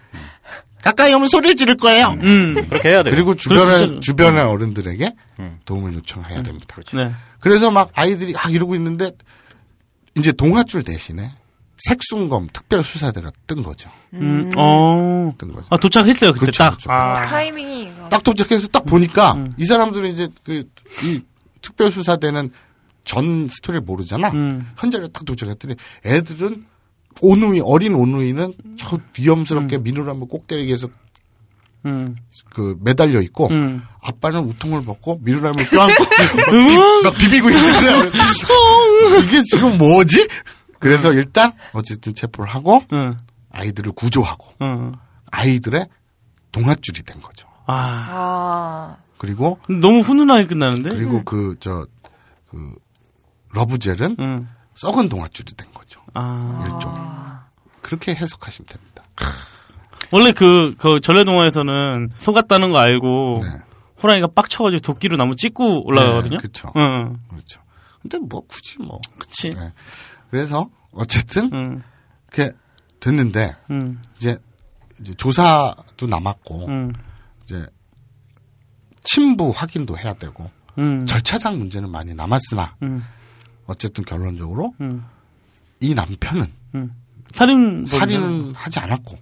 [0.82, 2.54] 가까이 오면 소리를 지를 거예요 음.
[2.68, 3.14] 그렇게 해야 돼요.
[3.14, 4.00] 그리고 주변에 그렇죠.
[4.00, 5.58] 주변의 어른들에게 음.
[5.64, 7.12] 도움을 요청해야 됩니다 네.
[7.40, 9.10] 그래서 막 아이들이 아 이러고 있는데
[10.16, 11.32] 이제 동아줄 대신에
[11.76, 14.52] 색순검 특별수사대가 뜬 거죠 음.
[14.56, 15.34] 어.
[15.38, 16.70] 뜬 거죠 아, 도착했어요, 그때 그렇죠, 딱.
[16.70, 16.90] 그렇죠.
[16.92, 17.22] 아.
[17.22, 18.08] 타이밍이 이거.
[18.08, 19.52] 딱 도착해서 딱 보니까 음.
[19.58, 20.64] 이 사람들은 이제 그
[21.02, 21.20] 이
[21.62, 22.50] 특별수사대는
[23.04, 24.30] 전 스토리를 모르잖아.
[24.30, 24.70] 음.
[24.76, 25.74] 현장에 딱 도착했더니
[26.06, 26.64] 애들은
[27.20, 30.88] 오누이 어린 오누이는 저 위험스럽게 미누라무 꼭대기에서
[31.86, 32.16] 음.
[32.50, 33.82] 그 매달려 있고 음.
[34.02, 36.04] 아빠는 우통을 벗고 미누라무를 껴안고
[37.04, 38.10] 막, 비비고 있는데
[39.24, 40.28] 이게 지금 뭐지?
[40.78, 43.16] 그래서 일단 어쨌든 체포를 하고 응.
[43.50, 44.92] 아이들을 구조하고 응.
[45.30, 45.86] 아이들의
[46.52, 47.48] 동아줄이 된 거죠.
[47.66, 48.06] 아.
[48.10, 48.96] 아.
[49.18, 50.90] 그리고 너무 훈훈하게 끝나는데?
[50.90, 52.74] 그리고 그저그
[53.52, 54.48] 러브젤은 응.
[54.74, 56.00] 썩은 동아줄이 된 거죠.
[56.14, 56.64] 아.
[56.66, 57.00] 일종의
[57.80, 59.02] 그렇게 해석하시면 됩니다.
[60.12, 63.48] 원래 그, 그 전래동화에서는 속았다는 거 알고 네.
[64.02, 66.36] 호랑이가 빡쳐가지고 도끼로 나무 찍고 올라가거든요?
[66.36, 66.68] 네, 그쵸.
[66.76, 67.16] 응.
[67.30, 67.60] 그렇죠.
[68.04, 69.48] 근데 뭐 굳이 뭐 그치.
[69.48, 69.72] 네.
[70.30, 71.82] 그래서 어쨌든 응.
[72.26, 72.54] 그렇게
[73.00, 73.98] 됐는데 응.
[74.16, 74.38] 이제
[75.00, 76.92] 이제 조사도 남았고 응.
[77.42, 77.66] 이제
[79.02, 81.06] 친부 확인도 해야 되고 응.
[81.06, 83.02] 절차상 문제는 많이 남았으나 응.
[83.64, 85.02] 어쨌든 결론적으로 응.
[85.80, 86.94] 이 남편은 응.
[87.32, 89.18] 살인 살인은 하지 않았고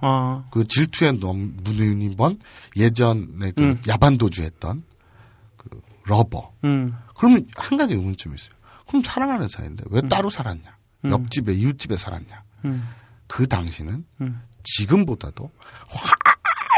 [0.00, 2.40] 아, 그 질투에 눈먼
[2.76, 3.80] 예전에 그 음.
[3.86, 4.82] 야반도주했던
[5.56, 6.52] 그 lover.
[6.64, 8.56] 음, 그러면 한 가지 의문점이 있어요.
[8.86, 10.76] 그럼 사랑하는 사이인데 왜 따로 살았냐?
[11.04, 11.10] 음.
[11.10, 12.42] 옆집에 이웃집에 살았냐?
[12.64, 12.88] 음.
[13.26, 14.42] 그 당시는 음.
[14.62, 15.50] 지금보다도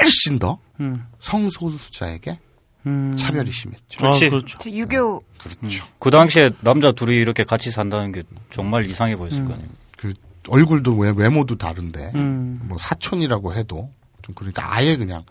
[0.00, 2.38] 훨씬 더 음, 성소수자에게
[2.86, 3.16] 음.
[3.16, 3.98] 차별이 심했죠.
[3.98, 4.26] 그렇지.
[4.26, 4.58] 아, 그렇죠.
[4.60, 5.86] 저 유교 그렇죠.
[5.98, 9.68] 그 당시에 남자 둘이 이렇게 같이 산다는 게 정말 이상해 보였을 거 아니에요.
[9.96, 10.12] 그
[10.48, 12.60] 얼굴도 외, 외모도 다른데 음.
[12.64, 13.90] 뭐 사촌이라고 해도
[14.22, 15.24] 좀 그러니까 아예 그냥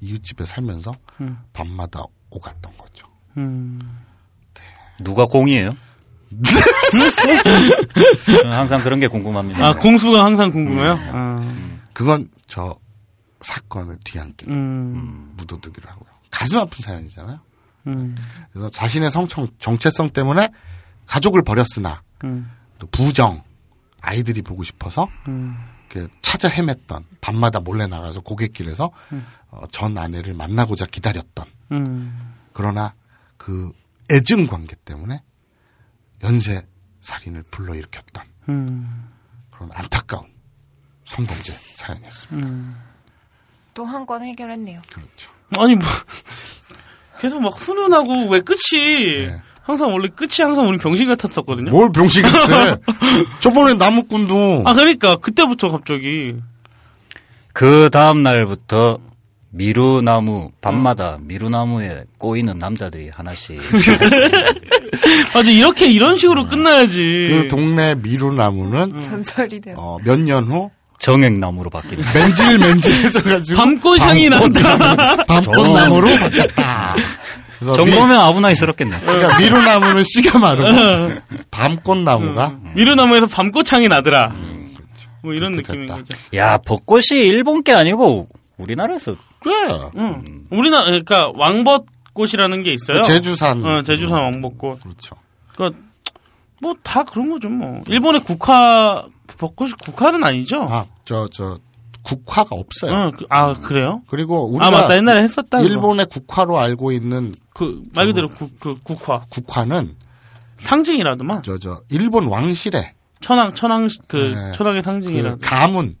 [0.00, 1.38] 이웃집에 살면서 음.
[1.52, 3.06] 밤마다 오갔던 거죠.
[3.36, 3.80] 음.
[5.02, 5.74] 누가 공이에요?
[8.26, 9.66] 저는 항상 그런 게 궁금합니다.
[9.66, 10.98] 아, 공수가 항상 궁금해요?
[11.12, 12.76] 아, 그건 저
[13.42, 16.08] 사건을 뒤안길 음, 묻어두기로 하고요.
[16.30, 17.38] 가슴 아픈 사연이잖아요.
[17.88, 18.16] 음,
[18.52, 20.48] 그래서 자신의 성청 정체성 때문에
[21.06, 23.42] 가족을 버렸으나 음, 또 부정
[24.00, 25.56] 아이들이 보고 싶어서 음.
[25.90, 28.90] 이렇게 찾아 헤맸던 밤마다 몰래 나가서 고갯길에서
[29.50, 32.34] 어, 전 아내를 만나고자 기다렸던 음.
[32.52, 32.94] 그러나
[33.36, 33.72] 그
[34.10, 35.22] 애증 관계 때문에
[36.22, 36.66] 연쇄
[37.00, 39.08] 살인을 불러일으켰던 음.
[39.50, 40.26] 그런 안타까운
[41.04, 42.48] 성범죄 사연이었습니다.
[43.74, 44.80] 또한 건 해결했네요.
[44.90, 45.30] 그렇죠.
[45.58, 45.86] 아니, 뭐,
[47.18, 49.40] 계속 막 훈훈하고 왜 끝이, 네.
[49.62, 51.70] 항상 원래 끝이 항상 우리 병신 같았었거든요?
[51.70, 52.76] 뭘 병신 같아?
[53.40, 56.36] 저번에 나무꾼도 아, 그러니까, 그때부터 갑자기.
[57.52, 58.98] 그 다음 날부터
[59.52, 63.60] 미루나무 밤마다 미루나무에 꼬이는 남자들이 하나씩
[65.34, 67.28] 맞아, 이렇게, 이런 식으로 끝나야지.
[67.42, 69.76] 그 동네 미루나무는 전설이 돼요.
[69.78, 72.02] 어, 몇 년 후 정액나무로 바뀌는.
[72.14, 75.24] 맨질맨질해져가지고 밤꽃 향이 난다.
[75.26, 76.94] 밤꽃나무로 바뀌었다.
[77.60, 78.96] 정보면 아브나이스럽겠네.
[79.00, 84.32] 그러니까 미루나무는 씨가 마르고 밤꽃나무가 미르나무에서 밤꽃향이 나더라.
[85.22, 85.86] 뭐 이런 느낌인.
[85.86, 86.04] 거죠.
[86.36, 89.90] 야, 벚꽃이 일본 게 아니고 우리나라에서 그래.
[89.96, 90.22] 응.
[90.50, 92.98] 우리나라, 그러니까 왕벚꽃이라는 게 있어요.
[92.98, 94.80] 그 제주산 어, 제주산 왕벚꽃.
[94.82, 95.16] 그렇죠.
[95.54, 95.78] 그러니까,
[96.60, 97.80] 뭐 다 그런 거죠, 뭐.
[97.88, 99.04] 일본의 국화,
[99.38, 100.62] 벚꽃이 국화는 아니죠?
[100.68, 101.58] 아저저
[102.04, 102.92] 국화가 없어요.
[102.92, 104.02] 어, 그- 아, 그래요?
[104.08, 104.96] 그리고 우리가 아, 맞다.
[104.96, 105.60] 옛날에 했었다.
[105.60, 109.20] 일본의 국화로 알고 있는 그, 말 그대로 국, 그, 국화.
[109.30, 109.96] 국화는
[110.58, 111.42] 상징이라더만.
[111.42, 114.52] 저 저 일본 왕실의 천황, 천황, 그, 네.
[114.52, 115.36] 천황의 그 상징이라.
[115.42, 115.94] 가문.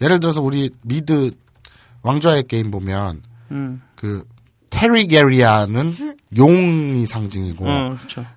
[0.00, 1.30] 예를 들어서 우리 미드
[2.04, 4.24] 왕좌의 게임 보면 음, 그
[4.70, 7.90] 타르가리옌은 용이 상징이고 어.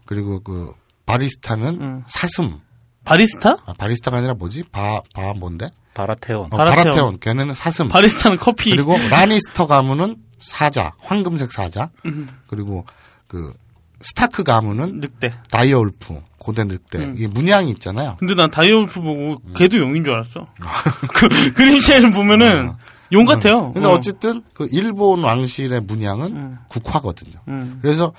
[0.06, 0.74] 그리고 그
[1.06, 2.04] 바리스타는 음.
[2.08, 2.60] 사슴.
[3.06, 3.58] 바리스타?
[3.66, 4.64] 아, 바리스타가 아니라 뭐지?
[4.72, 5.70] 바, 바 뭔데?
[5.94, 6.48] 바라테온.
[6.48, 6.84] 어, 바라테온.
[6.84, 7.20] 바라테온.
[7.20, 7.88] 걔네는 사슴.
[7.88, 8.72] 바리스타는 커피.
[8.72, 11.90] 그리고 라니스터 가문은 사자, 황금색 사자.
[12.06, 12.28] 음.
[12.48, 12.86] 그리고
[13.28, 13.54] 그
[14.02, 15.32] 스타크 가문은 늑대.
[15.50, 17.00] direwolf, 고대 늑대.
[17.00, 17.16] 음.
[17.18, 18.18] 이게 문양이 있잖아요.
[18.20, 19.54] 근데 난 direwolf 보고 음.
[19.56, 20.46] 걔도 용인 줄 알았어.
[21.14, 22.74] 그 그림체를 보면은
[23.12, 23.58] 용 같아요.
[23.58, 23.74] 어.
[23.74, 23.92] 근데 어.
[23.92, 26.58] 어쨌든 그 일본 왕실의 문양은 음.
[26.70, 27.40] 국화거든요.
[27.48, 27.80] 음.
[27.82, 28.14] 그래서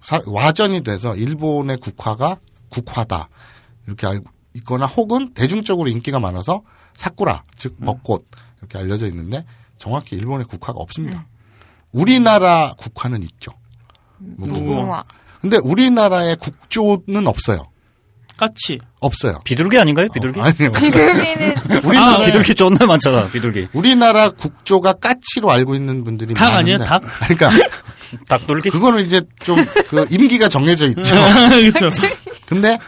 [0.00, 2.36] 사- 와전이 돼서 일본의 국화가
[2.68, 3.28] 국화다
[3.86, 4.24] 이렇게 알고
[4.54, 6.62] 있거나 혹은 대중적으로 인기가 많아서
[6.94, 7.86] 사쿠라 즉 음.
[7.86, 8.26] 벚꽃
[8.60, 9.44] 이렇게 알려져 있는데
[9.78, 11.26] 정확히 일본의 국화가 없습니다.
[11.92, 13.52] 우리나라 국화는 있죠.
[14.18, 14.48] 뭐.
[14.48, 15.04] 무궁화.
[15.40, 17.66] 근데 우리나라의 국조는 없어요.
[18.36, 18.80] 까치.
[19.04, 19.40] 없어요.
[19.44, 20.08] 비둘기 아닌가요?
[20.12, 20.40] 비둘기?
[20.40, 20.72] 어, 아니요.
[20.78, 22.26] 비둘기는 우리나라 아, 네.
[22.26, 23.68] 비둘기 존나 많잖아, 비둘기.
[23.72, 27.02] 우리나라 국조가 까치로 알고 있는 분들이 닭 많은데 아니에요, 닭?
[27.26, 27.68] 그러니까
[28.28, 28.70] 닭둘기?
[28.70, 29.56] 그거는 이제 좀
[29.88, 31.02] 그 임기가 정해져 있죠.
[31.72, 31.90] 그렇죠.
[32.46, 32.78] 근데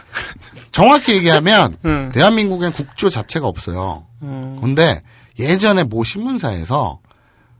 [0.71, 2.11] 정확히 얘기하면 응.
[2.13, 4.05] 대한민국엔 국조 자체가 없어요.
[4.21, 4.57] 어.
[4.61, 5.01] 근데
[5.39, 6.99] 예전에 모 신문사에서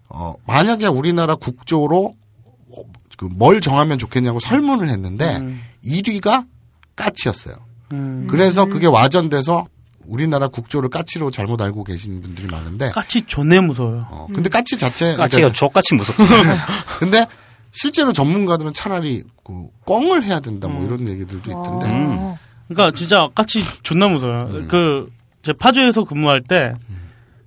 [0.09, 2.13] 어 만약에 우리나라 국조로
[3.17, 5.41] 그뭘 정하면 좋겠냐고 설문을 했는데
[5.83, 6.45] 1위가
[6.95, 7.55] 까치였어요.
[7.93, 8.27] 음.
[8.29, 9.67] 그래서 그게 와전돼서
[10.05, 14.07] 우리나라 국조를 까치로 잘못 알고 계신 분들이 많은데 까치 존내 무서워요.
[14.09, 16.23] 어, 근데 까치 자체 까치가 그러니까 족같이 무섭다.
[16.99, 17.25] 근데
[17.71, 22.37] 실제로 전문가들은 차라리 그 꽝을 해야 된다 뭐 이런 얘기들도 있던데 어.
[22.67, 24.41] 그러니까 진짜 까치 존나 무서워요.
[24.45, 24.67] 음.
[24.67, 26.73] 그제 파주에서 근무할 때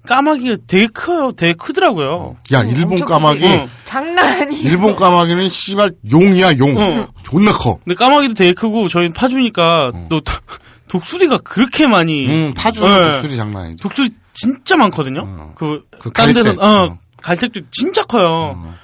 [0.06, 1.30] 까마귀가 되게 커요.
[1.36, 2.36] 되게 크더라고요.
[2.52, 3.44] 야 일본 엄청 까마귀?
[3.46, 3.68] 어.
[3.84, 4.68] 장난 아니에요.
[4.68, 7.08] 일본 까마귀는 씨발 용이야 용 어.
[7.22, 10.42] 존나 커 근데 까마귀도 되게 크고 저희 파주니까 또 독-
[10.88, 13.08] 독수리가 그렇게 많이 음, 파주는 네.
[13.12, 15.20] 독수리 장난 아니지 독수리 진짜 많거든요.
[15.24, 15.52] 어.
[15.56, 16.60] 그, 그딴 데서, 갈색.
[16.62, 16.98] 어, 어.
[17.22, 18.74] 갈색도 진짜 커요.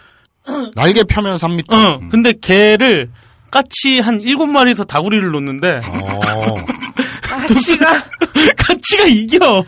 [0.77, 3.11] 날개 펴면 3m 어, 근데 걔를
[3.51, 6.55] 까치 한 일곱 마리에서 다구리를 놓는데 어.
[7.49, 8.03] 까치가
[8.59, 9.65] 까치가 이겨.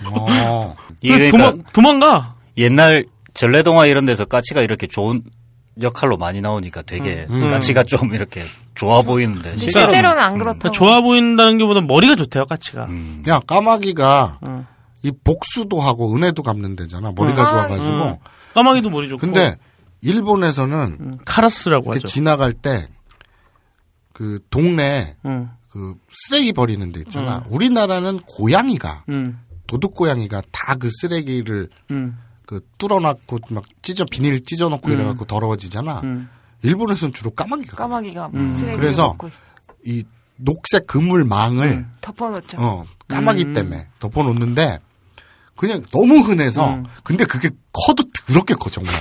[1.05, 1.09] 어.
[1.09, 2.35] 그러니까 도망 도망가.
[2.57, 5.23] 옛날 전래동화 이런 데서 까치가 이렇게 좋은
[5.81, 7.51] 역할로 많이 나오니까 되게 음.
[7.51, 8.43] 까치가 좀 이렇게
[8.75, 10.73] 좋아 보이는데 근데 실제로는 실제로는 안 그러니까 그렇다 고.
[10.73, 12.87] 좋아 보인다는 게보다 머리가 좋대요, 까치가.
[12.87, 14.67] 음, 야 까마귀가 어.
[15.05, 17.13] 이 복수도 하고 은혜도 갚는 데잖아.
[17.15, 17.49] 머리가 음.
[17.49, 18.05] 좋아가지고.
[18.05, 18.17] 음.
[18.55, 19.21] 까마귀도 머리 좋고.
[19.21, 19.57] 근데
[20.01, 22.09] 일본에서는 음, 카라스라고 하죠.
[22.09, 22.89] 지나갈 때
[24.13, 27.45] 그 동네 음, 그 쓰레기 버리는 데 있잖아.
[27.51, 29.39] 우리나라는 고양이가 음,
[29.69, 36.01] 도둑 고양이가 다 그 쓰레기를 음, 그 뚫어놨고 막 찢어 비닐 찢어놓고 이래갖고 더러워지잖아.
[36.03, 36.29] 음.
[36.63, 38.57] 일본에서는 주로 까마귀가 까마귀가 음.
[38.57, 39.17] 쓰레기 그래서
[39.85, 40.05] 이
[40.37, 42.57] 녹색 그물망을 덮어놓죠.
[42.61, 43.53] 어 까마귀 음.
[43.55, 44.81] 때문에 덮어놓는데
[45.57, 46.85] 그냥 너무 흔해서 음.
[47.03, 48.95] 근데 그게 커도 더럽게 커 정말.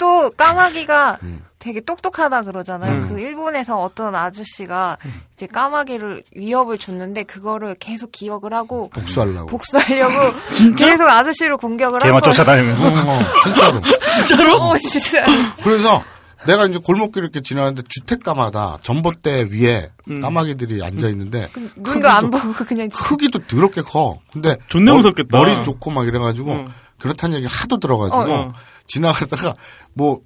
[0.00, 1.44] 또 까마귀가 음.
[1.58, 3.08] 되게 똑똑하다 그러잖아요.
[3.08, 4.96] 그 일본에서 어떤 아저씨가
[5.34, 9.46] 이제 까마귀를 위협을 줬는데 그거를 계속 기억을 하고 복수하려고.
[9.46, 10.14] 복수하려고
[10.78, 12.18] 계속 아저씨를 공격을 거예요.
[12.22, 12.80] 쫓아다니면.
[12.80, 13.80] 어, 어, 진짜로.
[14.26, 14.56] 진짜로?
[14.56, 15.26] 어, 진짜.
[15.62, 16.02] 그래서
[16.46, 19.90] 내가 이제 골목길 이렇게 지나는데 주택가마다 전봇대 위에
[20.22, 21.46] 까마귀들이 앉아 있는데
[21.76, 24.18] 눈도 안 보고 그냥 크기도 더럽게 커.
[24.32, 25.36] 근데 존나 머리- 무섭겠다.
[25.36, 26.64] 머리 좋고 막 이래가지고 응.
[26.98, 28.52] 그렇다는 얘기를 하도 들어가지고 어, 어.
[28.90, 29.54] 지나가다가
[29.94, 30.20] 뭐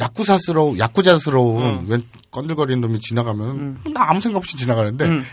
[0.00, 1.84] 야쿠사스러운 야쿠자스러운 응.
[1.88, 5.24] 웬 건들거리는 놈이 지나가면 나 아무 생각 없이 지나가는데 응.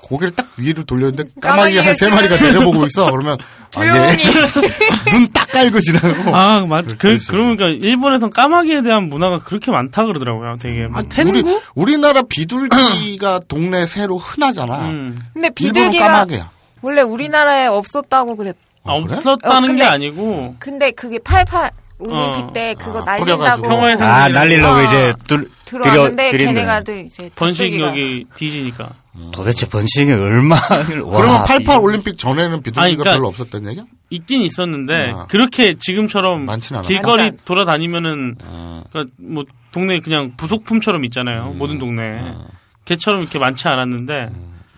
[0.00, 3.10] 고개를 딱 위로 돌렸는데 까마귀 한 세 마리가 내려보고 있어.
[3.10, 3.36] 그러면
[3.74, 4.24] 아, 조용히.
[5.12, 6.34] 눈딱 깔고 지나고.
[6.36, 6.84] 아, 맞.
[6.98, 7.18] 그.
[7.28, 10.56] 그러니까 일본에선 까마귀에 대한 문화가 그렇게 많다 그러더라고요.
[10.60, 11.60] 되게 뭐 우리, 텐구?
[11.74, 14.88] 우리나라 비둘기가 동네 새로 흔하잖아.
[14.88, 15.18] 음.
[15.34, 16.50] 근데 비둘기가 까마귀야.
[16.80, 18.56] 원래 우리나라에 없었다고 그랬.
[18.84, 19.14] 아, 어, 그래?
[19.16, 21.70] 없었다는 어, 근데- 게 아니고 근데 그게 88
[22.00, 22.52] 올림픽 어.
[22.52, 23.66] 때 그거 아, 날린다고
[24.04, 24.82] 아, 날리려고 어.
[24.84, 28.90] 이제 둘, 들어왔는데 들여- 걔네가들 이제 번식력이 뒤지니까.
[29.32, 31.02] 도대체 번식이 얼마를.
[31.02, 33.84] 와, 그러면 88 이- 올림픽 전에는 비둘기가 아니, 그러니까- 별로 없었단 얘기야?
[34.10, 35.26] 있긴 있었는데 아.
[35.26, 36.46] 그렇게 지금처럼.
[36.84, 38.84] 길거리 돌아다니면은 아.
[38.90, 41.50] 그러니까 뭐 동네 그냥 부속품처럼 있잖아요.
[41.52, 41.58] 음.
[41.58, 42.20] 모든 동네.
[42.22, 42.46] 아.
[42.84, 44.28] 걔처럼 이렇게 많지 않았는데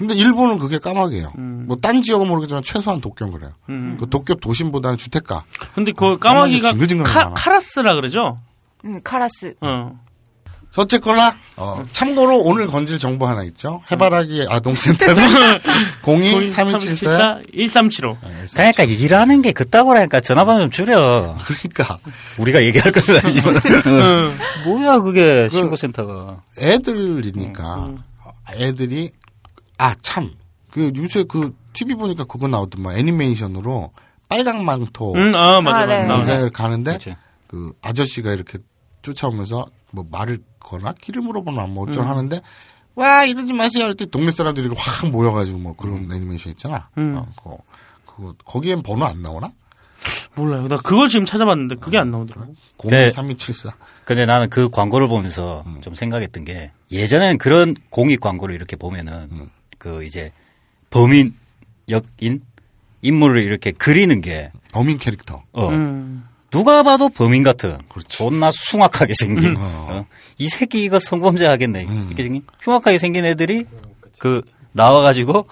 [0.01, 1.33] 근데 일본은 그게 까마귀예요.
[1.39, 1.65] 음.
[1.69, 3.53] 뭐딴 지역은 모르겠지만 최소한 도쿄는 그래요.
[3.69, 3.97] 음.
[4.01, 5.45] 그 도쿄 도심보다는 주택가.
[5.75, 7.31] 근데 그 까마귀 까마귀가 카.
[7.35, 8.39] 카라스라 그러죠?
[8.85, 9.55] 음, 카라스.
[9.61, 10.01] 어.
[10.77, 13.83] 어쨌거나 어, 참고로 오늘 건질 정보 하나 있죠.
[13.91, 15.17] 해바라기 아동센터는
[16.01, 18.17] 023174 1375.
[18.55, 21.37] 그러니까 일하는 게 그따구라니까 전화번호 좀 줄여.
[21.45, 21.99] 그러니까
[22.39, 24.33] 우리가 얘기할 건 아니면.
[24.65, 26.41] 뭐야, 그게, 신고센터가.
[26.57, 27.91] 애들이니까
[28.55, 29.11] 애들이
[29.81, 30.31] 아 참
[30.71, 33.91] 그 요새 그 TV 보니까 그거 나오더만 애니메이션으로
[34.29, 36.07] 빨강 망토 응, 아, 맞아, 아, 네.
[36.07, 36.21] 맞아.
[36.21, 37.17] 인사를 가는데 그치.
[37.49, 38.59] 그 아저씨가 이렇게
[39.03, 42.41] 쫓아오면서 뭐 말을 거나 길을 물어보나 뭐 어쩌고 하는데
[42.95, 46.89] 와 이러지 마세요 이때 동네 사람들이 확 모여가지고 뭐 그런 애니메이션 있잖아.
[46.99, 47.17] 음.
[47.17, 47.59] 어, 그거,
[48.07, 49.51] 그거 거기엔 번호 안 나오나?
[50.37, 50.69] 몰라요.
[50.69, 52.55] 나 그걸 지금 찾아봤는데 그게 안 나오더라고.
[52.79, 53.75] 023274.
[54.05, 59.51] 근데 나는 그 광고를 보면서 좀 생각했던 게 예전에는 그런 공익 광고를 이렇게 보면은
[59.81, 60.31] 그 이제
[60.91, 61.35] 범인
[61.89, 62.43] 역인
[63.01, 65.43] 인물을 이렇게 그리는 게 범인 캐릭터.
[65.53, 66.29] 어, 음.
[66.51, 68.09] 누가 봐도 범인 같은 그렇지.
[68.19, 70.05] 존나 숭악하게 생긴 어.
[70.37, 73.65] 이 새끼 이거 성범죄 하겠네 이렇게 생긴 흉악하게 생긴 애들이
[74.19, 75.47] 그 나와가지고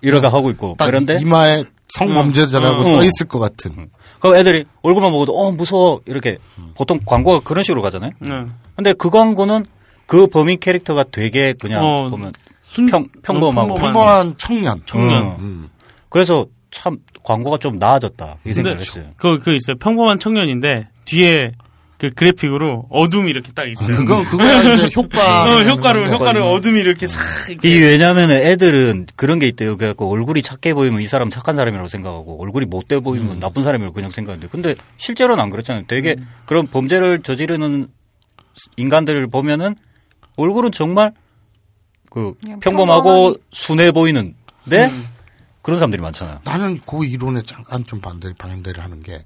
[0.00, 2.84] 이러다 하고 있고 딱 그런데 이마에 성범죄자라고 음.
[2.84, 3.90] 써 있을 것 같은.
[4.20, 6.38] 그 애들이 얼굴만 보고도 어 무서워 이렇게
[6.76, 8.12] 보통 광고가 그런 식으로 가잖아요.
[8.20, 8.46] 네.
[8.74, 9.66] 근데 그 광고는
[10.06, 12.32] 그 범인 캐릭터가 되게 그냥 어, 보면
[12.70, 13.72] 순- 평- 평범하고.
[13.72, 14.80] 어, 평범한 청년.
[14.86, 15.22] 청년.
[15.24, 15.36] 어.
[15.40, 15.68] 음.
[16.08, 19.06] 그래서 참 광고가 좀 나아졌다 이 생각을 했어요.
[19.16, 19.76] 그, 그 있어요.
[19.80, 21.52] 평범한 청년인데 뒤에
[21.98, 23.96] 그 그래픽으로 어둠이 이렇게 딱 있어요.
[23.96, 25.44] 그건 그거야 이제 효과.
[25.44, 26.06] 어, 효과로.
[26.06, 27.20] 효과로 어둠이 이렇게 싹.
[27.50, 27.68] 이렇게.
[27.68, 29.76] 이 왜냐하면 애들은 그런 게 있대요.
[29.76, 34.10] 그래갖고 얼굴이 착해 보이면 이 사람 착한 사람이라고 생각하고 얼굴이 못돼 보이면 나쁜 사람이라고 그냥
[34.10, 35.84] 생각하는데 근데 실제로는 안 그렇잖아요.
[35.88, 36.16] 되게
[36.46, 37.88] 그런 범죄를 저지르는
[38.76, 39.74] 인간들을 보면은
[40.36, 41.12] 얼굴은 정말
[42.10, 44.34] 그 평범하고 순해 보이는데
[45.62, 46.40] 그런 사람들이 많잖아요.
[46.44, 49.24] 나는 그 이론에 잠깐 좀 반대 반대를 하는 게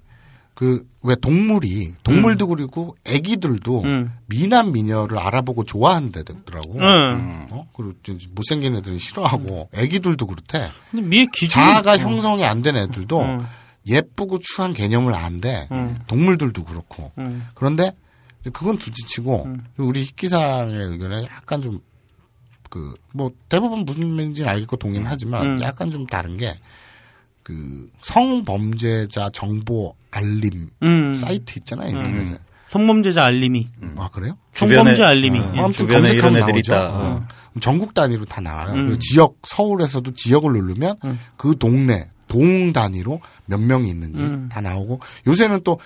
[0.55, 4.13] 그 왜 동물이 동물도 그리고 애기들도 음.
[4.27, 6.79] 미남 미녀를 알아보고 좋아한다더라고.
[6.79, 7.47] 응.
[7.51, 7.69] 어?
[7.77, 7.95] 그리고
[8.35, 10.71] 못생긴 애들은 싫어하고 애기들도 그렇대.
[10.91, 11.49] 근데 미의 기준.
[11.61, 13.47] 자아가 형성이 안 된 애들도 음.
[13.87, 15.69] 예쁘고 추한 개념을 안돼.
[15.73, 15.97] 음.
[16.07, 17.13] 동물들도 그렇고.
[17.19, 17.47] 음.
[17.55, 17.93] 그런데
[18.53, 19.49] 그건 둘째치고
[19.79, 21.81] 우리 희기상의 의견에 약간 좀
[22.75, 25.63] 그 뭐 대부분 무슨 말인지는 알겠고 동의는 하지만 음.
[25.63, 26.55] 약간 좀 다른 게
[27.45, 31.15] 그 성범죄자 정보 알림 음.
[31.15, 32.39] 사이트 있잖아요 인터넷에.
[32.69, 33.69] 성범죄자 알림이.
[33.99, 34.37] 아 그래요?
[34.55, 35.39] 성범죄 알림이.
[35.39, 35.61] 어, 예.
[35.61, 36.73] 아무튼 주변에 이런 애들이 나오죠.
[36.73, 36.89] 있다.
[36.91, 37.27] 어.
[37.61, 38.73] 전국 단위로 다 나와요.
[38.73, 38.99] 음.
[38.99, 41.21] 지역 서울에서도 지역을 누르면 음.
[41.37, 44.49] 그 동네 동 단위로 몇 명이 있는지 음.
[44.51, 45.79] 다 나오고 요새는 또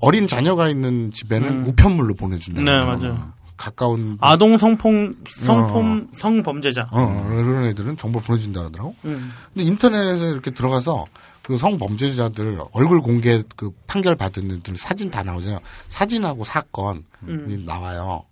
[0.00, 1.66] 어린 자녀가 있는 집에는 음.
[1.68, 2.62] 우편물로 보내준다.
[2.62, 3.32] 네, 맞아요.
[3.62, 4.90] 가까운 아동 성폭,
[5.30, 6.88] 성폭, 성범죄자.
[6.90, 8.92] 어, 어, 이런 애들은 정보 보내준다 하더라고.
[9.04, 9.32] 음.
[9.54, 11.06] 근데 인터넷에 이렇게 들어가서
[11.42, 15.60] 그 성범죄자들 얼굴 공개 그 판결 받은 애들 사진 다 나오잖아요.
[15.86, 17.62] 사진하고 사건이 음.
[17.64, 18.24] 나와요.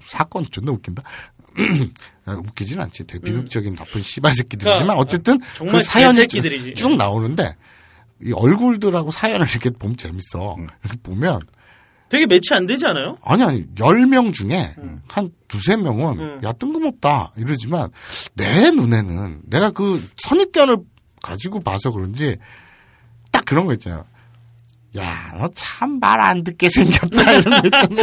[0.00, 1.02] 사건 존나 웃긴다.
[2.26, 3.04] 웃기진 않지.
[3.06, 6.26] 되게 비극적인 나쁜 씨발 새끼들이지만 그러니까 어쨌든 정말 그 사연이.
[6.74, 7.56] 쭉 나오는데
[8.24, 10.54] 이 얼굴들하고 사연을 이렇게 보면 재밌어.
[10.54, 10.66] 음.
[10.82, 11.40] 이렇게 보면
[12.08, 13.18] 되게 매치 안 되지 않아요?
[13.22, 14.74] 아니 아니 10명 중에
[15.08, 16.40] 한 두세 명은 음.
[16.44, 17.90] 야 뜬금없다 이러지만
[18.34, 20.78] 내 눈에는 내가 그 선입견을
[21.22, 22.36] 가지고 봐서 그런지
[23.30, 24.04] 딱 그런 거 있잖아요.
[24.96, 28.02] 야, 너 참 말 안 듣게 생겼다 이런 거 있잖아.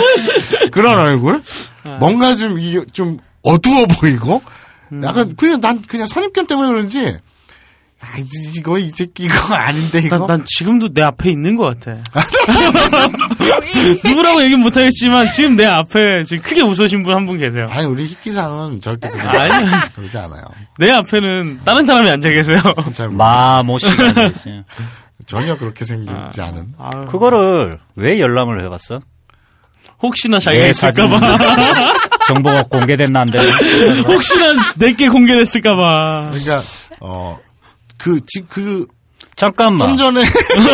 [0.71, 1.41] 그런 얼굴?
[1.99, 4.41] 뭔가 좀 이게 좀 어두워 보이고
[5.01, 7.17] 약간 그냥 난 그냥 선입견 때문에 그런지
[8.13, 8.25] 아, 이-
[8.57, 10.17] 이거 이 새끼 이거 아닌데 이거.
[10.19, 11.99] 난, 난 지금도 내 앞에 있는 것 같아.
[14.03, 17.67] 누구라고 얘기는 못하겠지만 지금 내 앞에 지금 크게 웃으신 분 한 분 계세요.
[17.71, 19.69] 아니 우리 희끼상은 절대 그러지, 아니.
[19.95, 20.43] 그러지 않아요.
[20.77, 22.57] 내 앞에는 다른 사람이 앉아 계세요.
[23.11, 24.31] 마모씨가.
[25.25, 26.73] 전혀 그렇게 생기지 않은.
[26.77, 29.01] 아유, 그거를 왜 열람을 해봤어?
[30.03, 31.19] 혹시나 자기가 있을까봐.
[32.27, 33.39] 정보가 공개됐나는데
[34.07, 36.29] 혹시나 내게 공개됐을까봐.
[36.31, 36.61] 그러니까
[36.99, 37.39] 어
[37.97, 38.85] 그그
[39.35, 40.23] 잠깐만 좀 전에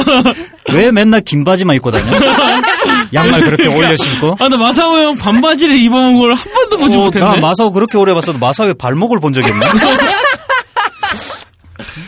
[0.74, 2.06] 왜 맨날 긴 바지만 입고 다녀?
[3.14, 4.36] 양말 그렇게 올려 신고?
[4.40, 7.26] 아, 나 마사오 형 반바지를 입어온 걸 한 번도 보지 어, 못했네.
[7.26, 9.66] 나 마사오 그렇게 오래 봤어도 마사오의 발목을 본 적이 없네.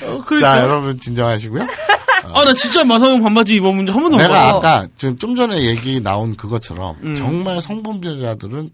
[0.06, 0.62] 어, 자 그러니까.
[0.64, 1.68] 여러분 진정하시고요.
[2.34, 4.50] 아, 나 진짜 마사오 형 반바지 입어본 적 한 번도 못 내가.
[4.50, 7.16] 아까 지금 좀 전에 얘기 나온 그것처럼 음.
[7.16, 8.70] 정말 성범죄자들은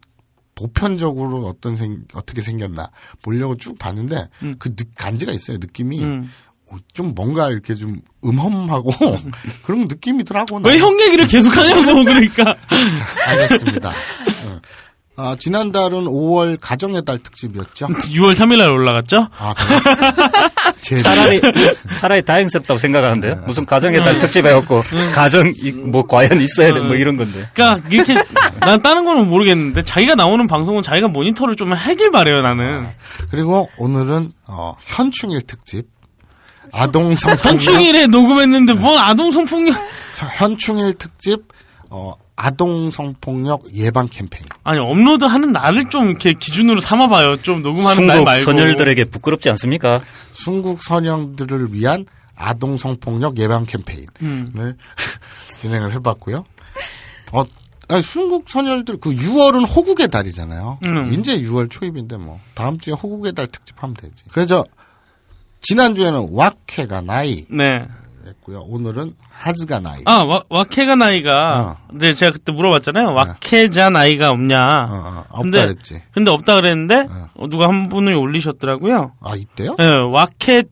[0.59, 2.91] 보편적으로 어떤 생 어떻게 생겼나
[3.21, 4.25] 보려고 쭉 봤는데
[4.59, 6.29] 그 느- 간지가 있어요 느낌이 음.
[6.71, 8.91] 어, 좀 뭔가 이렇게 좀 음험하고
[9.63, 10.59] 그런 느낌이더라고.
[10.63, 10.77] 왜.
[10.77, 12.55] 형 얘기를 계속 하냐고, 그러니까.
[13.25, 13.91] 알겠습니다.
[15.19, 15.29] 어.
[15.31, 17.87] 아, 지난달은 5월 가정의 달 특집이었죠.
[18.15, 19.27] 6월 3일날 올라갔죠?
[19.37, 19.79] 아, 그래?
[20.81, 21.41] 제 차라리
[21.95, 23.43] 차라리 다행스럽다고 생각하는데요.
[23.45, 24.83] 무슨 가정의 달 특집 해갖고
[25.13, 27.47] 가정 이- 뭐 과연 있어야 돼 뭐 이런 건데.
[27.53, 28.15] 그러니까 이렇게
[28.61, 32.87] 난 다른 거는 모르겠는데 자기가 나오는 방송은 자기가 모니터를 좀 하길 바래요 나는.
[33.29, 35.85] 그리고 오늘은 어, 현충일 특집.
[36.71, 39.75] 아동 성폭력 현충일에 녹음했는데 뭔 아동 성폭력?
[40.35, 41.41] 현충일 특집
[41.89, 44.45] 어, 아동 성폭력 예방 캠페인.
[44.63, 47.41] 아니 업로드하는 날을 좀 이렇게 기준으로 삼아봐요.
[47.41, 48.43] 좀 녹음하는 날 순국 말고.
[48.45, 50.01] 소녀들에게 부끄럽지 않습니까?
[50.31, 52.05] 순국 선영들을 위한
[52.35, 54.77] 아동 성폭력 예방 캠페인을 음.
[55.57, 56.45] 진행을 해봤고요.
[57.33, 57.43] 어,
[57.89, 60.79] 아니, 순국 선열들 그 6월은 호국의 달이잖아요.
[60.85, 61.11] 음.
[61.11, 64.23] 이제 6월 초입인데 뭐 다음 주에 호국의 달 특집하면 되지.
[64.31, 64.63] 그래서
[65.61, 67.85] 지난 주에는 왁해가 나이 네.
[68.29, 68.61] 했고요.
[68.67, 70.01] 오늘은 하즈가 나이.
[70.05, 71.95] 아 와, 와케가 나이가 어.
[71.95, 73.13] 이제 제가 그때 물어봤잖아요.
[73.13, 74.87] 와케자 나이가 없냐?
[74.89, 76.01] 어, 어, 없다 그랬지.
[76.13, 77.29] 근데 없다 그랬는데 어.
[77.35, 79.13] 어, 누가 한 분이 올리셨더라고요.
[79.21, 79.75] 아 이때요?
[79.77, 80.63] 네, 와케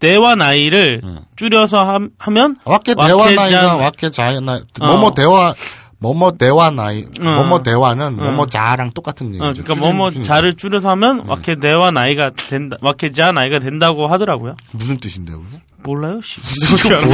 [0.00, 1.18] 대화 나이를 음.
[1.36, 4.60] 줄여서 함- 하면 왁해 왁해자- 대화 나이가 자의 나이.
[4.80, 4.86] 어.
[4.86, 5.54] 뭐뭐 대화
[6.00, 7.02] 뭐뭐 대화 나이.
[7.20, 7.24] 어.
[7.24, 9.44] 뭐뭐 대화는 뭐뭐 자랑 똑같은 얘기죠.
[9.44, 10.10] 어, 그러니까 뭐뭐.
[10.22, 12.76] 자를 줄여서 하면 와케 대화 나이가 된다.
[12.80, 14.54] 와케 자 나이가 된다고 하더라고요.
[14.70, 15.40] 무슨 뜻인데요?
[15.42, 15.58] 그게?
[15.82, 16.40] 몰라요, 씨.
[16.74, 17.06] 어떻게 알아?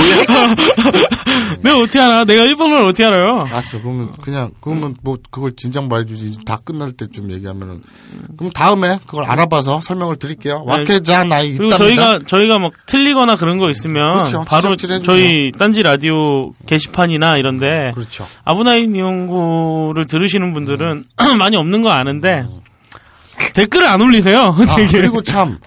[1.62, 2.24] 내가 어떻게 알아?
[2.24, 3.40] 내가 일본어를 어떻게 알아요?
[3.40, 3.80] 알았어.
[3.80, 6.44] 그러면 그냥 그러면 뭐 그걸 진작 말해주지.
[6.44, 7.82] 다 끝날 때쯤 얘기하면은
[8.36, 10.62] 그럼 다음에 그걸 알아봐서 설명을 드릴게요.
[10.66, 11.56] 왁해자 나이 네.
[11.56, 12.02] 그리고 있답니다.
[12.02, 14.44] 저희가 저희가 막 틀리거나 그런 거 있으면 그렇죠.
[14.46, 14.76] 바로.
[14.76, 18.26] 저희 딴지 라디오 게시판이나 이런데 그렇죠.
[18.44, 21.04] 아브나이 니온고를 들으시는 분들은
[21.38, 22.60] 많이 없는 거 아는데 음.
[23.54, 24.54] 댓글을 안 올리세요.
[24.56, 24.76] 아.
[24.90, 25.58] 그리고 참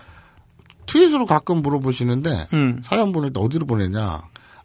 [0.88, 2.82] 트윗으로 가끔 물어보시는데 음.
[2.84, 4.24] 사연 보낼 때 어디로 보내냐?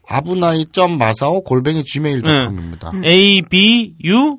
[0.08, 2.92] 아브나이 점 마사오 골뱅이 gmail.com입니다.
[3.04, 4.38] A B U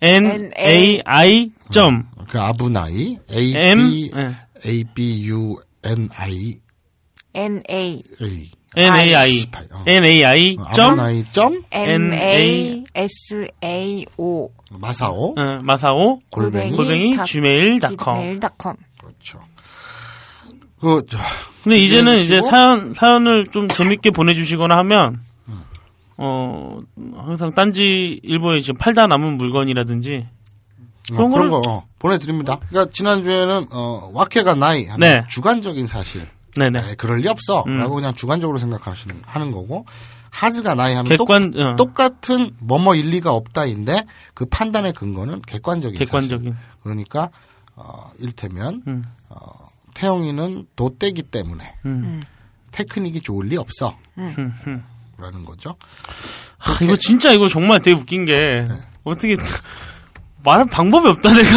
[0.00, 1.00] N A.
[1.04, 2.06] I 점.
[2.28, 4.34] 그 아브나이 a M b 예.
[4.66, 6.60] a b u n i.
[7.34, 8.02] N A.
[8.22, 8.50] A.
[8.76, 9.46] N A I.
[9.72, 9.84] 어.
[9.86, 10.92] N A I 점?
[10.92, 11.62] 아브나이 점?
[11.70, 14.50] N A S A O.
[14.70, 18.36] 마사오 어, 마사오 골뱅이 골뱅이 gmail.com
[20.84, 21.18] 그 저,
[21.62, 22.16] 근데 이제는.
[22.18, 25.18] 이제 사연 사연을 좀 재밌게 보내주시거나 하면
[26.16, 26.80] 어
[27.16, 30.26] 항상 딴지 일보에 지금 팔다 남은 물건이라든지
[31.12, 32.58] 어, 그런 그런 걸- 거 어, 보내드립니다.
[32.68, 35.24] 그러니까 지난주에는 어, 와케가 나이 네.
[35.28, 36.22] 주관적인 사실.
[36.56, 37.64] 네네 에 그럴 리 없어.
[37.66, 37.78] 음.
[37.78, 39.86] 라고 그냥 주관적으로 생각하시는 하는 거고
[40.30, 44.02] 하즈가 나이 하면 객관 어, 똑, 같은 뭐뭐 일리가 없다인데
[44.34, 46.06] 그 판단의 근거는 객관적인 사실.
[46.06, 47.30] 객관적인 그러니까
[47.74, 49.04] 어, 일테면 음.
[49.30, 52.22] 어, 태영이는 도떼기 때문에 음.
[52.72, 53.96] 테크닉이 좋을 리 없어.
[54.18, 54.84] 음, 음.
[55.16, 55.76] 라는 거죠.
[56.58, 58.74] 하, 이거 진짜 이거 정말 되게 웃긴 게 네.
[59.04, 59.36] 어떻게
[60.44, 61.48] 말할 방법이 없다 내가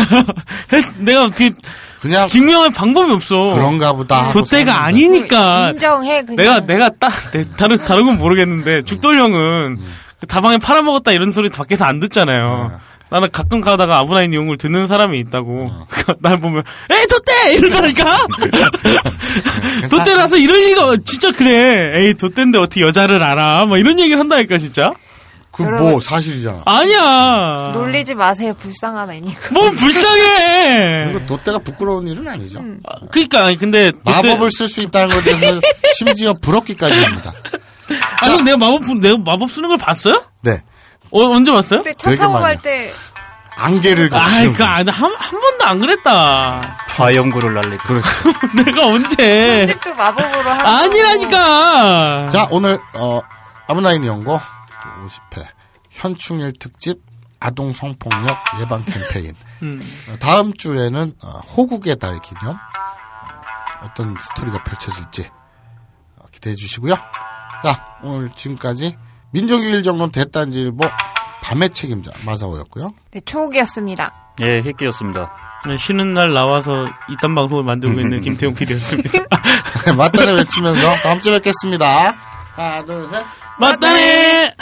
[1.00, 1.52] 내가 어떻게
[2.00, 3.36] 그냥 증명할 방법이 없어.
[3.56, 4.32] 그런가 보다.
[4.32, 4.72] 썼는데.
[4.72, 5.72] 아니니까.
[5.72, 6.36] 인정해 그냥.
[6.38, 9.78] 내가 내가 딱 내- 다른 다른 건 모르겠는데 죽돌령은
[10.20, 12.80] 그 다방에 팔아먹었다 이런 소리 밖에서 안 듣잖아요.
[13.10, 15.72] 나는 가끔 가다가 아브라인 이용을 듣는 사람이 있다고.
[16.20, 18.06] 날 보면 에이 돛대 이러다니까.
[19.90, 22.00] 돛대라서 이럴 리가 진짜 그래.
[22.02, 23.66] 에이 돛대인데 어떻게 여자를 알아?
[23.66, 24.92] 뭐 이런 얘기를 한다니까 진짜.
[25.52, 26.00] 그 뭐.
[26.00, 26.62] 사실이잖아.
[26.66, 27.72] 아니야.
[27.74, 29.40] 놀리지 마세요 불쌍하다 이니까.
[29.54, 31.08] 뭐 불쌍해.
[31.10, 32.62] 이거 돛대가 부끄러운 일은 아니죠.
[33.12, 35.60] 그러니까 아니, 근데 돛대- 마법을 쓸 수 있다는 것에 대해서
[35.96, 37.34] 심지어 부럽기까지 합니다.
[38.22, 40.22] 아니 내가 마법 부- 내가 마법 쓰는 걸 봤어요?
[40.44, 40.62] 네.
[41.10, 41.82] 어, 언제 봤어요?
[41.84, 42.92] 근데 차 타고 갈 때
[43.56, 46.78] 안개를 아이, 거치는 그, 아, 한, 한 번도 안 그랬다.
[46.98, 47.84] 화염구를 날리고.
[47.84, 48.08] 그렇죠.
[48.66, 49.68] 내가 언제.
[49.68, 50.68] 집도 마법으로 하고.
[50.68, 52.30] 아니라니까!
[52.30, 53.22] 자, 오늘, 어,
[53.68, 54.40] 아브나인 연고
[55.06, 55.46] 50회
[55.92, 57.02] 현충일 특집
[57.40, 59.34] 아동 성폭력 예방 캠페인.
[59.62, 59.82] 음.
[60.10, 65.30] 어, 다음 주에는 어, 호국의 달 기념 어, 어떤 스토리가 펼쳐질지
[66.18, 66.96] 어, 기대해 주시고요.
[66.96, 68.98] 자, 오늘 지금까지
[69.32, 70.88] 민정규일 정론 대딴지일보
[71.44, 72.92] 밤의 책임자 마사오였고요.
[73.12, 74.34] 네, 초옥이었습니다.
[74.42, 75.47] 예, 핵기였습니다.
[75.68, 79.20] 네, 쉬는 날 나와서 이딴 방송을 만들고 있는 김태용 PD였습니다.
[79.98, 82.16] 맞다네 외치면서 다음 주에 뵙겠습니다.
[82.56, 83.24] 하나, 둘, 셋.
[83.60, 84.54] 맞다네!